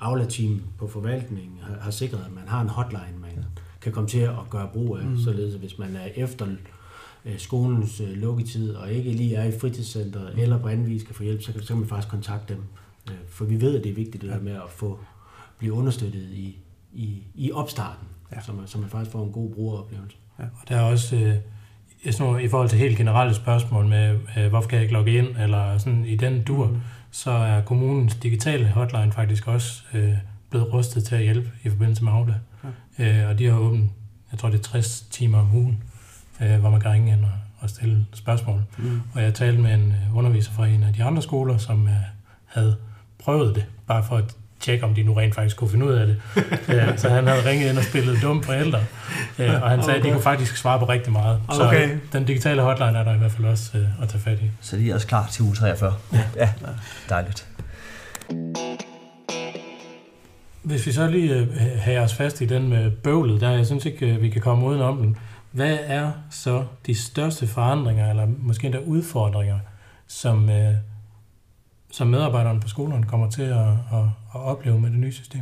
Aula-team 0.00 0.62
på 0.78 0.88
forvaltningen 0.88 1.58
har, 1.62 1.76
har 1.80 1.90
sikret, 1.90 2.24
at 2.26 2.32
man 2.32 2.48
har 2.48 2.60
en 2.60 2.68
hotline, 2.68 3.18
man 3.20 3.44
kan 3.80 3.92
komme 3.92 4.08
til 4.08 4.18
at 4.18 4.50
gøre 4.50 4.68
brug 4.72 4.98
af, 4.98 5.04
mm. 5.04 5.18
således 5.18 5.54
at 5.54 5.60
hvis 5.60 5.78
man 5.78 5.96
er 5.96 6.08
efter 6.16 6.46
skolens 7.38 8.00
øh, 8.00 8.08
lukketid, 8.08 8.74
og 8.74 8.92
ikke 8.92 9.12
lige 9.12 9.34
er 9.34 9.44
i 9.44 9.58
fritidscenteret, 9.60 10.34
mm. 10.34 10.40
eller 10.42 10.76
vis 10.76 11.02
kan 11.02 11.14
få 11.14 11.22
hjælp, 11.22 11.42
så 11.42 11.52
kan, 11.52 11.62
så 11.62 11.68
kan 11.68 11.76
man 11.76 11.88
faktisk 11.88 12.08
kontakte 12.08 12.54
dem. 12.54 12.62
Øh, 13.10 13.16
for 13.28 13.44
vi 13.44 13.60
ved, 13.60 13.76
at 13.76 13.84
det 13.84 13.90
er 13.90 13.94
vigtigt 13.94 14.22
det 14.22 14.30
der 14.30 14.40
med 14.40 14.52
at 14.52 14.70
få 14.70 14.98
blive 15.58 15.72
understøttet 15.72 16.28
i, 16.32 16.56
i, 16.92 17.22
i 17.34 17.52
opstarten, 17.52 18.08
ja. 18.32 18.40
så, 18.40 18.52
man, 18.52 18.66
så 18.66 18.78
man 18.78 18.90
faktisk 18.90 19.12
får 19.12 19.24
en 19.24 19.32
god 19.32 19.50
brugeroplevelse. 19.50 20.16
Ja. 20.38 20.44
Og 20.44 20.68
der 20.68 20.76
er 20.76 20.82
også, 20.82 21.16
øh, 21.16 22.12
sådan, 22.12 22.40
i 22.40 22.48
forhold 22.48 22.68
til 22.68 22.78
helt 22.78 22.96
generelle 22.96 23.34
spørgsmål 23.34 23.86
med, 23.86 24.18
øh, 24.38 24.48
hvorfor 24.48 24.68
kan 24.68 24.76
jeg 24.76 24.82
ikke 24.82 24.94
logge 24.94 25.18
ind, 25.18 25.36
eller 25.36 25.78
sådan 25.78 26.04
i 26.04 26.16
den 26.16 26.42
dur, 26.42 26.66
mm. 26.66 26.76
så 27.10 27.30
er 27.30 27.60
kommunens 27.60 28.14
digitale 28.14 28.68
hotline 28.68 29.12
faktisk 29.12 29.48
også 29.48 29.82
øh, 29.94 30.14
blevet 30.50 30.72
rustet 30.72 31.04
til 31.04 31.14
at 31.14 31.22
hjælpe 31.22 31.50
i 31.64 31.68
forbindelse 31.68 32.04
med 32.04 32.12
Aula. 32.12 32.34
Ja. 32.98 33.22
Øh, 33.22 33.30
og 33.30 33.38
de 33.38 33.46
har 33.46 33.58
åbent, 33.58 33.90
jeg 34.30 34.38
tror 34.38 34.48
det 34.48 34.58
er 34.58 34.62
60 34.62 35.00
timer 35.10 35.38
om 35.38 35.56
ugen, 35.56 35.82
øh, 36.40 36.60
hvor 36.60 36.70
man 36.70 36.80
kan 36.80 36.90
ringe 36.90 37.12
ind 37.12 37.24
og, 37.24 37.30
og 37.58 37.70
stille 37.70 38.06
spørgsmål. 38.14 38.62
Mm. 38.78 39.00
Og 39.14 39.22
jeg 39.22 39.34
talte 39.34 39.62
med 39.62 39.74
en 39.74 39.94
øh, 40.10 40.16
underviser 40.16 40.52
fra 40.52 40.66
en 40.66 40.82
af 40.82 40.92
de 40.92 41.04
andre 41.04 41.22
skoler, 41.22 41.58
som 41.58 41.88
øh, 41.88 41.94
havde 42.44 42.76
prøvet 43.18 43.54
det, 43.54 43.64
bare 43.86 44.04
for 44.04 44.16
at 44.16 44.36
tjekke, 44.60 44.84
om 44.84 44.94
de 44.94 45.02
nu 45.02 45.12
rent 45.12 45.34
faktisk 45.34 45.56
kunne 45.56 45.70
finde 45.70 45.86
ud 45.86 45.92
af 45.92 46.06
det. 46.06 46.16
ja, 46.68 46.96
så 46.96 47.08
han 47.08 47.26
havde 47.26 47.48
ringet 47.50 47.68
ind 47.68 47.78
og 47.78 47.84
spillet 47.84 48.22
dumme 48.22 48.42
forældre, 48.42 48.80
ja, 49.38 49.60
og 49.60 49.70
han 49.70 49.82
sagde, 49.82 49.98
okay. 49.98 49.98
at 49.98 50.04
de 50.04 50.10
kunne 50.10 50.22
faktisk 50.22 50.56
svare 50.56 50.78
på 50.78 50.84
rigtig 50.84 51.12
meget. 51.12 51.40
Så 51.52 51.66
okay. 51.66 51.98
den 52.12 52.24
digitale 52.24 52.62
hotline 52.62 52.98
er 52.98 53.04
der 53.04 53.14
i 53.14 53.18
hvert 53.18 53.32
fald 53.32 53.46
også 53.46 53.78
øh, 53.78 54.02
at 54.02 54.08
tage 54.08 54.20
fat 54.20 54.38
i. 54.38 54.50
Så 54.60 54.76
de 54.76 54.90
er 54.90 54.94
også 54.94 55.06
klar 55.06 55.28
til 55.32 55.42
uge 55.42 55.54
43. 55.54 55.94
Ja, 56.12 56.18
ja 56.36 56.48
dejligt. 57.08 57.46
Hvis 60.62 60.86
vi 60.86 60.92
så 60.92 61.06
lige 61.06 61.34
øh, 61.34 61.48
har 61.80 62.00
os 62.00 62.14
fast 62.14 62.40
i 62.40 62.46
den 62.46 62.68
med 62.68 62.90
bøvlet, 62.90 63.40
der 63.40 63.50
jeg 63.50 63.66
synes 63.66 63.84
ikke, 63.84 64.06
øh, 64.06 64.22
vi 64.22 64.28
kan 64.28 64.42
komme 64.42 64.66
uden 64.66 64.80
om 64.80 64.96
den. 64.96 65.16
Hvad 65.56 65.78
er 65.80 66.12
så 66.30 66.64
de 66.86 66.94
største 66.94 67.46
forandringer, 67.46 68.10
eller 68.10 68.26
måske 68.38 68.66
endda 68.66 68.78
udfordringer, 68.78 69.58
som, 70.06 70.50
øh, 70.50 70.74
som 71.90 72.06
medarbejderne 72.06 72.60
på 72.60 72.68
skolerne 72.68 73.06
kommer 73.06 73.30
til 73.30 73.42
at, 73.42 73.68
at, 73.68 74.04
at 74.34 74.40
opleve 74.40 74.80
med 74.80 74.90
det 74.90 74.98
nye 74.98 75.12
system? 75.12 75.40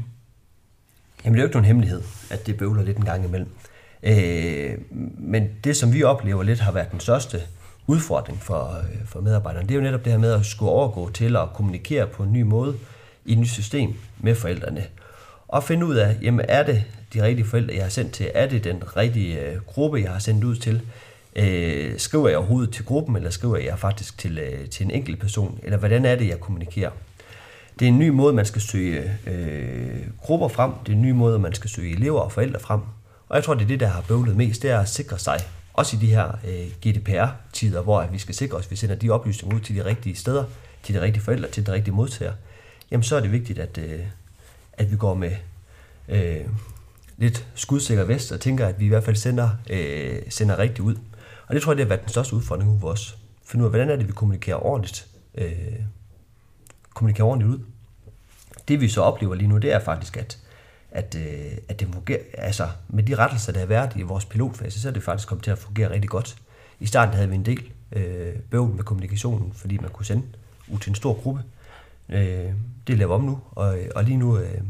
Jamen 1.24 1.34
det 1.34 1.40
er 1.40 1.42
jo 1.42 1.46
ikke 1.46 1.56
nogen 1.56 1.66
hemmelighed, 1.66 2.02
at 2.30 2.46
det 2.46 2.56
bøvler 2.56 2.82
lidt 2.82 2.96
en 2.96 3.04
gang 3.04 3.24
imellem. 3.24 3.48
Øh, 4.02 4.78
men 5.18 5.48
det, 5.64 5.76
som 5.76 5.92
vi 5.92 6.02
oplever 6.02 6.42
lidt, 6.42 6.60
har 6.60 6.72
været 6.72 6.90
den 6.92 7.00
største 7.00 7.40
udfordring 7.86 8.40
for, 8.40 8.78
øh, 8.78 9.06
for 9.06 9.20
medarbejderne, 9.20 9.68
det 9.68 9.74
er 9.74 9.78
jo 9.78 9.82
netop 9.82 10.04
det 10.04 10.12
her 10.12 10.18
med 10.18 10.32
at 10.32 10.46
skulle 10.46 10.72
overgå 10.72 11.10
til 11.10 11.36
at 11.36 11.52
kommunikere 11.54 12.06
på 12.06 12.22
en 12.22 12.32
ny 12.32 12.42
måde 12.42 12.76
i 13.24 13.32
et 13.32 13.38
nyt 13.38 13.50
system 13.50 13.94
med 14.18 14.34
forældrene. 14.34 14.84
Og 15.48 15.64
finde 15.64 15.86
ud 15.86 15.94
af, 15.94 16.16
jamen 16.22 16.44
er 16.48 16.62
det 16.62 16.84
de 17.14 17.22
rigtige 17.22 17.46
forældre, 17.46 17.74
jeg 17.74 17.82
har 17.82 17.90
sendt 17.90 18.12
til? 18.12 18.30
Er 18.34 18.48
det 18.48 18.64
den 18.64 18.96
rigtige 18.96 19.40
øh, 19.40 19.60
gruppe, 19.66 20.00
jeg 20.00 20.10
har 20.10 20.18
sendt 20.18 20.44
ud 20.44 20.56
til? 20.56 20.80
Øh, 21.36 21.98
skriver 21.98 22.28
jeg 22.28 22.38
overhovedet 22.38 22.74
til 22.74 22.84
gruppen, 22.84 23.16
eller 23.16 23.30
skriver 23.30 23.56
jeg 23.56 23.78
faktisk 23.78 24.18
til, 24.18 24.38
øh, 24.38 24.68
til 24.68 24.84
en 24.84 24.90
enkelt 24.90 25.20
person? 25.20 25.58
Eller 25.62 25.78
hvordan 25.78 26.04
er 26.04 26.16
det, 26.16 26.28
jeg 26.28 26.40
kommunikerer? 26.40 26.90
Det 27.78 27.84
er 27.84 27.88
en 27.88 27.98
ny 27.98 28.08
måde, 28.08 28.34
man 28.34 28.46
skal 28.46 28.62
søge 28.62 29.18
øh, 29.26 30.00
grupper 30.18 30.48
frem. 30.48 30.72
Det 30.86 30.92
er 30.92 30.96
en 30.96 31.02
ny 31.02 31.10
måde, 31.10 31.38
man 31.38 31.54
skal 31.54 31.70
søge 31.70 31.92
elever 31.92 32.20
og 32.20 32.32
forældre 32.32 32.60
frem. 32.60 32.80
Og 33.28 33.36
jeg 33.36 33.44
tror, 33.44 33.54
det 33.54 33.62
er 33.62 33.68
det, 33.68 33.80
der 33.80 33.86
har 33.86 34.04
bøvlet 34.08 34.36
mest, 34.36 34.62
det 34.62 34.70
er 34.70 34.78
at 34.78 34.88
sikre 34.88 35.18
sig, 35.18 35.40
også 35.72 35.96
i 35.96 36.00
de 36.00 36.06
her 36.06 36.38
øh, 36.48 36.92
GDPR-tider, 36.92 37.82
hvor 37.82 38.06
vi 38.12 38.18
skal 38.18 38.34
sikre 38.34 38.56
os, 38.56 38.64
at 38.64 38.70
vi 38.70 38.76
sender 38.76 38.94
de 38.94 39.10
oplysninger 39.10 39.56
ud 39.56 39.60
til 39.60 39.76
de 39.76 39.84
rigtige 39.84 40.16
steder, 40.16 40.44
til 40.82 40.94
de 40.94 41.00
rigtige 41.00 41.22
forældre, 41.22 41.50
til 41.50 41.66
de 41.66 41.72
rigtige 41.72 41.94
modtager. 41.94 42.32
Jamen 42.90 43.04
så 43.04 43.16
er 43.16 43.20
det 43.20 43.32
vigtigt, 43.32 43.58
at, 43.58 43.78
øh, 43.78 44.00
at 44.72 44.90
vi 44.90 44.96
går 44.96 45.14
med 45.14 45.32
øh, 46.08 46.40
lidt 47.16 47.46
skudsikker 47.54 48.04
vest 48.04 48.32
og 48.32 48.40
tænker, 48.40 48.66
at 48.66 48.80
vi 48.80 48.84
i 48.84 48.88
hvert 48.88 49.04
fald 49.04 49.16
sender, 49.16 49.50
øh, 49.70 50.22
sender 50.28 50.58
rigtigt 50.58 50.80
ud. 50.80 50.96
Og 51.46 51.54
det 51.54 51.62
tror 51.62 51.72
jeg, 51.72 51.76
det 51.76 51.84
har 51.84 51.88
været 51.88 52.00
den 52.00 52.08
største 52.08 52.36
udfordring 52.36 52.80
for 52.80 52.88
os. 52.88 53.18
Finde 53.44 53.62
ud 53.62 53.66
af, 53.66 53.70
hvordan 53.70 53.90
er 53.90 53.96
det, 53.96 54.08
vi 54.08 54.12
kommunikerer 54.12 54.66
ordentligt, 54.66 55.06
øh, 55.34 55.52
kommunikerer 56.94 57.26
ordentligt 57.26 57.52
ud. 57.52 57.58
Det 58.68 58.80
vi 58.80 58.88
så 58.88 59.00
oplever 59.00 59.34
lige 59.34 59.48
nu, 59.48 59.58
det 59.58 59.72
er 59.72 59.78
faktisk, 59.78 60.16
at, 60.16 60.38
at, 60.90 61.16
øh, 61.18 61.52
at 61.68 61.80
det 61.80 61.88
fungerer, 61.92 62.20
altså 62.38 62.68
med 62.88 63.02
de 63.02 63.14
rettelser, 63.14 63.52
der 63.52 63.60
har 63.60 63.66
været 63.66 63.96
i 63.96 64.02
vores 64.02 64.24
pilotfase, 64.24 64.80
så 64.80 64.88
er 64.88 64.92
det 64.92 65.02
faktisk 65.02 65.28
kommet 65.28 65.44
til 65.44 65.50
at 65.50 65.58
fungere 65.58 65.90
rigtig 65.90 66.10
godt. 66.10 66.36
I 66.80 66.86
starten 66.86 67.14
havde 67.14 67.28
vi 67.28 67.34
en 67.34 67.46
del 67.46 67.72
øh, 67.92 68.34
bøvl 68.50 68.74
med 68.74 68.84
kommunikationen, 68.84 69.52
fordi 69.52 69.78
man 69.78 69.90
kunne 69.90 70.06
sende 70.06 70.22
ud 70.68 70.78
til 70.78 70.90
en 70.90 70.94
stor 70.94 71.14
gruppe. 71.14 71.42
Øh, 72.08 72.52
det 72.86 72.98
laver 72.98 73.14
om 73.14 73.22
nu, 73.22 73.40
og, 73.50 73.78
og 73.94 74.04
lige 74.04 74.16
nu, 74.16 74.38
øh, 74.38 74.60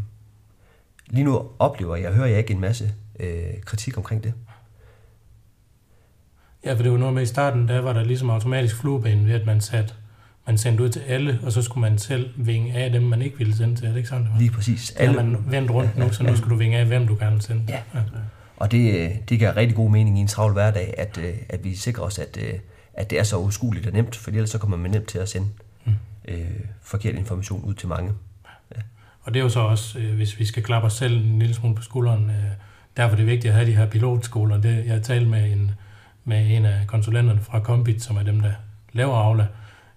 lige 1.14 1.24
nu 1.24 1.42
oplever 1.59 1.96
jeg, 1.96 2.12
hører 2.12 2.27
jeg 2.27 2.38
ikke 2.38 2.53
en 2.53 2.61
masse 2.61 2.92
øh, 3.20 3.61
kritik 3.64 3.96
omkring 3.96 4.24
det. 4.24 4.33
Ja, 6.64 6.74
for 6.74 6.83
det 6.83 6.92
var 6.92 6.98
noget 6.98 7.14
med 7.14 7.22
i 7.22 7.27
starten, 7.27 7.68
der 7.68 7.81
var 7.81 7.92
der 7.92 8.05
ligesom 8.05 8.31
automatisk 8.31 8.77
flueben 8.77 9.27
ved, 9.27 9.35
at 9.35 9.46
man 9.46 9.61
satte 9.61 9.94
man 10.46 10.59
sendte 10.59 10.83
ud 10.83 10.88
til 10.88 11.00
alle, 11.00 11.40
og 11.42 11.53
så 11.53 11.62
skulle 11.62 11.90
man 11.90 11.98
selv 11.98 12.31
vinge 12.37 12.74
af 12.74 12.92
dem, 12.92 13.03
man 13.03 13.22
ikke 13.22 13.38
ville 13.38 13.57
sende 13.57 13.77
til. 13.77 13.85
Er 13.85 13.88
det 13.88 13.96
ikke 13.96 14.09
sådan, 14.09 14.24
det 14.24 14.33
var? 14.33 14.38
Lige 14.38 14.50
præcis. 14.50 14.90
Alle. 14.96 15.14
Man 15.14 15.37
vendt 15.46 15.70
rundt 15.70 15.98
nu, 15.98 16.12
så 16.12 16.22
nu 16.22 16.37
skal 16.37 16.50
du 16.50 16.57
vinge 16.57 16.79
af, 16.79 16.87
hvem 16.87 17.07
du 17.07 17.16
gerne 17.20 17.33
vil 17.33 17.42
sende. 17.42 17.64
Ja. 17.68 17.83
ja. 17.94 18.00
Og 18.57 18.70
det, 18.70 19.12
det 19.29 19.38
giver 19.38 19.57
rigtig 19.57 19.77
god 19.77 19.90
mening 19.90 20.18
i 20.18 20.20
en 20.20 20.27
travl 20.27 20.53
hverdag, 20.53 20.94
at, 20.98 21.18
øh, 21.18 21.35
at 21.48 21.64
vi 21.64 21.74
sikrer 21.74 22.05
os, 22.05 22.18
at, 22.18 22.38
øh, 22.40 22.55
at 22.94 23.11
det 23.11 23.18
er 23.18 23.22
så 23.22 23.38
uskueligt 23.38 23.87
og 23.87 23.92
nemt, 23.92 24.16
for 24.16 24.31
ellers 24.31 24.50
så 24.50 24.59
kommer 24.59 24.77
man 24.77 24.90
nemt 24.90 25.09
til 25.09 25.18
at 25.18 25.29
sende 25.29 25.48
mm. 25.85 25.92
øh, 26.29 26.61
forkert 26.83 27.14
information 27.14 27.64
ud 27.64 27.74
til 27.74 27.88
mange. 27.88 28.12
Og 29.24 29.34
det 29.34 29.40
er 29.40 29.44
jo 29.44 29.48
så 29.48 29.60
også, 29.60 29.98
øh, 29.98 30.14
hvis 30.14 30.38
vi 30.38 30.44
skal 30.44 30.62
klappe 30.62 30.87
os 30.87 30.92
selv 30.92 31.16
en 31.16 31.38
lille 31.38 31.54
smule 31.54 31.74
på 31.74 31.82
skulderen, 31.82 32.30
øh, 32.30 32.44
derfor 32.96 33.12
er 33.12 33.16
det 33.16 33.26
vigtigt 33.26 33.50
at 33.50 33.54
have 33.54 33.70
de 33.70 33.76
her 33.76 33.87
pilotskoler. 33.87 34.60
Det, 34.60 34.87
jeg 34.87 35.02
talte 35.02 35.30
med 35.30 35.52
en, 35.52 35.70
med 36.24 36.56
en 36.56 36.64
af 36.64 36.87
konsulenterne 36.87 37.40
fra 37.40 37.60
Combit, 37.60 38.02
som 38.02 38.16
er 38.16 38.22
dem, 38.22 38.40
der 38.40 38.52
laver 38.92 39.14
Aula, 39.14 39.46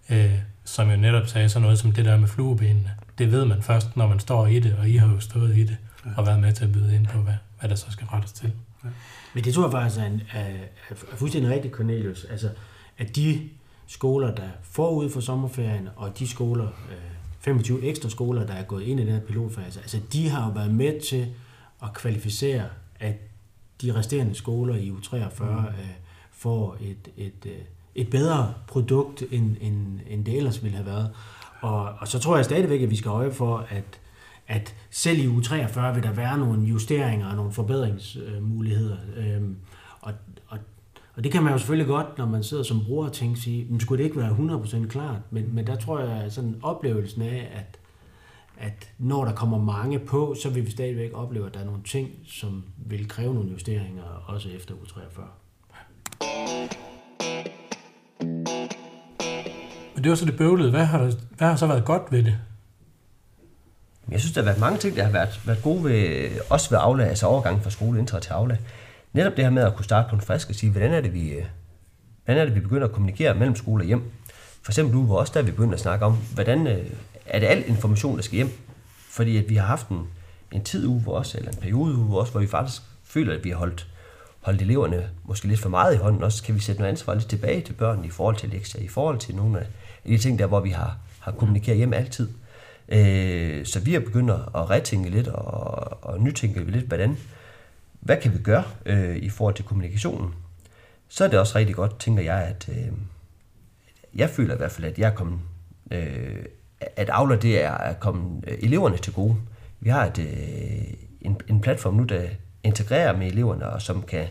øh, 0.10 0.40
som 0.66 0.90
jo 0.90 0.98
netop 0.98 1.28
sagde 1.28 1.50
sådan 1.50 1.62
noget 1.62 1.80
som 1.80 1.92
det 1.92 2.06
der 2.06 2.18
med 2.18 2.28
fluebenene. 2.28 2.92
Det 3.18 3.32
ved 3.32 3.46
man 3.46 3.62
først, 3.62 3.98
når 3.98 4.08
man 4.08 4.20
står 4.20 4.48
i 4.48 4.60
det, 4.60 4.76
og 4.80 4.90
I 4.90 4.96
har 4.96 5.14
jo 5.14 5.20
stået 5.20 5.58
i 5.58 5.64
det, 5.64 5.78
ja. 6.06 6.10
og 6.18 6.26
været 6.26 6.40
med 6.40 6.54
til 6.54 6.64
at 6.64 6.72
byde 6.72 6.96
ind 6.96 7.08
på, 7.08 7.18
hvad, 7.18 7.34
hvad 7.60 7.70
der 7.70 7.76
så 7.76 7.92
skal 7.92 8.08
rettes 8.08 8.32
til. 8.32 8.52
Ja. 8.84 8.90
Men 9.34 9.44
det 9.44 9.54
tror 9.54 9.64
jeg 9.64 9.72
faktisk 9.72 10.02
er, 10.02 10.06
en, 10.06 10.22
er, 10.34 10.46
er 10.90 10.96
fuldstændig 11.16 11.52
rigtigt, 11.52 11.74
Cornelius. 11.74 12.26
Altså, 12.30 12.50
at 12.98 13.16
de 13.16 13.50
skoler, 13.88 14.36
der 14.36 14.48
forud 14.64 15.10
for 15.10 15.20
sommerferien, 15.20 15.90
og 15.96 16.20
de 16.20 16.28
skoler, 16.28 16.66
øh, 16.66 17.17
25 17.40 17.84
ekstra 17.84 18.10
skoler, 18.10 18.46
der 18.46 18.54
er 18.54 18.64
gået 18.64 18.84
ind 18.84 19.00
i 19.00 19.04
den 19.04 19.14
her 19.14 19.20
pilotfase, 19.20 19.80
altså 19.80 20.00
de 20.14 20.30
har 20.30 20.48
jo 20.48 20.52
været 20.54 20.74
med 20.74 21.02
til 21.02 21.28
at 21.84 21.94
kvalificere, 21.94 22.64
at 23.00 23.16
de 23.82 23.96
resterende 23.96 24.36
skoler 24.36 24.76
i 24.76 24.90
U43 24.90 25.44
mm. 25.44 25.66
øh, 25.66 25.74
får 26.32 26.78
et, 26.82 27.12
et, 27.18 27.26
et, 27.28 27.46
øh, 27.46 27.58
et 27.96 28.10
bedre 28.10 28.54
produkt, 28.68 29.24
end, 29.32 29.56
end, 29.62 30.00
end 30.08 30.26
det 30.26 30.38
ellers 30.38 30.64
ville 30.64 30.78
have 30.78 30.86
været. 30.86 31.10
Og, 31.62 31.94
og 32.00 32.08
så 32.08 32.20
tror 32.20 32.36
jeg 32.36 32.46
stadigvæk, 32.46 32.82
at 32.82 32.90
vi 32.90 32.96
skal 32.96 33.10
øje 33.10 33.32
for, 33.32 33.66
at, 33.70 34.00
at 34.48 34.76
selv 34.90 35.20
i 35.20 35.28
u 35.28 35.42
43 35.42 35.94
vil 35.94 36.04
der 36.04 36.12
være 36.12 36.38
nogle 36.38 36.62
justeringer 36.68 37.30
og 37.30 37.36
nogle 37.36 37.52
forbedringsmuligheder. 37.52 38.98
Og, 39.18 39.42
og 41.18 41.24
det 41.24 41.32
kan 41.32 41.44
man 41.44 41.52
jo 41.54 41.58
selvfølgelig 41.58 41.88
godt, 41.88 42.18
når 42.18 42.26
man 42.26 42.44
sidder 42.44 42.64
som 42.64 42.86
bruger 42.86 43.06
og 43.08 43.14
tænker 43.14 43.42
sige, 43.42 43.66
men 43.70 43.80
skulle 43.80 44.04
det 44.04 44.10
ikke 44.10 44.22
være 44.22 44.32
100% 44.84 44.88
klart? 44.88 45.20
Men, 45.32 45.56
men 45.56 45.68
der 45.68 45.76
tror 45.76 46.00
jeg 46.00 46.32
sådan 46.32 46.56
oplevelsen 46.62 47.22
af, 47.22 47.52
at, 47.54 47.80
at 48.58 48.90
når 48.98 49.26
der 49.26 49.34
kommer 49.34 49.58
mange 49.58 50.00
på, 50.00 50.36
så 50.44 50.50
vil 50.50 50.66
vi 50.66 50.72
stadigvæk 50.72 51.12
opleve, 51.14 51.48
at 51.48 51.54
der 51.54 51.60
er 51.60 51.66
nogle 51.66 51.84
ting, 51.84 52.10
som 52.28 52.64
vil 52.78 53.08
kræve 53.08 53.34
nogle 53.34 53.52
justeringer, 53.52 54.04
også 54.28 54.50
efter 54.50 54.74
u 54.74 54.86
43. 54.86 55.26
Men 59.96 60.04
det 60.04 60.10
var 60.10 60.16
så 60.16 60.26
det 60.26 60.38
bøvlede. 60.38 60.70
Hvad 60.70 60.86
har, 60.86 61.14
hvad 61.38 61.48
har 61.48 61.56
så 61.56 61.68
været 61.68 61.86
godt 61.86 62.04
ved 62.12 62.24
det? 62.24 62.36
Jeg 64.12 64.20
synes, 64.20 64.34
der 64.34 64.42
har 64.42 64.46
været 64.46 64.60
mange 64.60 64.78
ting, 64.78 64.96
der 64.96 65.04
har 65.04 65.12
været, 65.12 65.42
været 65.46 65.64
gode 65.64 65.84
ved, 65.84 66.30
også 66.50 66.70
ved 66.70 66.78
Aula, 66.82 67.04
altså 67.04 67.26
overgangen 67.26 67.64
fra 67.64 67.70
skole 67.70 68.06
til 68.06 68.32
Aula. 68.32 68.58
Netop 69.18 69.38
det 69.38 69.46
her 69.46 69.52
med 69.52 69.64
at 69.64 69.76
kunne 69.76 69.86
starte 69.86 70.10
på 70.10 70.16
en 70.16 70.22
frisk 70.22 70.50
og 70.50 70.56
sige, 70.56 70.72
hvordan 70.72 70.94
er 70.94 71.02
det, 71.02 71.14
vi, 71.14 71.30
øh, 71.30 71.46
hvordan 72.26 72.42
er 72.42 72.46
det, 72.46 72.56
vi 72.56 72.60
begynder 72.60 72.88
at 72.88 72.94
kommunikere 72.94 73.36
mellem 73.36 73.56
skole 73.56 73.84
og 73.84 73.88
hjem. 73.88 74.12
for 74.62 74.72
eksempel 74.72 74.96
nu, 74.96 75.08
var 75.08 75.16
også 75.16 75.34
der, 75.36 75.42
vi 75.42 75.52
begyndte 75.52 75.74
at 75.74 75.80
snakke 75.80 76.06
om, 76.06 76.18
hvordan 76.34 76.68
øh, 76.68 76.86
er 77.26 77.40
det 77.40 77.48
al 77.48 77.64
information, 77.68 78.16
der 78.16 78.22
skal 78.22 78.36
hjem? 78.36 78.50
Fordi 79.10 79.38
at 79.38 79.50
vi 79.50 79.56
har 79.56 79.66
haft 79.66 79.88
en, 79.88 80.08
en 80.52 80.64
tid 80.64 80.88
uge 80.88 81.02
hvor 81.02 81.18
også, 81.18 81.38
eller 81.38 81.52
en 81.52 81.58
periode 81.58 81.96
uge 81.96 82.06
hvor 82.06 82.20
også, 82.20 82.32
hvor 82.32 82.42
vi 82.42 82.48
faktisk 82.48 82.82
føler, 83.04 83.34
at 83.34 83.44
vi 83.44 83.50
har 83.50 83.58
holdt, 83.58 83.88
holdt 84.42 84.62
eleverne 84.62 85.10
måske 85.24 85.48
lidt 85.48 85.60
for 85.60 85.70
meget 85.70 85.96
i 85.96 85.98
hånden. 85.98 86.24
Også 86.24 86.44
kan 86.44 86.56
vi 86.56 86.60
sætte 86.60 86.82
noget 86.82 86.92
ansvar 86.92 87.14
lidt 87.14 87.30
tilbage 87.30 87.62
til 87.62 87.74
børnene 87.74 88.08
i 88.08 88.12
forhold 88.12 88.36
til 88.36 88.50
lektier, 88.50 88.82
i 88.82 88.88
forhold 88.88 89.18
til 89.18 89.36
nogle 89.36 89.60
af 89.60 89.66
de 90.08 90.18
ting 90.18 90.40
der, 90.40 90.46
hvor 90.46 90.60
vi 90.60 90.70
har, 90.70 90.98
har 91.20 91.32
kommunikeret 91.32 91.78
hjem 91.78 91.94
altid. 91.94 92.30
Øh, 92.90 93.66
så 93.66 93.80
vi 93.80 93.94
har 93.94 94.00
begyndt 94.00 94.32
at 94.32 94.70
retænke 94.70 95.10
lidt 95.10 95.28
og, 95.28 96.04
og 96.04 96.22
nytænke 96.22 96.72
lidt, 96.72 96.86
hvordan, 96.86 97.18
hvad 98.00 98.18
kan 98.18 98.34
vi 98.34 98.38
gøre 98.38 98.64
øh, 98.86 99.16
i 99.16 99.30
forhold 99.30 99.56
til 99.56 99.66
kommunikationen? 99.66 100.34
Så 101.08 101.24
er 101.24 101.28
det 101.28 101.40
også 101.40 101.58
rigtig 101.58 101.76
godt, 101.76 102.00
tænker 102.00 102.24
jeg, 102.24 102.44
at 102.44 102.70
øh, 102.70 102.92
jeg 104.16 104.30
føler 104.30 104.54
i 104.54 104.58
hvert 104.58 104.72
fald, 104.72 104.88
at 104.88 105.00
jeg 105.00 105.10
er 105.10 105.16
kommet, 105.16 105.40
øh, 105.92 106.46
at 106.96 107.10
Aula 107.10 107.36
det 107.36 107.64
er 107.64 107.72
at 107.72 108.00
komme 108.00 108.42
øh, 108.48 108.58
eleverne 108.62 108.98
til 108.98 109.14
gode. 109.14 109.36
Vi 109.80 109.90
har 109.90 110.06
et, 110.06 110.20
øh, 110.20 110.94
en, 111.22 111.38
en 111.48 111.62
platform 111.62 111.94
nu, 111.94 112.04
der 112.04 112.28
integrerer 112.64 113.18
med 113.18 113.28
eleverne, 113.28 113.70
og 113.70 113.82
som 113.82 114.02
kan, 114.02 114.28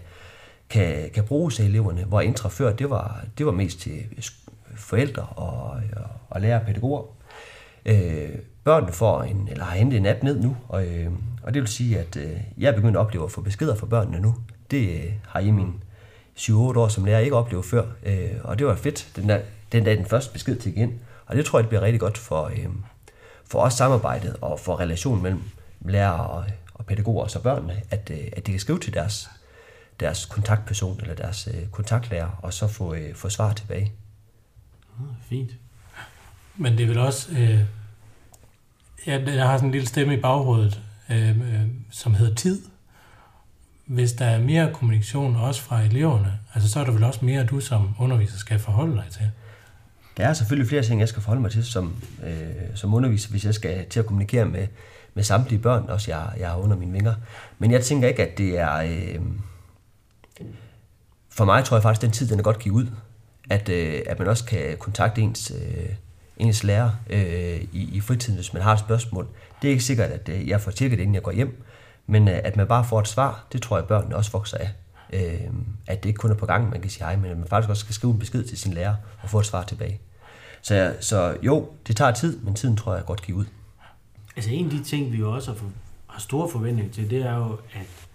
kan, 0.68 1.11
kan 1.14 1.24
bruges 1.24 1.61
af 1.61 1.64
eleverne, 1.64 2.05
hvor 2.05 2.20
Intra 2.20 2.48
før, 2.48 2.72
det 2.72 2.90
var, 2.90 3.24
det 3.38 3.46
var 3.46 3.52
mest 3.52 3.81
til 3.81 4.05
øh, 4.16 4.22
forældre 4.76 5.22
og, 5.22 5.70
og, 5.96 6.09
og 6.31 6.40
lærere 6.40 6.61
og 6.61 6.66
pædagoger. 6.66 7.02
Øh, 7.87 8.38
børnene 8.66 8.92
får 8.92 9.22
en, 9.22 9.48
eller 9.50 9.64
har 9.64 9.76
hentet 9.76 9.96
en 9.96 10.07
app 10.07 10.22
ned 10.22 10.40
nu, 10.40 10.57
og, 10.68 10.87
øh, 10.87 11.11
og 11.42 11.55
det 11.55 11.62
vil 11.62 11.68
sige, 11.68 11.98
at 11.98 12.16
øh, 12.16 12.31
jeg 12.59 12.68
er 12.68 12.74
begyndt 12.74 12.96
at 12.96 13.00
opleve 13.00 13.24
at 13.24 13.31
få 13.31 13.40
beskeder 13.40 13.74
fra 13.74 13.87
børnene 13.87 14.20
nu. 14.20 14.35
Det 14.70 15.05
øh, 15.05 15.12
har 15.29 15.40
I 15.40 15.50
min 15.50 15.74
7-8 16.38 16.52
år 16.52 16.88
som 16.88 17.05
lærer 17.05 17.18
ikke 17.18 17.37
oplevet 17.37 17.64
før, 17.64 17.87
øh, 18.02 18.31
og 18.44 18.59
det 18.59 18.66
var 18.66 18.76
fedt, 18.76 19.09
den, 19.16 19.29
der, 19.29 19.40
den 19.72 19.85
dag 19.85 19.96
den 19.96 20.07
første 20.07 20.33
besked 20.33 20.57
til 20.57 20.76
igen. 20.76 20.98
Og 21.26 21.37
det 21.37 21.44
tror 21.44 21.59
jeg, 21.59 21.62
det 21.62 21.68
bliver 21.68 21.83
rigtig 21.83 22.00
godt 22.00 22.18
for, 22.18 22.44
øh, 22.44 22.66
for 23.44 23.59
os 23.59 23.74
samarbejdet 23.74 24.37
og 24.40 24.61
for 24.61 24.81
relationen 24.81 25.22
mellem 25.22 25.42
lærere 25.81 26.26
og, 26.26 26.44
og 26.74 26.87
pædagoger 26.87 27.22
og 27.22 27.31
så 27.31 27.42
børnene, 27.42 27.83
at, 27.90 28.11
øh, 28.11 28.26
at 28.33 28.46
de 28.46 28.50
kan 28.52 28.61
skrive 28.61 28.79
til 28.79 28.94
deres, 28.94 29.29
deres 30.00 30.24
kontaktperson 30.24 31.00
eller 31.00 31.14
deres 31.14 31.48
øh, 31.55 31.68
kontaktlærer, 31.68 32.38
og 32.42 32.52
så 32.52 32.68
få, 32.68 32.94
øh, 32.94 33.14
få 33.14 33.29
svar 33.29 33.52
tilbage. 33.52 33.92
Ah, 35.00 35.14
fint. 35.29 35.50
Men 36.57 36.72
det 36.72 36.83
er 36.83 36.88
vel 36.88 36.98
også... 36.98 37.33
Øh, 37.33 37.61
jeg, 39.07 39.27
jeg 39.27 39.47
har 39.47 39.57
sådan 39.57 39.69
en 39.69 39.73
lille 39.73 39.87
stemme 39.87 40.14
i 40.14 40.21
baghovedet, 40.21 40.83
øh, 41.11 41.29
øh, 41.29 41.66
som 41.90 42.14
hedder 42.14 42.35
tid. 42.35 42.62
Hvis 43.87 44.12
der 44.12 44.25
er 44.25 44.38
mere 44.38 44.73
kommunikation 44.73 45.37
også 45.37 45.62
fra 45.62 45.81
eleverne, 45.81 46.38
altså 46.55 46.71
så 46.71 46.81
er 46.81 46.85
der 46.85 46.92
vel 46.92 47.05
også 47.05 47.25
mere, 47.25 47.45
du 47.45 47.61
som 47.61 47.95
underviser 47.99 48.38
skal 48.38 48.59
forholde 48.59 48.97
dig 48.97 49.05
til. 49.11 49.31
Der 50.16 50.29
er 50.29 50.33
selvfølgelig 50.33 50.69
flere 50.69 50.83
ting, 50.83 51.01
jeg 51.01 51.09
skal 51.09 51.23
forholde 51.23 51.42
mig 51.42 51.51
til 51.51 51.64
som, 51.64 52.03
øh, 52.27 52.37
som 52.75 52.95
underviser, 52.95 53.31
hvis 53.31 53.45
jeg 53.45 53.55
skal 53.55 53.88
til 53.88 54.01
at 54.01 54.07
kommunikere 54.07 54.45
med, 54.45 54.66
med 55.14 55.25
samtlige 55.25 55.59
børn, 55.59 55.88
også 55.88 56.11
jeg, 56.11 56.29
jeg 56.38 56.49
har 56.49 56.57
under 56.57 56.77
mine 56.77 56.92
vinger. 56.92 57.14
Men 57.59 57.71
jeg 57.71 57.85
tænker 57.85 58.09
ikke, 58.09 58.27
at 58.27 58.38
det 58.38 58.59
er... 58.59 58.77
Øh, 58.77 59.21
for 61.31 61.45
mig 61.45 61.64
tror 61.64 61.77
jeg 61.77 61.83
faktisk, 61.83 61.99
at 61.99 62.03
den 62.03 62.11
tid, 62.11 62.29
den 62.29 62.38
er 62.38 62.42
godt 62.42 62.59
givet 62.59 62.75
ud. 62.75 62.87
At, 63.51 63.69
øh, 63.69 64.03
at 64.07 64.19
man 64.19 64.29
også 64.29 64.45
kan 64.45 64.77
kontakte 64.79 65.21
ens, 65.21 65.53
øh, 65.61 65.88
ens 66.37 66.64
lærer 66.64 66.90
øh, 67.11 67.61
i, 67.72 67.90
i 67.92 68.01
fritiden, 68.01 68.35
hvis 68.35 68.53
man 68.53 68.62
har 68.62 68.72
et 68.72 68.79
spørgsmål. 68.79 69.29
Det 69.62 69.68
er 69.68 69.72
ikke 69.72 69.85
sikkert, 69.85 70.11
at 70.11 70.29
øh, 70.29 70.49
jeg 70.49 70.61
får 70.61 70.70
tjekket 70.70 70.99
det, 70.99 71.03
inden 71.03 71.14
jeg 71.14 71.22
går 71.22 71.33
hjem. 71.33 71.62
Men 72.07 72.29
øh, 72.29 72.40
at 72.44 72.57
man 72.57 72.66
bare 72.66 72.85
får 72.85 73.01
et 73.01 73.09
svar, 73.09 73.46
det 73.53 73.62
tror 73.62 73.77
jeg, 73.77 73.87
børnene 73.87 74.16
også 74.16 74.31
vokser 74.31 74.57
af. 74.59 74.70
Øh, 75.12 75.51
at 75.87 76.03
det 76.03 76.09
ikke 76.09 76.18
kun 76.18 76.31
er 76.31 76.35
på 76.35 76.46
gang, 76.46 76.70
man 76.70 76.81
kan 76.81 76.90
sige 76.90 77.05
hej, 77.05 77.16
men 77.16 77.31
at 77.31 77.38
man 77.38 77.49
faktisk 77.49 77.70
også 77.70 77.81
skal 77.81 77.94
skrive 77.94 78.12
en 78.12 78.18
besked 78.18 78.44
til 78.44 78.59
sin 78.59 78.72
lærer 78.72 78.94
og 79.22 79.31
få 79.31 79.38
et 79.38 79.46
svar 79.46 79.62
tilbage. 79.62 80.01
Så, 80.62 80.94
så 81.01 81.37
jo, 81.42 81.68
det 81.87 81.96
tager 81.96 82.12
tid, 82.12 82.38
men 82.38 82.55
tiden 82.55 82.77
tror 82.77 82.94
jeg 82.94 83.05
godt 83.05 83.22
givet 83.22 83.38
ud. 83.38 83.44
Altså 84.37 84.51
en 84.51 84.64
af 84.64 84.70
de 84.70 84.85
ting, 84.85 85.12
vi 85.12 85.18
jo 85.18 85.33
også 85.33 85.51
har, 85.51 85.59
for, 85.59 85.66
har 86.07 86.20
store 86.20 86.49
forventninger 86.49 86.92
til, 86.92 87.11
det 87.11 87.22
er 87.22 87.37
jo, 87.37 87.59
at, 87.72 88.09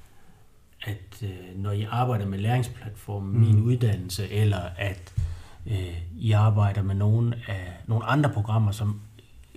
at 0.84 1.24
øh, 1.24 1.30
når 1.56 1.72
I 1.72 1.88
arbejder 1.92 2.26
med 2.26 2.40
læringsplatformen, 2.40 3.34
mm. 3.34 3.40
min 3.40 3.62
uddannelse, 3.62 4.30
eller 4.30 4.62
at 4.78 5.14
i 6.17 6.32
arbejder 6.32 6.82
med 6.82 6.95
nogle, 6.95 7.36
af, 7.47 7.74
nogle 7.88 8.06
andre 8.06 8.30
programmer, 8.30 8.71
som 8.71 9.02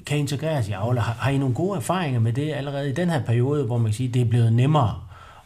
kan 0.06 0.18
integreres 0.18 0.68
i 0.68 0.72
Aula. 0.72 1.00
Har, 1.00 1.12
har 1.12 1.30
I 1.30 1.38
nogle 1.38 1.54
gode 1.54 1.76
erfaringer 1.76 2.20
med 2.20 2.32
det 2.32 2.52
allerede 2.52 2.90
i 2.90 2.92
den 2.92 3.10
her 3.10 3.24
periode, 3.24 3.64
hvor 3.64 3.78
man 3.78 3.86
kan 3.86 3.94
sige, 3.94 4.08
det 4.08 4.22
er 4.22 4.26
blevet 4.26 4.52
nemmere 4.52 5.00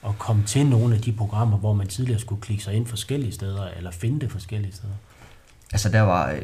at 0.06 0.18
komme 0.18 0.42
til 0.46 0.66
nogle 0.66 0.94
af 0.94 1.00
de 1.00 1.12
programmer, 1.12 1.58
hvor 1.58 1.72
man 1.72 1.86
tidligere 1.86 2.20
skulle 2.20 2.40
klikke 2.40 2.64
sig 2.64 2.74
ind 2.74 2.86
forskellige 2.86 3.32
steder, 3.32 3.68
eller 3.76 3.90
finde 3.90 4.20
det 4.20 4.32
forskellige 4.32 4.72
steder? 4.72 4.94
Altså 5.72 5.88
der 5.88 6.00
var... 6.00 6.30
Øh, 6.30 6.42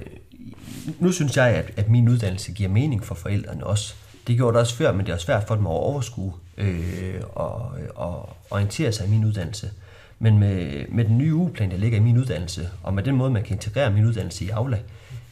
nu 0.99 1.13
synes 1.13 1.37
jeg, 1.37 1.49
at, 1.49 1.71
at 1.77 1.89
min 1.89 2.09
uddannelse 2.09 2.53
giver 2.53 2.69
mening 2.69 3.05
for 3.05 3.15
forældrene 3.15 3.67
også. 3.67 3.95
Det 4.27 4.37
gjorde 4.37 4.53
det 4.53 4.61
også 4.61 4.75
før, 4.75 4.93
men 4.93 5.07
det 5.07 5.13
er 5.15 5.19
svært 5.19 5.45
for 5.49 5.55
dem 5.55 5.67
at 5.67 5.71
overskue 5.71 6.33
øh, 6.57 7.21
og, 7.33 7.73
øh, 7.81 7.89
og 7.95 8.37
orientere 8.51 8.93
sig 8.93 9.07
i 9.07 9.11
min 9.11 9.25
uddannelse. 9.25 9.71
Men 10.19 10.39
med, 10.39 10.85
med 10.89 11.05
den 11.05 11.19
nye 11.19 11.35
ugeplan, 11.35 11.71
der 11.71 11.77
ligger 11.77 11.99
i 11.99 12.01
min 12.01 12.19
uddannelse, 12.19 12.69
og 12.83 12.95
med 12.95 13.03
den 13.03 13.17
måde, 13.17 13.31
man 13.31 13.43
kan 13.43 13.57
integrere 13.57 13.91
min 13.91 14.05
uddannelse 14.05 14.45
i 14.45 14.49
Aula, 14.49 14.79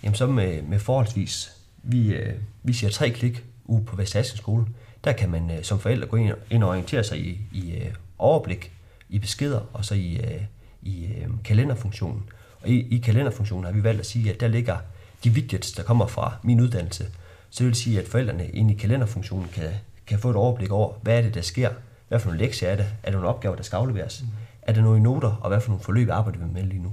jamen 0.02 0.14
så 0.14 0.26
med, 0.26 0.62
med 0.62 0.78
forholdsvis, 0.78 1.56
vi, 1.82 2.14
øh, 2.14 2.34
vi 2.62 2.72
siger 2.72 2.90
tre 2.90 3.10
klik 3.10 3.44
uge 3.64 3.84
på 3.84 3.96
Vestasian 3.96 4.36
skole, 4.36 4.66
der 5.04 5.12
kan 5.12 5.30
man 5.30 5.50
øh, 5.50 5.62
som 5.62 5.80
forældre 5.80 6.06
gå 6.06 6.16
ind, 6.16 6.34
ind 6.50 6.64
og 6.64 6.70
orientere 6.70 7.04
sig 7.04 7.18
i, 7.18 7.38
i 7.52 7.72
øh, 7.72 7.94
overblik, 8.18 8.72
i 9.08 9.18
beskeder, 9.18 9.60
og 9.72 9.84
så 9.84 9.94
i, 9.94 10.16
øh, 10.16 10.42
i 10.82 11.04
øh, 11.04 11.28
kalenderfunktionen. 11.44 12.22
Og 12.62 12.68
i, 12.68 12.96
i 12.96 12.98
kalenderfunktionen 12.98 13.64
har 13.64 13.72
vi 13.72 13.82
valgt 13.82 14.00
at 14.00 14.06
sige, 14.06 14.32
at 14.32 14.40
der 14.40 14.48
ligger 14.48 14.76
de 15.24 15.30
widgets, 15.30 15.72
der 15.72 15.82
kommer 15.82 16.06
fra 16.06 16.34
min 16.42 16.60
uddannelse. 16.60 17.06
Så 17.50 17.58
det 17.58 17.66
vil 17.66 17.74
sige, 17.74 18.00
at 18.00 18.08
forældrene 18.08 18.48
ind 18.48 18.70
i 18.70 18.74
kalenderfunktionen 18.74 19.48
kan, 19.48 19.70
kan 20.06 20.18
få 20.18 20.30
et 20.30 20.36
overblik 20.36 20.70
over, 20.70 20.94
hvad 21.02 21.18
er 21.18 21.22
det, 21.22 21.34
der 21.34 21.40
sker, 21.40 21.70
hvad 22.08 22.20
for 22.20 22.28
nogle 22.28 22.44
lektier 22.44 22.68
er 22.68 22.76
det, 22.76 22.86
er 23.02 23.10
der 23.10 23.18
nogle 23.18 23.28
opgaver, 23.28 23.56
der 23.56 23.62
skal 23.62 23.76
afleveres, 23.76 24.22
mm 24.22 24.28
er 24.62 24.72
der 24.72 24.82
nogle 24.82 25.02
noter, 25.02 25.30
og 25.30 25.48
hvad 25.48 25.60
for 25.60 25.68
nogle 25.68 25.84
forløb 25.84 26.08
arbejder 26.08 26.38
vi 26.38 26.52
med 26.52 26.62
lige 26.62 26.82
nu. 26.82 26.92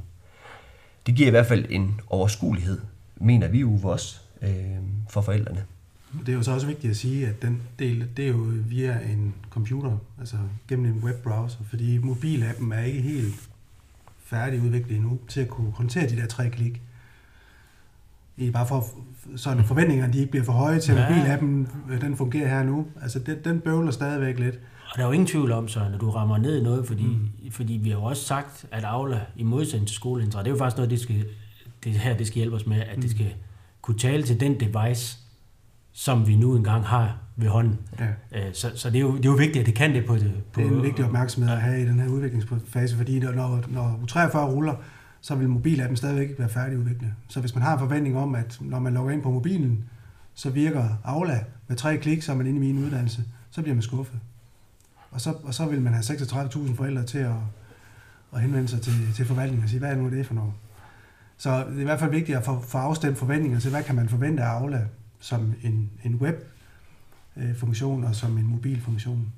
Det 1.06 1.16
giver 1.16 1.28
i 1.28 1.32
hvert 1.32 1.46
fald 1.46 1.66
en 1.70 2.02
overskuelighed, 2.08 2.80
mener 3.16 3.48
vi 3.48 3.60
jo 3.60 3.80
også, 3.84 4.20
øh, 4.42 4.50
for 5.10 5.22
forældrene. 5.22 5.66
Det 6.26 6.30
er 6.30 6.34
jo 6.34 6.44
så 6.44 6.52
også 6.52 6.68
vigtigt 6.68 6.92
at 6.92 6.98
sige, 6.98 7.28
at 7.28 7.42
den 7.42 7.62
del, 7.80 8.10
det 8.18 8.26
er 8.26 8.30
jo 8.30 8.48
via 8.68 9.00
en 9.00 9.34
computer, 9.50 9.98
altså 10.20 10.38
gennem 10.68 10.86
en 10.86 11.04
webbrowser, 11.04 11.60
fordi 11.70 11.98
mobilappen 11.98 12.72
er 12.72 12.84
ikke 12.84 13.02
helt 13.02 13.50
færdigudviklet 14.24 14.96
endnu 14.96 15.20
til 15.28 15.42
at 15.42 15.48
kunne 15.48 15.72
håndtere 15.72 16.10
de 16.10 16.16
der 16.18 16.26
tre 16.26 16.50
klik. 16.50 16.82
I 18.38 18.52
bare 18.52 18.68
for, 18.68 18.86
så 19.36 19.64
forventningerne 19.66 20.14
de 20.14 20.20
ikke 20.20 20.32
bliver 20.32 20.46
for 20.46 20.54
høje 20.54 20.80
til, 20.80 20.92
at 20.92 21.10
mobilappen 21.10 21.68
den 22.02 22.18
fungerer 22.18 22.48
her 22.48 22.64
nu. 22.64 22.88
Altså 23.02 23.20
det, 23.20 23.46
den 23.46 23.60
bøvler 23.60 23.92
stadigvæk 23.92 24.40
lidt. 24.40 24.60
Og 24.90 24.98
der 24.98 25.04
er 25.04 25.08
jo 25.08 25.12
ingen 25.12 25.28
tvivl 25.28 25.52
om, 25.52 25.68
så 25.68 25.80
når 25.92 25.98
du 25.98 26.10
rammer 26.10 26.38
ned 26.38 26.60
i 26.60 26.64
noget, 26.64 26.88
fordi, 26.88 27.04
mm. 27.04 27.52
fordi 27.52 27.74
vi 27.74 27.90
har 27.90 27.98
jo 27.98 28.04
også 28.04 28.24
sagt, 28.24 28.66
at 28.72 28.84
Aula 28.84 29.22
i 29.36 29.44
modsætning 29.44 29.88
til 29.88 29.96
skoleintra, 29.96 30.40
det 30.40 30.48
er 30.48 30.52
jo 30.52 30.58
faktisk 30.58 30.78
noget, 30.78 30.92
det, 30.92 31.00
skal, 31.00 31.26
det 31.84 31.92
her 31.92 32.18
det 32.18 32.28
skal 32.28 32.38
hjælpe 32.38 32.56
os 32.56 32.66
med, 32.66 32.82
at 32.82 32.96
mm. 32.96 33.02
det 33.02 33.12
skal 33.12 33.34
kunne 33.82 33.98
tale 33.98 34.24
til 34.24 34.40
den 34.40 34.60
device, 34.60 35.18
som 35.92 36.28
vi 36.28 36.36
nu 36.36 36.56
engang 36.56 36.86
har 36.86 37.18
ved 37.36 37.48
hånden. 37.48 37.80
Ja. 38.00 38.08
Øh, 38.48 38.54
så, 38.54 38.72
så 38.76 38.90
det, 38.90 38.96
er 38.96 39.02
jo, 39.02 39.18
det 39.18 39.26
er 39.26 39.30
jo 39.30 39.36
vigtigt, 39.36 39.60
at 39.60 39.66
det 39.66 39.76
kan 39.76 39.94
det 39.94 40.06
på 40.06 40.16
det. 40.16 40.34
På, 40.54 40.62
det 40.62 40.68
er 40.68 40.72
en 40.72 40.84
vigtig 40.84 41.06
opmærksomhed 41.06 41.54
at 41.54 41.62
have 41.62 41.82
i 41.82 41.86
den 41.86 42.00
her 42.00 42.10
udviklingsfase, 42.10 42.98
fordi 42.98 43.20
når, 43.20 43.64
når 43.68 44.00
U43 44.08 44.38
ruller, 44.38 44.76
så 45.22 45.36
vil 45.36 45.50
mobilappen 45.50 45.98
stadigvæk 45.98 46.30
ikke 46.30 46.40
være 46.40 46.50
færdigudviklet. 46.50 47.14
Så 47.28 47.40
hvis 47.40 47.56
man 47.56 47.64
har 47.64 47.74
en 47.74 47.80
forventning 47.80 48.18
om, 48.18 48.36
at 48.36 48.58
når 48.62 48.80
man 48.80 48.94
logger 48.94 49.12
ind 49.12 49.22
på 49.22 49.32
mobilen, 49.32 49.84
så 50.34 50.50
virker 50.50 50.86
Aula 51.04 51.44
med 51.68 51.78
tre 51.78 51.98
klik, 51.98 52.22
så 52.22 52.32
er 52.32 52.36
man 52.36 52.48
inde 52.48 52.58
i 52.58 52.74
min 52.74 52.86
uddannelse, 52.86 53.24
så 53.52 53.62
bliver 53.62 53.76
man 53.76 53.82
skuffet. 53.82 54.20
Og 55.12 55.22
så, 55.22 55.34
og 55.44 55.54
så 55.54 55.66
vil 55.66 55.82
man 55.82 55.94
have 55.94 56.04
36.000 56.04 56.76
forældre 56.76 57.04
til 57.04 57.18
at, 57.18 57.36
at 58.34 58.42
henvende 58.42 58.68
sig 58.68 58.82
til, 58.82 58.94
til 59.16 59.26
forvaltningen 59.26 59.64
og 59.64 59.70
sige, 59.70 59.80
hvad 59.80 59.92
er 59.92 59.96
nu 59.96 60.10
det 60.10 60.26
for 60.26 60.34
noget? 60.34 60.54
Så 61.38 61.66
det 61.70 61.78
er 61.78 61.82
i 61.82 61.84
hvert 61.84 62.00
fald 62.00 62.12
vigtigt 62.12 62.38
at 62.38 62.46
få, 62.46 62.62
få 62.62 62.78
afstemt 62.78 63.18
forventninger 63.18 63.60
til, 63.60 63.70
hvad 63.70 63.84
kan 63.84 63.96
man 63.96 64.10
forvente 64.10 64.44
af 64.44 64.48
Aula 64.48 64.82
som 65.20 65.54
en, 65.64 65.90
en 66.04 66.16
web-funktion 66.16 68.04
og 68.04 68.16
som 68.16 68.38
en 68.38 68.48
mobilfunktion. 68.48 69.34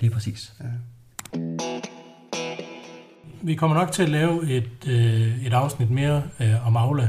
Lige 0.00 0.10
præcis. 0.10 0.54
Ja. 0.60 0.66
Vi 3.42 3.54
kommer 3.54 3.76
nok 3.76 3.92
til 3.92 4.02
at 4.02 4.08
lave 4.08 4.50
et, 4.50 4.88
øh, 4.88 5.46
et 5.46 5.52
afsnit 5.52 5.90
mere 5.90 6.22
øh, 6.40 6.66
om 6.66 6.76
Aula 6.76 7.08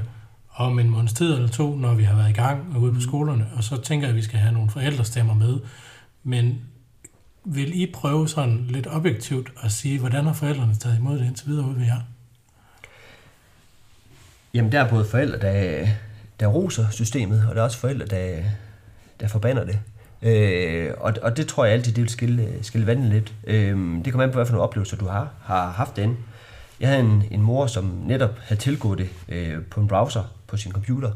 om 0.56 0.80
en 0.80 0.90
måneds 0.90 1.14
tid 1.14 1.34
eller 1.34 1.48
to, 1.48 1.76
når 1.76 1.94
vi 1.94 2.04
har 2.04 2.16
været 2.16 2.30
i 2.30 2.34
gang 2.34 2.78
ude 2.78 2.92
på 2.92 2.96
mm. 2.96 3.02
skolerne, 3.02 3.48
og 3.56 3.64
så 3.64 3.82
tænker 3.82 4.08
jeg, 4.08 4.10
at 4.10 4.16
vi 4.16 4.22
skal 4.22 4.40
have 4.40 4.54
nogle 4.54 4.70
forældrestemmer 4.70 5.34
med. 5.34 5.60
Men 6.24 6.62
vil 7.44 7.82
I 7.82 7.92
prøve 7.94 8.30
sådan 8.30 8.66
lidt 8.70 8.88
objektivt 8.88 9.52
at 9.64 9.72
sige, 9.72 10.00
hvordan 10.00 10.26
har 10.26 10.34
forældrene 10.34 10.76
taget 10.76 10.98
imod 10.98 11.20
det 11.20 11.26
indtil 11.26 11.48
videre 11.48 11.66
ude 11.66 11.76
ved 11.76 11.86
jer? 11.86 12.02
Jamen, 14.54 14.72
der 14.72 14.82
er 14.82 14.90
både 14.90 15.06
forældre, 15.06 15.40
der, 15.40 15.88
der 16.40 16.48
roser 16.48 16.90
systemet, 16.90 17.46
og 17.50 17.56
der 17.56 17.62
er 17.62 17.66
også 17.66 17.78
forældre, 17.78 18.06
der, 18.06 18.44
der 19.20 19.28
forbander 19.28 19.66
det. 19.66 19.80
Øh, 20.22 20.94
og, 20.98 21.14
og 21.22 21.38
det 21.38 21.48
tror 21.48 21.66
jeg 21.66 21.74
altid, 21.74 21.94
det 21.94 22.02
vil 22.02 22.10
skille, 22.10 22.50
skille 22.62 22.88
vandet 22.88 23.10
lidt. 23.10 23.34
Øh, 23.44 24.06
det 24.06 24.14
kommer 24.14 24.24
an 24.24 24.32
på, 24.32 24.36
hvad 24.36 24.46
for 24.46 24.54
nogle 24.54 24.64
oplevelser 24.64 24.98
du 24.98 25.06
har, 25.06 25.30
har 25.44 25.72
haft 25.72 25.96
den. 25.96 26.18
Jeg 26.80 26.90
havde 26.90 27.02
en, 27.02 27.24
en 27.32 27.42
mor, 27.42 27.68
som 27.68 27.86
netop 27.86 28.40
havde 28.40 28.62
tilgået 28.62 29.00
det 29.00 29.10
øh, 29.30 29.64
på 29.64 29.82
en 29.82 29.88
browser 29.88 30.24
på 30.48 30.58
sin 30.58 30.72
computer, 30.72 31.12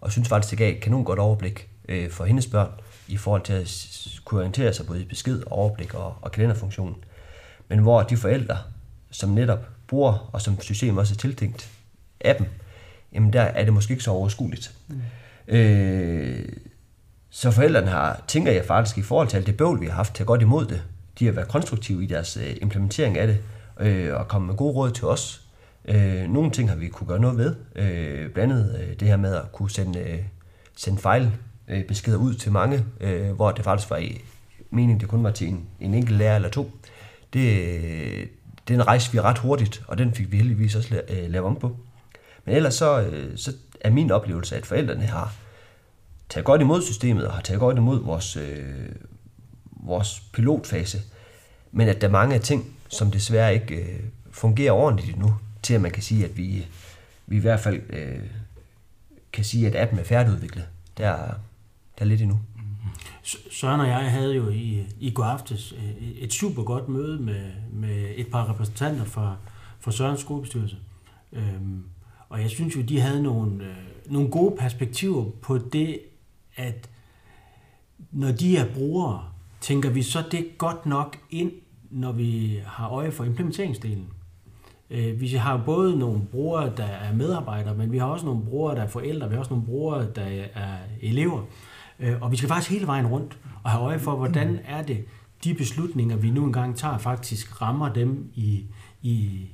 og 0.00 0.12
synes 0.12 0.28
faktisk, 0.28 0.50
det 0.50 0.58
gav 0.58 0.72
et 0.72 0.80
kanon 0.80 1.04
godt 1.04 1.18
overblik 1.18 1.68
øh, 1.88 2.10
for 2.10 2.24
hendes 2.24 2.46
børn, 2.46 2.70
i 3.08 3.16
forhold 3.16 3.42
til 3.42 3.52
at 3.52 3.86
kunne 4.24 4.40
orientere 4.40 4.72
sig 4.72 4.86
både 4.86 5.00
i 5.02 5.04
besked, 5.04 5.42
overblik 5.46 5.94
og, 5.94 6.16
og 6.22 6.32
kalenderfunktionen. 6.32 6.96
Men 7.68 7.78
hvor 7.78 8.02
de 8.02 8.16
forældre, 8.16 8.56
som 9.10 9.30
netop 9.30 9.68
bruger, 9.86 10.30
og 10.32 10.42
som 10.42 10.60
systemet 10.60 11.00
også 11.00 11.14
er 11.14 11.18
tiltænkt, 11.18 11.70
appen, 12.20 12.46
jamen 13.12 13.32
der 13.32 13.42
er 13.42 13.64
det 13.64 13.72
måske 13.72 13.92
ikke 13.92 14.04
så 14.04 14.10
overskueligt. 14.10 14.74
Mm. 14.88 15.00
Øh, 15.54 16.48
så 17.30 17.50
forældrene 17.50 17.90
har, 17.90 18.24
tænker 18.28 18.52
jeg 18.52 18.64
faktisk, 18.64 18.98
i 18.98 19.02
forhold 19.02 19.28
til 19.28 19.36
alt 19.36 19.46
det 19.46 19.56
bøvl, 19.56 19.80
vi 19.80 19.86
har 19.86 19.94
haft, 19.94 20.14
taget 20.14 20.26
godt 20.26 20.42
imod 20.42 20.66
det. 20.66 20.82
De 21.18 21.24
har 21.24 21.32
været 21.32 21.48
konstruktive 21.48 22.04
i 22.04 22.06
deres 22.06 22.36
øh, 22.36 22.56
implementering 22.62 23.18
af 23.18 23.26
det, 23.26 23.38
øh, 23.80 24.14
og 24.14 24.28
kommet 24.28 24.46
med 24.46 24.56
gode 24.56 24.74
råd 24.74 24.90
til 24.90 25.04
os. 25.04 25.42
Øh, 25.84 26.30
nogle 26.30 26.50
ting 26.50 26.68
har 26.68 26.76
vi 26.76 26.88
kunne 26.88 27.08
gøre 27.08 27.20
noget 27.20 27.38
ved. 27.38 27.54
Øh, 27.76 28.30
blandt 28.30 28.52
andet 28.52 28.80
øh, 28.80 29.00
det 29.00 29.08
her 29.08 29.16
med 29.16 29.34
at 29.34 29.52
kunne 29.52 29.70
sende, 29.70 29.98
øh, 29.98 30.18
sende 30.76 30.98
fejl 30.98 31.32
øh, 31.68 31.84
beskeder 31.84 32.16
ud 32.16 32.34
til 32.34 32.52
mange, 32.52 32.84
øh, 33.00 33.30
hvor 33.30 33.52
det 33.52 33.64
faktisk 33.64 33.90
var 33.90 33.96
i 33.96 34.20
meningen, 34.70 35.00
det 35.00 35.08
kun 35.08 35.24
var 35.24 35.30
til 35.30 35.48
en, 35.48 35.66
en 35.80 35.94
enkelt 35.94 36.18
lærer 36.18 36.36
eller 36.36 36.48
to. 36.48 36.70
Det, 37.32 38.28
den 38.68 38.86
rejste 38.86 39.12
vi 39.12 39.20
ret 39.20 39.38
hurtigt, 39.38 39.82
og 39.86 39.98
den 39.98 40.14
fik 40.14 40.32
vi 40.32 40.36
heldigvis 40.36 40.74
også 40.74 40.94
la- 40.94 41.12
øh, 41.12 41.30
lavet 41.30 41.46
om 41.46 41.56
på. 41.56 41.76
Men 42.44 42.54
ellers 42.54 42.74
så, 42.74 43.00
øh, 43.00 43.38
så 43.38 43.52
er 43.80 43.90
min 43.90 44.10
oplevelse, 44.10 44.56
at 44.56 44.66
forældrene 44.66 45.06
har 45.06 45.34
taget 46.28 46.44
godt 46.44 46.60
imod 46.60 46.82
systemet 46.82 47.26
og 47.26 47.32
har 47.32 47.40
taget 47.42 47.60
godt 47.60 47.76
imod 47.76 48.04
vores, 48.04 48.36
øh, 48.36 48.88
vores 49.70 50.22
pilotfase, 50.32 51.00
men 51.72 51.88
at 51.88 52.00
der 52.00 52.06
er 52.06 52.12
mange 52.12 52.38
ting, 52.38 52.76
som 52.88 53.10
desværre 53.10 53.54
ikke 53.54 53.74
øh, 53.74 54.00
fungerer 54.30 54.72
ordentligt 54.72 55.16
endnu, 55.16 55.34
til 55.62 55.74
at 55.74 55.80
man 55.80 55.90
kan 55.90 56.02
sige, 56.02 56.24
at 56.24 56.36
vi, 56.36 56.66
vi 57.26 57.36
i 57.36 57.40
hvert 57.40 57.60
fald 57.60 57.80
øh, 57.90 58.18
kan 59.32 59.44
sige, 59.44 59.66
at 59.66 59.76
appen 59.76 59.98
er 59.98 60.04
færdigudviklet. 60.04 60.66
Der 60.98 61.40
der 61.98 62.04
er 62.04 62.08
lidt 62.08 62.22
endnu. 62.22 62.38
Søren 63.50 63.80
og 63.80 63.88
jeg 63.88 64.10
havde 64.10 64.34
jo 64.34 64.48
i, 64.48 64.86
i 65.00 65.10
går 65.10 65.24
aftes 65.24 65.72
øh, 65.72 66.08
et 66.08 66.32
super 66.32 66.62
godt 66.62 66.88
møde 66.88 67.22
med, 67.22 67.50
med 67.72 68.08
et 68.16 68.26
par 68.26 68.50
repræsentanter 68.50 69.04
fra, 69.04 69.36
fra 69.80 69.92
Sørens 69.92 70.20
skolebestyrelse. 70.20 70.76
Øhm, 71.32 71.82
og 72.28 72.40
jeg 72.40 72.50
synes 72.50 72.76
jo, 72.76 72.80
de 72.82 73.00
havde 73.00 73.22
nogle, 73.22 73.64
øh, 73.64 73.76
nogle 74.06 74.30
gode 74.30 74.56
perspektiver 74.58 75.24
på 75.42 75.58
det, 75.58 76.00
at 76.56 76.88
når 78.10 78.32
de 78.32 78.56
er 78.56 78.74
brugere, 78.74 79.24
tænker 79.60 79.90
vi 79.90 80.02
så 80.02 80.24
det 80.30 80.58
godt 80.58 80.86
nok 80.86 81.18
ind, 81.30 81.52
når 81.90 82.12
vi 82.12 82.60
har 82.66 82.88
øje 82.88 83.12
for 83.12 83.24
implementeringsdelen. 83.24 84.06
Øh, 84.90 85.20
Vi 85.20 85.28
har 85.28 85.62
både 85.64 85.98
nogle 85.98 86.20
brugere, 86.30 86.76
der 86.76 86.84
er 86.84 87.14
medarbejdere, 87.14 87.74
men 87.74 87.92
vi 87.92 87.98
har 87.98 88.06
også 88.06 88.26
nogle 88.26 88.44
brugere, 88.44 88.74
der 88.74 88.82
er 88.82 88.88
forældre, 88.88 89.28
vi 89.28 89.34
har 89.34 89.40
også 89.40 89.50
nogle 89.50 89.66
brugere, 89.66 90.06
der 90.16 90.22
er 90.54 90.76
elever. 91.00 91.40
Øh, 91.40 91.46
og 92.20 92.32
vi 92.32 92.36
skal 92.36 92.48
faktisk 92.48 92.70
hele 92.70 92.86
vejen 92.86 93.06
rundt 93.06 93.38
og 93.62 93.70
have 93.70 93.84
øje 93.84 93.98
for, 93.98 94.16
hvordan 94.16 94.58
er 94.64 94.82
det, 94.82 95.04
de 95.44 95.54
beslutninger, 95.54 96.16
vi 96.16 96.30
nu 96.30 96.44
engang 96.44 96.76
tager, 96.76 96.98
faktisk 96.98 97.62
rammer 97.62 97.92
dem 97.92 98.30
i, 98.34 98.64
i, 99.02 99.46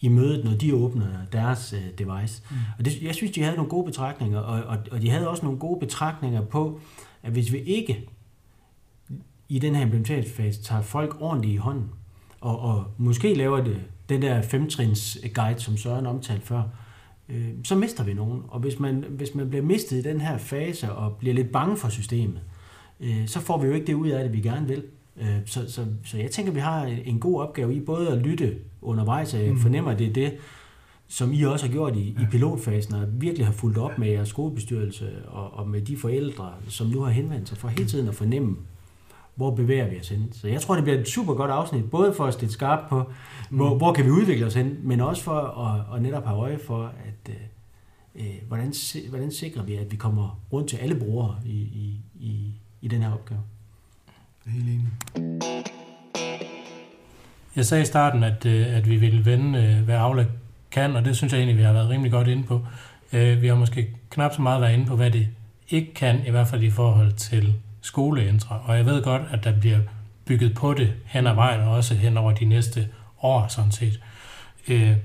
i 0.00 0.08
mødet, 0.08 0.44
når 0.44 0.52
de 0.52 0.74
åbner 0.74 1.06
deres 1.32 1.72
øh, 1.72 1.80
device. 1.98 2.42
Mm. 2.50 2.56
Og 2.78 2.84
det, 2.84 3.02
jeg 3.02 3.14
synes, 3.14 3.32
de 3.32 3.42
havde 3.42 3.56
nogle 3.56 3.70
gode 3.70 3.84
betragtninger, 3.84 4.38
og, 4.38 4.62
og, 4.62 4.78
og 4.90 5.02
de 5.02 5.10
havde 5.10 5.28
også 5.28 5.44
nogle 5.44 5.58
gode 5.58 5.80
betragtninger 5.80 6.40
på, 6.40 6.80
at 7.22 7.32
hvis 7.32 7.52
vi 7.52 7.58
ikke 7.58 8.08
i 9.48 9.58
den 9.58 9.74
her 9.74 9.82
implementeringsfase 9.82 10.62
tager 10.62 10.82
folk 10.82 11.16
ordentligt 11.20 11.54
i 11.54 11.56
hånden, 11.56 11.90
og, 12.40 12.60
og 12.60 12.84
måske 12.98 13.34
laver 13.34 13.64
det 13.64 13.80
den 14.08 14.22
der 14.22 14.42
femtrins 14.42 15.18
guide, 15.34 15.60
som 15.60 15.76
Søren 15.76 16.06
omtalte 16.06 16.46
før, 16.46 16.62
øh, 17.32 17.48
så 17.64 17.74
mister 17.74 18.04
vi 18.04 18.14
nogen. 18.14 18.42
Og 18.48 18.60
hvis 18.60 18.78
man, 18.78 19.04
hvis 19.08 19.34
man 19.34 19.48
bliver 19.48 19.64
mistet 19.64 19.96
i 19.96 20.02
den 20.02 20.20
her 20.20 20.38
fase 20.38 20.92
og 20.92 21.16
bliver 21.16 21.34
lidt 21.34 21.52
bange 21.52 21.76
for 21.76 21.88
systemet, 21.88 22.40
øh, 23.00 23.26
så 23.26 23.40
får 23.40 23.58
vi 23.58 23.66
jo 23.66 23.72
ikke 23.72 23.86
det 23.86 23.94
ud 23.94 24.08
af 24.08 24.24
det, 24.24 24.32
vi 24.32 24.40
gerne 24.40 24.66
vil. 24.66 24.84
Øh, 25.20 25.36
så, 25.46 25.72
så, 25.72 25.86
så 26.04 26.18
jeg 26.18 26.30
tænker, 26.30 26.52
vi 26.52 26.60
har 26.60 26.84
en 26.84 27.20
god 27.20 27.40
opgave 27.40 27.74
i 27.74 27.80
både 27.80 28.08
at 28.08 28.18
lytte 28.18 28.56
undervejs, 28.82 29.34
og 29.34 29.44
jeg 29.44 29.56
fornemmer, 29.58 29.90
at 29.90 29.98
det 29.98 30.06
er 30.06 30.12
det, 30.12 30.32
som 31.08 31.32
I 31.32 31.42
også 31.42 31.66
har 31.66 31.72
gjort 31.72 31.96
i, 31.96 32.08
i 32.08 32.26
pilotfasen, 32.30 32.94
og 32.94 33.06
virkelig 33.12 33.46
har 33.46 33.52
fulgt 33.52 33.78
op 33.78 33.98
med 33.98 34.08
jeres 34.08 34.28
skolebestyrelse 34.28 35.10
og, 35.28 35.52
og 35.52 35.68
med 35.68 35.80
de 35.80 35.96
forældre, 35.96 36.52
som 36.68 36.86
nu 36.86 37.00
har 37.00 37.10
henvendt 37.10 37.48
sig 37.48 37.58
for 37.58 37.68
hele 37.68 37.86
tiden 37.86 38.08
at 38.08 38.14
fornemme, 38.14 38.56
hvor 39.34 39.50
bevæger 39.54 39.88
vi 39.88 40.00
os 40.00 40.08
hen. 40.08 40.32
Så 40.32 40.48
jeg 40.48 40.60
tror, 40.60 40.74
det 40.74 40.84
bliver 40.84 41.00
et 41.00 41.08
super 41.08 41.34
godt 41.34 41.50
afsnit, 41.50 41.90
både 41.90 42.14
for 42.14 42.24
at 42.24 42.34
stille 42.34 42.52
skarpt 42.52 42.88
på, 42.88 43.10
hvor, 43.50 43.74
hvor 43.76 43.92
kan 43.92 44.04
vi 44.04 44.10
udvikle 44.10 44.46
os 44.46 44.54
hen, 44.54 44.78
men 44.82 45.00
også 45.00 45.22
for 45.22 45.40
at, 45.40 45.96
at 45.96 46.02
netop 46.02 46.26
have 46.26 46.38
øje 46.38 46.58
for, 46.58 46.84
at 46.84 47.34
øh, 47.34 47.36
øh, 48.14 48.34
hvordan, 48.48 48.74
hvordan 49.08 49.30
sikrer 49.30 49.62
vi, 49.62 49.74
at 49.74 49.92
vi 49.92 49.96
kommer 49.96 50.40
rundt 50.52 50.68
til 50.68 50.76
alle 50.76 50.94
brugere 50.94 51.36
i, 51.44 51.58
i, 51.60 52.00
i, 52.20 52.52
i 52.82 52.88
den 52.88 53.02
her 53.02 53.12
opgave. 53.12 53.40
Helt 54.46 54.64
enig. 54.64 54.88
Jeg 57.56 57.66
sagde 57.66 57.82
i 57.82 57.86
starten, 57.86 58.24
at, 58.24 58.46
øh, 58.46 58.76
at 58.76 58.88
vi 58.88 58.96
ville 58.96 59.24
vende, 59.24 59.58
øh, 59.58 59.84
hvad 59.84 59.96
Aula 59.96 60.26
kan, 60.70 60.96
og 60.96 61.04
det 61.04 61.16
synes 61.16 61.32
jeg 61.32 61.38
egentlig, 61.38 61.58
vi 61.58 61.62
har 61.62 61.72
været 61.72 61.88
rimelig 61.88 62.12
godt 62.12 62.28
inde 62.28 62.42
på. 62.42 62.60
Vi 63.12 63.46
har 63.46 63.54
måske 63.54 63.96
knap 64.10 64.34
så 64.34 64.42
meget 64.42 64.60
været 64.60 64.74
inde 64.74 64.86
på, 64.86 64.96
hvad 64.96 65.10
det 65.10 65.28
ikke 65.68 65.94
kan, 65.94 66.26
i 66.26 66.30
hvert 66.30 66.48
fald 66.48 66.62
i 66.62 66.70
forhold 66.70 67.12
til 67.12 67.54
skoleændre, 67.82 68.60
Og 68.64 68.76
jeg 68.76 68.86
ved 68.86 69.02
godt, 69.02 69.22
at 69.30 69.44
der 69.44 69.60
bliver 69.60 69.78
bygget 70.24 70.54
på 70.54 70.74
det 70.74 70.92
hen 71.04 71.26
ad 71.26 71.34
vejen, 71.34 71.60
og 71.60 71.74
også 71.74 71.94
hen 71.94 72.16
over 72.16 72.32
de 72.32 72.44
næste 72.44 72.88
år, 73.22 73.46
sådan 73.48 73.72
set. 73.72 74.00
Øh, 74.68 74.96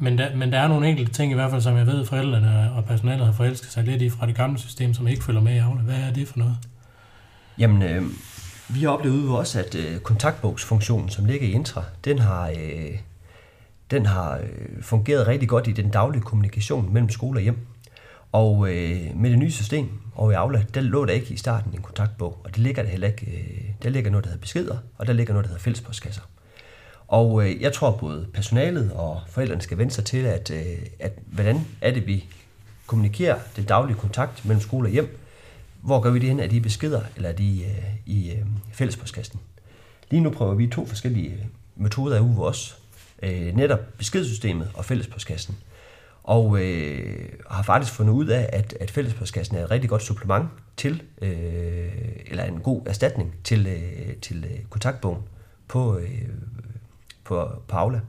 Men 0.00 0.18
der, 0.18 0.36
men 0.36 0.52
der 0.52 0.58
er 0.58 0.68
nogle 0.68 0.88
enkelte 0.88 1.12
ting, 1.12 1.32
i 1.32 1.34
hvert 1.34 1.50
fald, 1.50 1.62
som 1.62 1.76
jeg 1.76 1.86
ved, 1.86 2.06
forældrene 2.06 2.72
og 2.72 2.84
personalet 2.84 3.26
har 3.26 3.32
forelsket 3.32 3.70
sig 3.70 3.84
lidt 3.84 4.02
i 4.02 4.10
fra 4.10 4.26
det 4.26 4.34
gamle 4.34 4.58
system, 4.58 4.94
som 4.94 5.08
ikke 5.08 5.24
følger 5.24 5.40
med 5.40 5.54
i 5.54 5.58
Aula. 5.58 5.80
Hvad 5.80 5.96
er 5.96 6.12
det 6.12 6.28
for 6.28 6.38
noget? 6.38 6.56
Jamen, 7.58 7.82
øh, 7.82 8.02
vi 8.68 8.80
har 8.80 8.88
oplevet 8.88 9.16
ude 9.16 9.38
også, 9.38 9.58
at 9.58 9.74
øh, 9.74 10.00
kontaktbogsfunktionen, 10.00 11.08
som 11.08 11.24
ligger 11.24 11.48
i 11.48 11.50
Intra, 11.50 11.84
den 12.04 12.18
har, 12.18 12.48
øh, 12.48 12.98
den 13.90 14.06
har 14.06 14.36
øh, 14.36 14.82
fungeret 14.82 15.26
rigtig 15.26 15.48
godt 15.48 15.66
i 15.66 15.72
den 15.72 15.90
daglige 15.90 16.22
kommunikation 16.22 16.92
mellem 16.92 17.10
skole 17.10 17.38
og 17.38 17.42
hjem. 17.42 17.66
Og 18.32 18.74
øh, 18.74 19.16
med 19.16 19.30
det 19.30 19.38
nye 19.38 19.50
system 19.50 19.88
over 20.16 20.32
i 20.32 20.34
Aula, 20.34 20.64
der 20.74 20.80
lå 20.80 21.04
der 21.04 21.12
ikke 21.12 21.34
i 21.34 21.36
starten 21.36 21.74
en 21.74 21.82
kontaktbog, 21.82 22.40
og 22.44 22.50
det 22.50 22.58
ligger 22.58 22.82
der 22.82 22.90
heller 22.90 23.06
ikke. 23.06 23.26
Øh, 23.26 23.70
der 23.82 23.88
ligger 23.88 24.10
noget, 24.10 24.24
der 24.24 24.30
hedder 24.30 24.40
beskeder, 24.40 24.76
og 24.98 25.06
der 25.06 25.12
ligger 25.12 25.32
noget, 25.32 25.44
der 25.44 25.48
hedder 25.48 25.62
fællespostkasser. 25.62 26.22
Og 27.08 27.44
øh, 27.46 27.62
jeg 27.62 27.72
tror, 27.72 27.90
både 27.90 28.26
personalet 28.34 28.92
og 28.92 29.20
forældrene 29.28 29.62
skal 29.62 29.78
vende 29.78 29.92
sig 29.92 30.04
til, 30.04 30.18
at, 30.18 30.50
øh, 30.50 30.78
at 30.98 31.12
hvordan 31.26 31.66
er 31.80 31.90
det, 31.90 32.06
vi 32.06 32.24
kommunikerer 32.86 33.38
den 33.56 33.64
daglige 33.64 33.96
kontakt 33.96 34.44
mellem 34.44 34.60
skole 34.60 34.88
og 34.88 34.92
hjem. 34.92 35.18
Hvor 35.80 36.00
gør 36.00 36.10
vi 36.10 36.18
det 36.18 36.28
hen? 36.28 36.40
Er 36.40 36.46
de 36.46 36.56
i 36.56 36.60
beskeder, 36.60 37.02
eller 37.16 37.28
er 37.28 37.32
de 37.32 37.64
øh, 37.64 37.84
i 38.06 38.30
øh, 38.30 38.46
fællespostkassen? 38.72 39.40
Lige 40.10 40.20
nu 40.20 40.30
prøver 40.30 40.54
vi 40.54 40.66
to 40.66 40.86
forskellige 40.86 41.30
øh, 41.30 41.44
metoder 41.76 42.16
af 42.16 42.20
uge 42.20 42.34
hos 42.34 42.48
os. 42.48 42.78
Øh, 43.22 43.56
netop 43.56 43.80
beskedsystemet 43.98 44.70
og 44.74 44.84
fællespostkassen. 44.84 45.56
Og 46.28 46.60
øh, 46.62 47.28
har 47.50 47.62
faktisk 47.62 47.92
fundet 47.92 48.12
ud 48.12 48.26
af, 48.26 48.50
at, 48.52 48.74
at 48.80 48.90
fællespostkassen 48.90 49.56
er 49.56 49.64
et 49.64 49.70
rigtig 49.70 49.90
godt 49.90 50.02
supplement 50.02 50.48
til, 50.76 51.02
øh, 51.22 51.88
eller 52.26 52.44
en 52.44 52.60
god 52.60 52.82
erstatning 52.86 53.34
til, 53.44 53.66
øh, 53.66 54.16
til 54.16 54.44
øh, 54.44 54.58
kontaktbogen 54.70 55.22
på, 55.68 55.98
øh, 55.98 56.22
på, 57.24 57.48
på 57.68 57.76
Aula. 57.76 58.00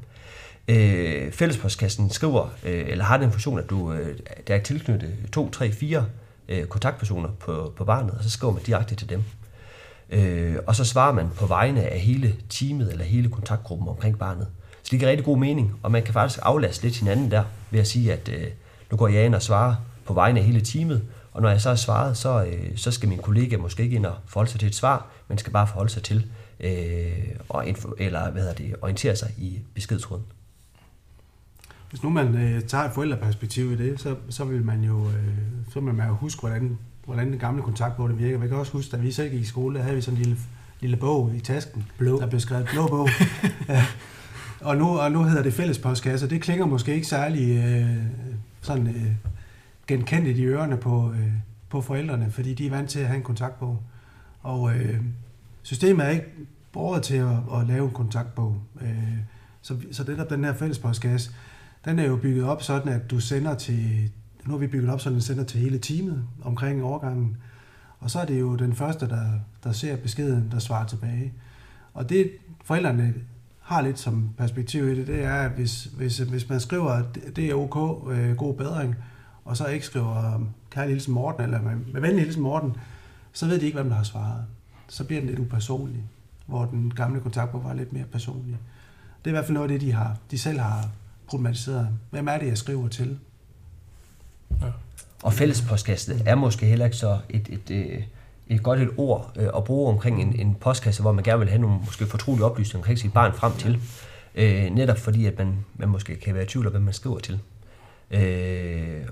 Øh, 0.68 1.32
fællespostkassen 1.32 2.10
skriver, 2.10 2.50
øh, 2.64 2.86
eller 2.88 3.04
har 3.04 3.18
den 3.18 3.32
funktion, 3.32 3.60
at 3.60 3.70
du, 3.70 3.94
øh, 3.94 4.20
der 4.48 4.56
er 4.56 4.64
tilknyttet 4.64 5.14
to, 5.34 5.50
tre, 5.50 5.72
fire 5.72 6.06
øh, 6.50 6.66
kontaktpersoner 6.66 7.30
på, 7.40 7.74
på 7.76 7.86
barnet, 7.86 8.12
og 8.12 8.24
så 8.24 8.30
skriver 8.30 8.54
man 8.54 8.64
direkte 8.64 8.96
til 8.96 9.10
dem. 9.10 9.24
Øh, 10.10 10.56
og 10.68 10.76
så 10.76 10.86
svarer 10.86 11.14
man 11.14 11.30
på 11.36 11.46
vegne 11.46 11.82
af 11.82 12.00
hele 12.00 12.36
teamet 12.50 12.92
eller 12.92 13.06
hele 13.06 13.30
kontaktgruppen 13.30 13.88
omkring 13.88 14.20
barnet. 14.20 14.48
Så 14.84 14.88
det 14.92 15.00
giver 15.00 15.12
rigtig 15.12 15.26
god 15.26 15.38
mening, 15.38 15.80
og 15.84 15.92
man 15.92 16.04
kan 16.04 16.14
faktisk 16.14 16.40
aflaste 16.44 16.84
lidt 16.84 16.98
hinanden 16.98 17.32
der, 17.32 17.44
ved 17.72 17.80
at 17.80 17.88
sige, 17.88 18.14
at 18.14 18.30
øh, 18.30 18.48
nu 18.92 18.98
går 18.98 19.08
jeg 19.08 19.26
ind 19.26 19.36
og 19.36 19.42
svarer 19.42 19.76
på 20.06 20.14
vegne 20.14 20.40
af 20.40 20.46
hele 20.46 20.62
teamet, 20.62 21.04
og 21.32 21.42
når 21.42 21.50
jeg 21.50 21.62
så 21.62 21.70
har 21.70 21.76
svaret, 21.76 22.18
så, 22.18 22.44
øh, 22.44 22.78
så 22.78 22.92
skal 22.92 23.10
min 23.10 23.18
kollega 23.18 23.58
måske 23.58 23.84
ikke 23.84 23.96
ind 23.96 24.06
og 24.06 24.16
forholde 24.26 24.52
sig 24.52 24.60
til 24.60 24.68
et 24.68 24.76
svar, 24.76 25.08
men 25.28 25.38
skal 25.38 25.54
bare 25.54 25.68
forholde 25.68 25.92
sig 25.92 26.04
til 26.04 26.26
øh, 26.60 27.12
og 27.50 27.68
info, 27.68 27.94
eller 27.98 28.32
hvad 28.32 28.42
hedder 28.42 28.56
det, 28.56 28.76
orientere 28.82 29.16
sig 29.16 29.30
i 29.38 29.60
beskedtråden. 29.74 30.24
Hvis 31.90 32.04
nu 32.04 32.10
man 32.10 32.36
øh, 32.36 32.62
tager 32.62 32.84
et 32.84 32.92
forældreperspektiv 32.94 33.72
i 33.72 33.76
det, 33.76 34.00
så, 34.00 34.16
så 34.30 34.46
vil 34.46 34.66
man 34.66 34.84
jo 34.84 35.08
øh, 35.08 35.38
så 35.74 35.80
vil 35.80 35.94
man 35.94 36.08
jo 36.08 36.14
huske, 36.14 36.40
hvordan, 36.40 36.78
hvordan 37.06 37.32
den 37.32 37.40
gamle 37.40 37.62
kontaktbog 37.62 38.10
det 38.10 38.18
virker. 38.18 38.38
Man 38.38 38.48
kan 38.48 38.58
også 38.58 38.72
huske, 38.72 38.92
da 38.92 38.98
vi 38.98 39.12
selv 39.12 39.32
gik 39.32 39.42
i 39.42 39.46
skole, 39.46 39.78
der 39.78 39.84
havde 39.84 39.96
vi 39.96 40.02
sådan 40.02 40.18
en 40.18 40.24
lille, 40.24 40.40
lille 40.80 40.98
bog 40.98 41.32
i 41.36 41.40
tasken, 41.40 41.86
Blå. 41.98 42.20
der 42.20 42.28
blev 42.28 42.40
skrevet 42.40 42.68
blå 42.74 42.88
bog. 42.88 43.10
og, 44.62 44.78
nu, 44.78 45.00
og 45.00 45.12
nu 45.12 45.24
hedder 45.24 45.44
det 45.44 45.54
fælles 45.54 45.80
postkasse. 45.80 46.30
Det 46.30 46.42
klinger 46.42 46.66
måske 46.66 46.94
ikke 46.94 47.08
særlig 47.08 47.58
øh, 47.58 48.04
sådan 48.62 48.88
øh, 48.88 49.12
genkendeligt 49.88 50.38
i 50.38 50.46
ørerne 50.46 50.78
på, 50.78 51.12
øh, 51.12 51.32
på 51.70 51.82
forældrene, 51.82 52.32
fordi 52.32 52.54
de 52.54 52.66
er 52.66 52.70
vant 52.70 52.90
til 52.90 53.00
at 53.00 53.08
have 53.08 53.18
en 53.18 53.24
kontaktbog. 53.24 53.84
Og 54.42 54.76
øh, 54.76 55.02
systemet 55.62 56.06
er 56.06 56.10
ikke 56.10 56.26
båret 56.72 57.04
til 57.04 57.16
at, 57.16 57.38
at 57.60 57.68
lave 57.68 57.86
en 57.86 57.94
kontaktbog. 57.94 58.62
Øh, 58.82 59.18
så, 59.62 59.78
så 59.92 60.04
det 60.04 60.18
der, 60.18 60.26
den 60.26 60.44
her 60.44 60.54
fælles 60.54 60.80
postkasse, 60.80 61.32
den 61.86 62.00
er 62.00 62.06
jo 62.06 62.16
bygget 62.16 62.46
op 62.46 62.62
sådan, 62.62 62.94
at 62.94 63.12
du 63.12 63.20
sender 63.20 63.56
til, 63.56 64.12
nu 64.46 64.52
har 64.52 64.58
vi 64.58 64.68
bygget 64.68 64.92
op 64.92 65.02
sådan 65.02 65.18
en 65.18 65.22
sender 65.22 65.44
til 65.44 65.60
hele 65.60 65.80
teamet 65.80 66.24
omkring 66.42 66.84
overgangen, 66.84 67.38
og 68.00 68.12
så 68.12 68.20
er 68.20 68.26
det 68.26 68.40
jo 68.40 68.56
den 68.56 68.76
første, 68.76 69.10
der, 69.10 69.26
der 69.64 69.72
ser 69.72 69.96
beskeden, 69.96 70.52
der 70.52 70.60
svarer 70.60 70.86
tilbage. 70.88 71.34
Og 71.94 72.10
det 72.10 72.32
forældrene 72.64 73.14
har 73.70 73.82
lidt 73.82 74.00
som 74.00 74.30
perspektiv 74.38 74.88
i 74.88 74.96
det, 74.96 75.08
det 75.08 75.24
er, 75.24 75.34
at 75.34 75.52
hvis, 75.52 75.84
hvis, 75.84 76.18
hvis 76.18 76.50
man 76.50 76.60
skriver, 76.60 76.92
at 76.92 77.06
det 77.36 77.50
er 77.50 77.54
ok, 77.54 78.08
øh, 78.12 78.36
god 78.36 78.54
bedring, 78.54 78.96
og 79.46 79.58
så 79.58 79.68
ikke 79.68 79.86
skriver 79.86 80.42
kærlig 80.70 80.94
hilsen 80.94 81.14
Morten, 81.14 81.44
eller 81.44 81.62
med, 81.62 81.76
med 81.94 82.02
venlig 82.02 82.24
hilsen 82.24 82.42
Morten, 82.44 82.76
så 83.34 83.48
ved 83.48 83.60
de 83.60 83.66
ikke, 83.66 83.78
hvem 83.78 83.90
der 83.90 83.96
har 83.96 84.04
svaret. 84.04 84.46
Så 84.88 85.04
bliver 85.04 85.22
den 85.22 85.30
lidt 85.30 85.40
upersonlig, 85.40 86.04
hvor 86.46 86.66
den 86.66 86.94
gamle 86.96 87.20
kontaktbog 87.20 87.64
var 87.64 87.74
lidt 87.74 87.94
mere 87.94 88.04
personlig. 88.04 88.58
Det 89.26 89.26
er 89.26 89.30
i 89.30 89.32
hvert 89.32 89.46
fald 89.46 89.54
noget 89.54 89.72
af 89.72 89.80
det, 89.80 89.88
de, 89.88 89.92
har, 89.92 90.18
de 90.32 90.38
selv 90.38 90.60
har 90.60 90.90
problematiseret. 91.28 91.88
Hvem 92.10 92.28
er 92.28 92.38
det, 92.38 92.48
jeg 92.48 92.58
skriver 92.58 92.88
til? 92.88 93.20
Ja. 94.62 94.68
Og 95.24 95.34
fællespodkasse 95.34 96.22
er 96.26 96.36
måske 96.36 96.66
heller 96.66 96.86
ikke 96.86 96.98
så 96.98 97.20
et, 97.30 97.48
et, 97.50 97.72
et, 97.72 98.04
et 98.50 98.64
godt 98.64 98.80
et 98.80 98.90
ord 98.98 99.32
øh, 99.36 99.50
at 99.58 99.64
bruge 99.64 99.90
omkring 99.90 100.22
en, 100.22 100.36
en 100.36 100.56
postkasse, 100.56 101.02
hvor 101.02 101.12
man 101.12 101.24
gerne 101.24 101.40
vil 101.40 101.50
have 101.50 101.62
nogle 101.62 101.80
måske 101.86 102.06
fortrolige 102.06 102.46
oplysninger 102.46 102.84
omkring 102.84 103.00
sit 103.00 103.14
barn 103.14 103.34
frem 103.34 103.54
til. 103.54 103.82
Øh, 104.36 104.70
netop 104.70 104.98
fordi, 104.98 105.26
at 105.26 105.38
man, 105.38 105.66
man 105.76 105.90
måske 105.90 106.16
kan 106.16 106.34
være 106.34 106.44
i 106.44 106.48
tvivl 106.48 106.66
om, 106.66 106.72
hvem 106.72 106.82
man 106.82 106.94
skriver 106.94 107.20
til. 107.20 107.40
Øh, 108.12 109.06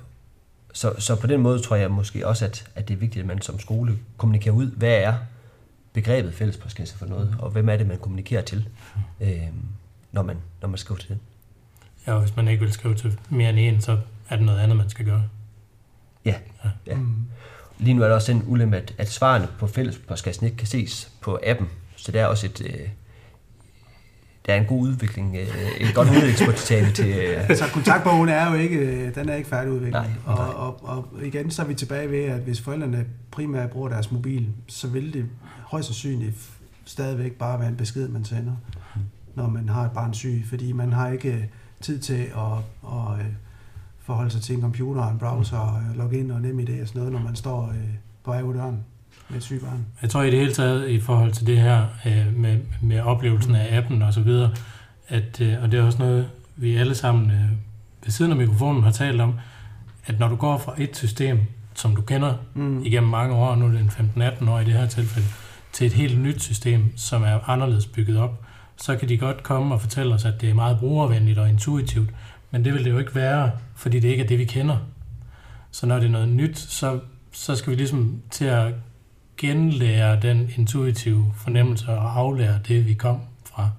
så, 0.74 0.94
så 1.00 1.16
på 1.16 1.28
den 1.28 1.42
måde 1.42 1.60
tror 1.60 1.76
jeg 1.76 1.92
måske 1.92 2.28
også, 2.28 2.46
at, 2.46 2.70
at 2.76 2.88
det 2.88 2.94
er 2.94 2.98
vigtigt, 2.98 3.24
at 3.24 3.28
man 3.28 3.42
som 3.42 3.60
skole 3.60 4.00
kommunikerer 4.18 4.56
ud, 4.56 4.72
hvad 4.72 4.94
er 4.94 5.14
begrebet 5.94 6.34
fællespostkasse 6.34 6.98
for 6.98 7.06
noget, 7.06 7.36
og 7.40 7.50
hvem 7.50 7.70
er 7.70 7.78
det, 7.78 7.88
man 7.88 7.98
kommunikerer 7.98 8.42
til, 8.42 8.70
øh, 9.22 9.48
når, 10.12 10.24
man, 10.24 10.38
når 10.62 10.68
man 10.68 10.78
skriver 10.78 11.00
til 11.00 11.10
det. 11.10 11.18
Ja, 12.08 12.14
og 12.14 12.22
hvis 12.22 12.36
man 12.36 12.48
ikke 12.48 12.64
vil 12.64 12.74
skrive 12.74 12.96
til 12.96 13.20
mere 13.30 13.50
end 13.50 13.60
en, 13.60 13.82
så 13.82 14.00
er 14.30 14.36
det 14.36 14.46
noget 14.46 14.60
andet, 14.60 14.78
man 14.78 14.90
skal 14.90 15.06
gøre. 15.06 15.24
Ja. 16.26 16.36
ja. 16.64 16.70
ja. 16.88 16.96
Mm. 16.96 17.26
Lige 17.80 17.94
nu 17.94 18.04
er 18.04 18.08
der 18.08 18.16
også 18.16 18.34
den 18.34 18.44
ulempe, 18.48 18.78
at, 18.78 18.94
at 18.98 19.12
svarene 19.12 19.48
på 19.60 19.68
fællespostkassen 19.68 20.46
ikke 20.46 20.58
kan 20.58 20.68
ses 20.68 21.12
på 21.22 21.40
appen, 21.44 21.68
så 21.96 22.12
det 22.12 22.22
er 22.22 22.26
også 22.26 22.46
et, 22.46 22.62
øh, 22.62 22.90
der 24.46 24.54
er 24.54 24.58
en 24.58 24.66
god 24.66 24.82
udvikling, 24.82 25.36
øh, 25.36 25.48
et 25.80 25.96
godt 25.96 26.10
udviklingspotentiale 26.10 26.92
til... 26.92 27.06
Øh... 27.06 27.56
Så 27.58 27.64
kontaktbogen 27.74 28.30
er 28.30 28.52
jo 28.52 28.58
ikke, 28.58 29.12
den 29.12 29.30
er 29.30 29.36
ikke 29.36 29.50
færdigudviklet. 29.50 29.94
Nej, 29.94 30.08
nej. 30.26 30.36
Og, 30.36 30.56
og, 30.56 30.80
og, 30.84 31.26
igen 31.26 31.52
så 31.52 31.62
er 31.62 31.66
vi 31.66 31.74
tilbage 31.74 32.12
ved, 32.12 32.24
at 32.24 32.40
hvis 32.40 32.62
forældrene 32.62 33.06
primært 33.32 33.70
bruger 33.70 33.90
deres 33.90 34.12
mobil, 34.12 34.48
så 34.68 34.88
vil 34.88 35.14
det 35.14 35.26
højst 35.66 35.88
sandsynligt 35.88 36.36
stadigvæk 36.86 37.32
bare 37.32 37.60
være 37.60 37.70
en 37.70 37.76
besked, 37.76 38.08
man 38.08 38.26
sender, 38.26 38.56
når 39.36 39.48
man 39.48 39.70
har 39.70 39.86
et 39.86 39.92
barn 39.92 40.14
syg, 40.14 40.44
fordi 40.50 40.72
man 40.72 40.94
har 40.94 41.12
ikke 41.12 41.50
tid 41.82 42.00
til 42.00 42.14
at, 42.14 42.58
at, 42.84 43.20
at 43.20 43.26
forholde 44.08 44.32
sig 44.32 44.42
til 44.42 44.56
en 44.56 44.62
computer 44.62 45.08
en 45.08 45.20
browser 45.20 45.58
og 45.58 45.82
logge 45.96 46.20
ind 46.20 46.32
og 46.32 46.42
nem 46.42 46.60
idé 46.60 46.82
og 46.82 46.88
sådan 46.88 47.00
noget, 47.00 47.14
når 47.14 47.20
man 47.20 47.36
står 47.36 47.70
øh, 47.70 47.90
på 48.24 48.32
vej 48.32 48.42
ud 48.42 48.54
døren 48.54 48.84
med 49.30 49.38
et 49.38 49.44
sygt 49.44 49.62
barn. 49.62 49.86
Jeg 50.02 50.10
tror 50.10 50.24
i 50.24 50.32
det 50.32 50.40
hele 50.40 50.54
taget 50.54 50.90
i 50.90 51.00
forhold 51.00 51.32
til 51.32 51.48
det 51.48 51.58
her 51.58 51.86
øh, 52.06 52.36
med, 52.36 52.60
med 52.82 53.00
oplevelsen 53.00 53.56
af 53.56 53.78
appen 53.78 54.02
og 54.02 54.14
så 54.14 54.22
videre, 54.22 54.52
at, 55.08 55.42
øh, 55.42 55.64
og 55.64 55.72
det 55.72 55.80
er 55.80 55.84
også 55.84 56.00
noget, 56.00 56.30
vi 56.56 56.76
alle 56.76 56.96
sammen 56.96 57.32
øh, 57.32 57.50
ved 58.04 58.12
siden 58.12 58.32
af 58.32 58.38
mikrofonen 58.38 58.84
har 58.84 58.92
talt 58.92 59.22
om, 59.22 59.34
at 60.06 60.20
når 60.20 60.28
du 60.28 60.36
går 60.36 60.58
fra 60.58 60.74
et 60.78 60.98
system, 60.98 61.40
som 61.74 61.96
du 61.96 62.02
kender 62.02 62.34
mm. 62.54 62.84
igennem 62.86 63.10
mange 63.10 63.36
år, 63.36 63.56
nu 63.56 63.66
er 63.66 63.72
det 63.72 63.80
en 63.80 64.22
15-18 64.22 64.50
år 64.50 64.60
i 64.60 64.66
det 64.66 64.74
her 64.74 64.88
tilfælde, 64.88 65.28
til 65.72 65.88
et 65.88 65.94
helt 65.94 66.20
nyt 66.20 66.42
system, 66.42 66.98
som 66.98 67.24
er 67.24 67.50
anderledes 67.50 67.86
bygget 67.88 68.18
op, 68.18 68.44
så 68.78 68.96
kan 68.96 69.10
de 69.10 69.18
godt 69.18 69.44
komme 69.44 69.76
og 69.76 69.82
fortælle 69.82 70.14
os, 70.14 70.26
at 70.26 70.42
det 70.42 70.50
er 70.50 70.54
meget 70.54 70.80
brugervenligt 70.80 71.38
og 71.38 71.50
intuitivt, 71.50 72.10
men 72.52 72.66
det 72.66 72.74
vil 72.74 72.86
det 72.86 72.92
jo 72.92 72.98
ikke 72.98 73.16
være, 73.16 73.52
fordi 73.76 74.00
det 74.00 74.08
ikke 74.08 74.24
er 74.24 74.28
det, 74.28 74.40
vi 74.40 74.46
kender. 74.46 74.78
Så 75.72 75.86
når 75.86 75.96
det 75.96 76.06
er 76.06 76.12
noget 76.12 76.30
nyt, 76.30 76.58
så, 76.58 77.00
så 77.32 77.56
skal 77.56 77.72
vi 77.72 77.76
ligesom 77.76 78.22
til 78.32 78.46
at 78.46 78.74
genlære 79.38 80.20
den 80.22 80.50
intuitive 80.58 81.34
fornemmelse 81.36 81.88
og 81.88 82.18
aflære 82.20 82.60
det, 82.68 82.86
vi 82.86 82.94
kom 82.94 83.20
fra. 83.46 83.70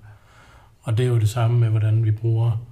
Og 0.83 0.98
det 0.98 1.04
er 1.04 1.09
jo 1.09 1.18
det 1.18 1.28
samme 1.28 1.59
med, 1.59 1.68
hvordan 1.68 2.04
vi 2.04 2.11
bruger 2.11 2.64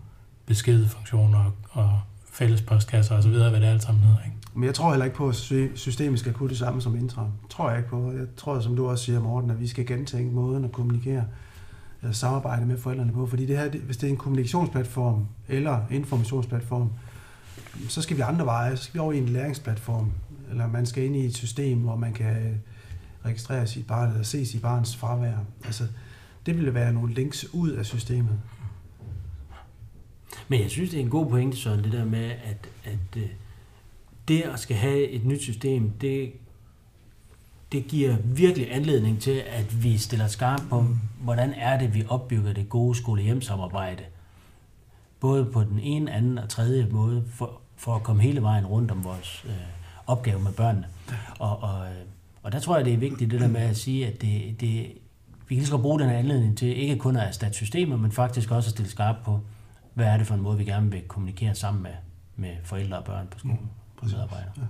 beskedfunktioner 0.47 1.53
og 1.71 2.01
fælles 2.33 2.63
postkasser 2.63 3.17
osv., 3.17 3.31
hvad 3.31 3.51
det 3.51 3.65
alt 3.65 3.83
sammen 3.83 4.03
hedder. 4.05 4.19
Ikke? 4.25 4.37
Men 4.55 4.65
jeg 4.65 4.75
tror 4.75 4.91
heller 4.91 5.05
ikke 5.05 5.17
på, 5.17 5.29
at 5.29 5.35
systemet 5.75 6.19
skal 6.19 6.33
kunne 6.33 6.49
det 6.49 6.59
samme 6.59 6.83
som 6.83 6.97
intra. 6.97 7.31
Tror 7.51 7.69
jeg 7.71 7.79
ikke 7.79 7.91
på. 7.91 8.13
Jeg 8.13 8.27
tror, 8.37 8.61
som 8.61 8.77
du 8.77 8.89
også 8.89 9.05
siger, 9.05 9.21
Morten, 9.21 9.51
at 9.51 9.61
vi 9.61 9.67
skal 9.67 9.87
gentænke 9.87 10.35
måden 10.35 10.65
at 10.65 10.73
kommunikere 10.73 11.25
Øh, 12.03 12.15
samarbejde 12.15 12.67
med 12.67 12.79
forældrene 12.79 13.13
på. 13.13 13.27
Fordi 13.27 13.47
det 13.47 13.59
her, 13.59 13.71
hvis 13.71 13.97
det 13.97 14.07
er 14.07 14.11
en 14.11 14.17
kommunikationsplatform 14.17 15.27
eller 15.49 15.81
informationsplatform, 15.91 16.91
så 17.89 18.03
skal 18.03 18.17
vi 18.17 18.23
andre 18.23 18.47
veje. 18.47 18.77
Så 18.77 18.83
skal 18.83 18.95
vi 18.95 18.99
over 18.99 19.13
i 19.13 19.19
en 19.19 19.29
læringsplatform. 19.29 20.13
Eller 20.51 20.69
man 20.69 20.87
skal 20.87 21.05
ind 21.05 21.17
i 21.17 21.25
et 21.27 21.37
system, 21.37 21.79
hvor 21.79 21.97
man 21.97 22.13
kan 22.13 22.47
øh, 22.47 22.57
registrere 23.25 23.67
sit 23.67 23.87
barn 23.87 24.11
eller 24.11 24.23
se 24.23 24.47
sit 24.47 24.63
barns 24.63 24.97
fravær. 24.97 25.37
Altså, 25.65 25.85
det 26.47 26.57
ville 26.57 26.75
være 26.75 26.93
nogle 26.93 27.15
links 27.15 27.55
ud 27.55 27.71
af 27.71 27.87
systemet. 27.87 28.41
Men 30.49 30.61
jeg 30.61 30.71
synes, 30.71 30.91
det 30.91 30.97
er 30.97 31.03
en 31.05 31.11
god 31.11 31.27
pointe, 31.31 31.57
Søren, 31.57 31.85
det 31.85 31.93
der 31.93 32.05
med, 32.05 32.25
at, 32.25 32.69
at 32.85 33.17
øh, 33.17 33.29
det 34.29 34.43
at 34.43 34.59
skal 34.59 34.77
have 34.77 35.09
et 35.09 35.25
nyt 35.25 35.43
system, 35.43 35.91
det, 35.91 36.33
det 37.73 37.87
giver 37.87 38.17
virkelig 38.25 38.75
anledning 38.75 39.21
til, 39.21 39.43
at 39.47 39.83
vi 39.83 39.99
stiller 39.99 40.27
skarpt 40.27 40.63
på, 40.71 40.85
hvordan 41.21 41.53
er 41.53 41.79
det, 41.79 41.95
vi 41.95 42.05
opbygger 42.09 42.53
det 42.53 42.69
gode 42.69 42.95
skole-hjem-samarbejde. 42.95 44.03
Både 45.21 45.45
på 45.45 45.65
den 45.65 45.79
ene, 45.79 46.13
anden 46.13 46.39
og 46.39 46.49
tredje 46.49 46.89
måde, 46.91 47.25
for, 47.35 47.61
for 47.77 47.95
at 47.95 48.03
komme 48.03 48.23
hele 48.23 48.43
vejen 48.43 48.67
rundt 48.67 48.91
om 48.91 49.05
vores 49.05 49.45
øh, 49.47 49.53
opgave 50.07 50.41
med 50.41 50.53
børnene. 50.53 50.87
Og, 51.39 51.63
og, 51.63 51.87
og 52.43 52.53
der 52.53 52.61
tror 52.61 52.77
jeg, 52.77 52.85
det 52.85 52.93
er 52.93 52.99
vigtigt 52.99 53.31
det 53.31 53.41
der 53.41 53.49
med 53.49 53.61
at 53.61 53.77
sige, 53.77 54.07
at 54.07 54.23
det, 54.23 54.61
det, 54.61 54.93
vi 55.49 55.55
kan 55.55 55.57
lige 55.57 55.67
så 55.67 55.79
bruge 55.79 56.01
den 56.01 56.11
anledning 56.11 56.59
til 56.59 56.77
ikke 56.77 56.97
kun 56.97 57.17
at 57.17 57.29
erstatte 57.29 57.55
systemer, 57.55 57.97
men 57.97 58.13
faktisk 58.13 58.51
også 58.51 58.69
at 58.69 58.71
stille 58.71 58.91
skarpt 58.91 59.25
på, 59.25 59.41
hvad 59.95 60.07
er 60.07 60.17
det 60.17 60.27
for 60.27 60.35
en 60.35 60.41
måde, 60.41 60.59
vi 60.59 60.65
gerne 60.65 60.91
vil 60.91 61.03
kommunikere 61.03 61.55
sammen 61.55 61.83
med, 61.83 61.93
med 62.37 62.57
forældre 62.65 62.99
og 62.99 63.05
børn 63.05 63.27
på 63.31 63.39
skolen 63.39 63.59
mm, 63.61 63.69
og 63.97 64.07
medarbejdere. 64.07 64.53
Ja. 64.57 64.63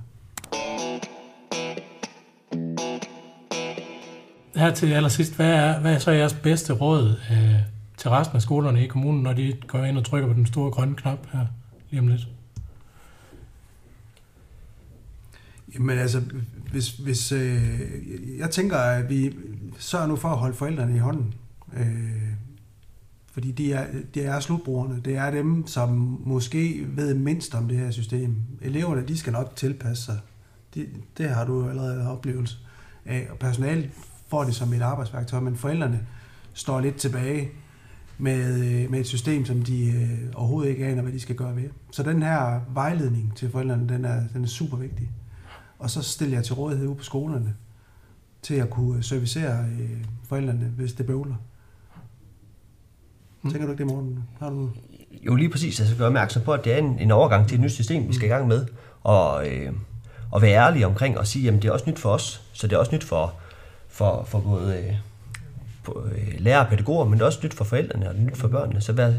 Her 4.57 4.75
til 4.75 4.93
allersidst, 4.93 5.37
hvad 5.37 5.53
er, 5.53 5.81
hvad 5.81 5.95
er 5.95 5.99
så 5.99 6.11
jeres 6.11 6.35
bedste 6.35 6.73
råd 6.73 7.21
øh, 7.31 7.61
til 7.97 8.11
resten 8.11 8.37
af 8.37 8.43
skolerne 8.43 8.85
i 8.85 8.87
kommunen, 8.87 9.23
når 9.23 9.33
de 9.33 9.57
går 9.67 9.85
ind 9.85 9.99
og 9.99 10.05
trykker 10.05 10.29
på 10.29 10.35
den 10.35 10.47
store 10.47 10.71
grønne 10.71 10.95
knap 10.95 11.19
her 11.33 11.47
lige 11.91 12.01
om 12.01 12.09
lidt? 12.09 12.29
Jamen 15.75 15.99
altså, 15.99 16.23
hvis, 16.71 16.91
hvis 16.91 17.33
øh, 17.33 17.59
jeg 18.39 18.51
tænker, 18.51 18.77
at 18.77 19.11
vi 19.11 19.37
sørger 19.79 20.07
nu 20.07 20.17
for 20.17 20.29
at 20.29 20.39
holde 20.39 20.55
forældrene 20.55 20.95
i 20.97 20.99
hånden. 20.99 21.35
Øh, 21.77 22.33
fordi 23.33 23.51
de 23.51 23.73
er, 23.73 23.87
de 24.15 24.23
er 24.23 24.41
slutbrugerne. 24.41 25.01
Det 25.05 25.17
er 25.17 25.31
dem, 25.31 25.67
som 25.67 26.21
måske 26.25 26.87
ved 26.89 27.15
mindst 27.15 27.55
om 27.55 27.69
det 27.69 27.79
her 27.79 27.91
system. 27.91 28.37
Eleverne, 28.63 29.09
de 29.09 29.19
skal 29.19 29.33
nok 29.33 29.57
tilpasse 29.57 30.05
sig. 30.05 30.19
De, 30.75 30.87
det 31.19 31.31
har 31.31 31.45
du 31.45 31.69
allerede 31.69 32.11
oplevelse 32.11 32.57
af. 33.05 33.27
Og 33.31 33.39
personalet 33.39 33.91
får 34.37 34.45
det 34.45 34.55
som 34.55 34.73
et 34.73 34.83
arbejdsværktøj, 34.83 35.41
men 35.41 35.57
forældrene 35.57 36.01
står 36.53 36.81
lidt 36.81 36.97
tilbage 36.97 37.49
med, 38.19 38.65
øh, 38.65 38.91
med 38.91 39.01
et 39.01 39.07
system, 39.07 39.45
som 39.45 39.63
de 39.63 39.87
øh, 39.87 40.19
overhovedet 40.35 40.71
ikke 40.71 40.87
aner, 40.87 41.03
hvad 41.03 41.13
de 41.13 41.21
skal 41.21 41.37
gøre 41.37 41.57
ved. 41.57 41.69
Så 41.91 42.03
den 42.03 42.23
her 42.23 42.61
vejledning 42.69 43.37
til 43.37 43.51
forældrene, 43.51 43.89
den 43.89 44.05
er, 44.05 44.23
den 44.33 44.45
er 44.45 44.49
super 44.49 44.77
vigtig. 44.77 45.11
Og 45.79 45.91
så 45.91 46.03
stiller 46.03 46.37
jeg 46.37 46.45
til 46.45 46.55
rådighed 46.55 46.87
ude 46.87 46.95
på 46.95 47.05
skolerne 47.05 47.55
til 48.43 48.55
at 48.55 48.71
kunne 48.71 49.03
servicere 49.03 49.65
øh, 49.81 50.05
forældrene, 50.29 50.73
hvis 50.77 50.93
det 50.93 51.07
bøvler. 51.07 51.37
Mm. 53.43 53.51
Tænker 53.51 53.67
du 53.67 53.73
ikke 53.73 53.85
det, 53.85 53.93
Morten? 53.93 54.25
Har 54.39 54.51
du... 54.51 54.71
Jo, 55.27 55.35
lige 55.35 55.51
præcis. 55.51 55.81
Altså 55.81 55.97
gøre 55.97 56.07
opmærksom 56.07 56.43
på, 56.43 56.53
at 56.53 56.65
det 56.65 56.73
er 56.73 56.79
en, 56.79 56.99
en 56.99 57.11
overgang 57.11 57.49
til 57.49 57.55
et 57.55 57.61
nyt 57.61 57.73
system, 57.73 58.09
vi 58.09 58.15
skal 58.15 58.27
i 58.27 58.33
gang 58.33 58.49
med. 58.49 58.67
Og, 59.03 59.49
øh, 59.49 59.73
og 60.31 60.43
være 60.43 60.67
ærlige 60.67 60.87
omkring 60.87 61.19
og 61.19 61.27
sige, 61.27 61.49
at 61.49 61.55
det 61.55 61.65
er 61.65 61.73
også 61.73 61.91
nyt 61.91 61.99
for 61.99 62.11
os. 62.11 62.43
Så 62.53 62.67
det 62.67 62.73
er 62.73 62.79
også 62.79 62.95
nyt 62.95 63.05
for, 63.05 63.35
for, 63.97 64.25
for 64.25 64.41
både 64.41 64.77
øh, 64.77 64.95
for, 65.83 66.05
øh, 66.05 66.35
lærere 66.39 66.65
og 66.65 66.69
pædagoger, 66.69 67.05
men 67.05 67.23
også 67.23 67.39
nyt 67.45 67.55
for 67.55 67.65
forældrene 67.65 68.09
og 68.09 68.15
nyt 68.15 68.37
for 68.37 68.49
børnene. 68.49 68.81
Så 68.81 68.93
vær, 68.93 69.13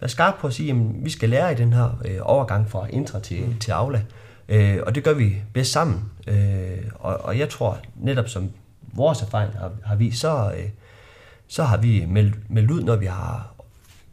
vær 0.00 0.06
skarp 0.06 0.34
på 0.40 0.46
at 0.46 0.54
sige, 0.54 0.70
at 0.70 0.76
vi 1.04 1.10
skal 1.10 1.28
lære 1.28 1.52
i 1.52 1.54
den 1.54 1.72
her 1.72 2.00
øh, 2.04 2.18
overgang 2.22 2.70
fra 2.70 2.86
intra 2.90 3.20
til, 3.20 3.44
mm. 3.44 3.58
til 3.58 3.72
Aula. 3.72 4.02
Øh, 4.48 4.78
og 4.86 4.94
det 4.94 5.04
gør 5.04 5.12
vi 5.12 5.36
bedst 5.52 5.72
sammen. 5.72 6.04
Øh, 6.26 6.78
og, 6.94 7.20
og 7.20 7.38
jeg 7.38 7.48
tror 7.48 7.78
netop 7.96 8.28
som 8.28 8.50
vores 8.92 9.22
erfaring 9.22 9.52
har, 9.58 9.70
har 9.84 9.96
vist, 9.96 10.20
så, 10.20 10.52
øh, 10.56 10.68
så 11.48 11.62
har 11.62 11.76
vi 11.76 12.04
meldt, 12.08 12.50
meldt 12.50 12.70
ud, 12.70 12.82
når 12.82 12.96
vi 12.96 13.06
har 13.06 13.54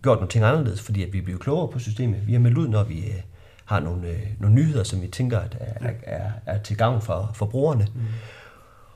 gjort 0.03 0.17
nogle 0.17 0.29
ting 0.29 0.45
anderledes, 0.45 0.81
fordi 0.81 1.03
at 1.03 1.13
vi 1.13 1.21
bliver 1.21 1.39
klogere 1.39 1.67
på 1.67 1.79
systemet. 1.79 2.27
Vi 2.27 2.33
har 2.33 2.39
meldt 2.39 2.57
ud, 2.57 2.67
når 2.67 2.83
vi 2.83 2.99
øh, 2.99 3.21
har 3.65 3.79
nogle, 3.79 4.07
øh, 4.07 4.19
nogle 4.39 4.55
nyheder, 4.55 4.83
som 4.83 5.01
vi 5.01 5.07
tænker 5.07 5.39
at 5.39 5.57
er, 5.59 5.91
er, 6.03 6.31
er 6.45 6.57
til 6.57 6.77
gavn 6.77 7.01
for, 7.01 7.31
for 7.33 7.45
brugerne. 7.45 7.87
Mm. 7.95 8.01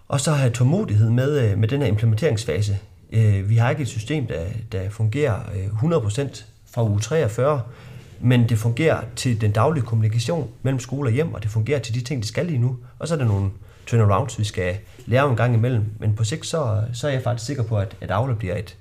Og 0.08 0.22
så 0.22 0.32
have 0.32 0.52
tålmodighed 0.52 1.10
med, 1.10 1.40
øh, 1.40 1.58
med 1.58 1.68
den 1.68 1.82
her 1.82 1.88
implementeringsfase. 1.88 2.80
Øh, 3.12 3.50
vi 3.50 3.58
har 3.58 3.70
ikke 3.70 3.82
et 3.82 3.88
system, 3.88 4.28
der, 4.28 4.46
der 4.72 4.90
fungerer 4.90 5.40
øh, 5.56 5.84
100% 5.84 6.44
fra 6.72 6.84
uge 6.84 7.00
43. 7.00 7.62
men 8.20 8.50
det 8.50 8.58
fungerer 8.58 9.04
til 9.16 9.42
den 9.42 9.52
daglige 9.52 9.84
kommunikation 9.84 10.50
mellem 10.62 10.80
skole 10.80 11.10
og 11.10 11.14
hjem, 11.14 11.34
og 11.34 11.44
det 11.44 11.52
fungerer 11.52 11.80
til 11.80 11.96
de 11.96 12.02
ting, 12.02 12.22
de 12.22 12.28
skal 12.28 12.46
lige 12.46 12.58
nu. 12.58 12.78
Og 13.00 13.08
så 13.08 13.14
er 13.14 13.18
der 13.18 13.26
nogle 13.26 13.50
turnarounds, 13.86 14.40
vi 14.40 14.44
skal 14.44 14.78
lære 15.06 15.30
en 15.30 15.36
gang 15.36 15.54
imellem. 15.54 15.86
Men 16.00 16.16
på 16.16 16.24
sigt, 16.24 16.46
så, 16.46 16.84
så 16.94 17.08
er 17.08 17.12
jeg 17.12 17.24
faktisk 17.24 17.46
sikker 17.46 17.64
på, 17.64 17.78
at, 17.78 17.98
at 18.02 18.12
Aula 18.12 18.34
bliver 18.34 18.58
et, 18.58 18.78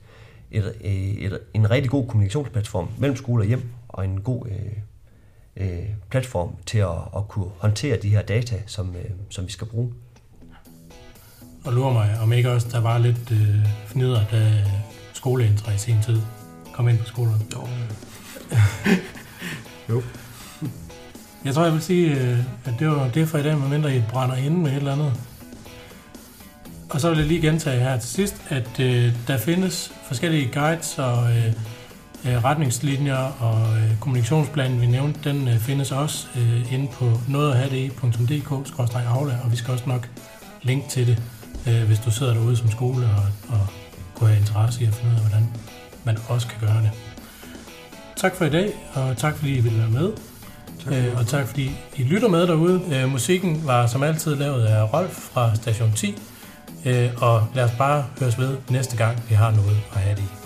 et, 0.50 0.74
et, 0.80 1.24
et, 1.24 1.38
en 1.54 1.70
rigtig 1.70 1.90
god 1.90 2.06
kommunikationsplatform 2.06 2.88
mellem 2.98 3.16
skole 3.16 3.42
og 3.42 3.46
hjem, 3.46 3.62
og 3.88 4.04
en 4.04 4.20
god 4.20 4.46
øh, 4.46 5.66
øh, 5.66 5.86
platform 6.10 6.54
til 6.66 6.78
at, 6.78 6.98
at 7.16 7.28
kunne 7.28 7.50
håndtere 7.58 7.96
de 7.96 8.08
her 8.08 8.22
data, 8.22 8.56
som, 8.66 8.96
øh, 8.96 9.10
som 9.28 9.46
vi 9.46 9.52
skal 9.52 9.66
bruge. 9.66 9.92
Og 11.64 11.72
lurer 11.72 11.92
mig, 11.92 12.18
om 12.22 12.32
ikke 12.32 12.50
også 12.50 12.66
der 12.72 12.80
var 12.80 12.98
lidt 12.98 13.30
øh, 13.30 13.66
fnider, 13.86 14.20
da 14.32 14.64
skoleintra 15.12 15.72
i 15.72 15.78
sin 15.78 15.96
tid 16.02 16.20
kom 16.72 16.88
ind 16.88 16.98
på 16.98 17.04
skolen. 17.04 17.46
Jo. 17.54 17.68
Jo. 19.88 20.02
Jeg 21.44 21.54
tror, 21.54 21.64
jeg 21.64 21.72
vil 21.72 21.82
sige, 21.82 22.14
øh, 22.14 22.38
at 22.64 22.74
det 22.78 22.88
var 22.88 23.08
det 23.08 23.28
for 23.28 23.38
i 23.38 23.42
dag, 23.42 23.58
medmindre 23.58 23.96
I 23.96 24.02
brænder 24.10 24.36
inde 24.36 24.56
med 24.56 24.70
et 24.70 24.76
eller 24.76 24.92
andet. 24.92 25.12
Og 26.90 27.00
så 27.00 27.08
vil 27.08 27.18
jeg 27.18 27.26
lige 27.26 27.40
gentage 27.40 27.80
her 27.80 27.98
til 27.98 28.08
sidst, 28.08 28.42
at 28.48 28.80
øh, 28.80 29.12
der 29.26 29.38
findes 29.38 29.92
forskellige 30.06 30.50
guides 30.52 30.98
og 30.98 31.30
øh, 31.30 31.46
øh, 32.26 32.44
retningslinjer 32.44 33.32
og 33.40 33.76
øh, 33.76 33.98
kommunikationsplanen, 34.00 34.80
vi 34.80 34.86
nævnte, 34.86 35.30
den 35.30 35.48
øh, 35.48 35.58
findes 35.58 35.92
også 35.92 36.26
øh, 36.36 36.72
inde 36.72 36.88
på 36.92 37.10
nogetahde.dk-aula, 37.28 39.38
og 39.44 39.50
vi 39.50 39.56
skal 39.56 39.72
også 39.72 39.84
nok 39.86 40.08
linke 40.62 40.88
til 40.88 41.06
det, 41.06 41.22
øh, 41.66 41.82
hvis 41.82 41.98
du 41.98 42.10
sidder 42.10 42.34
derude 42.34 42.56
som 42.56 42.70
skole 42.70 43.06
og, 43.06 43.24
og 43.48 43.66
kunne 44.14 44.28
have 44.28 44.40
interesse 44.40 44.84
i 44.84 44.86
at 44.86 44.94
finde 44.94 45.12
ud 45.12 45.16
af, 45.16 45.22
hvordan 45.22 45.48
man 46.04 46.18
også 46.28 46.46
kan 46.48 46.68
gøre 46.68 46.82
det. 46.82 46.90
Tak 48.16 48.34
for 48.34 48.44
i 48.44 48.50
dag, 48.50 48.72
og 48.94 49.16
tak 49.16 49.36
fordi 49.36 49.56
I 49.56 49.60
ville 49.60 49.78
være 49.78 49.90
med. 49.90 50.12
Tak. 50.84 50.94
Øh, 50.94 51.18
og 51.18 51.26
tak 51.26 51.46
fordi 51.46 51.70
I 51.96 52.02
lytter 52.02 52.28
med 52.28 52.46
derude. 52.46 52.82
Øh, 52.92 53.10
musikken 53.10 53.66
var 53.66 53.86
som 53.86 54.02
altid 54.02 54.36
lavet 54.36 54.64
af 54.64 54.92
Rolf 54.94 55.12
fra 55.12 55.54
Station 55.54 55.92
10. 55.96 56.18
Øh, 56.84 57.10
og 57.16 57.46
lad 57.54 57.64
os 57.64 57.70
bare 57.78 58.04
høres 58.20 58.38
ved 58.38 58.56
næste 58.70 58.96
gang, 58.96 59.22
vi 59.28 59.34
har 59.34 59.50
noget 59.50 59.76
at 59.92 60.00
have 60.00 60.16
det 60.16 60.22
i. 60.22 60.41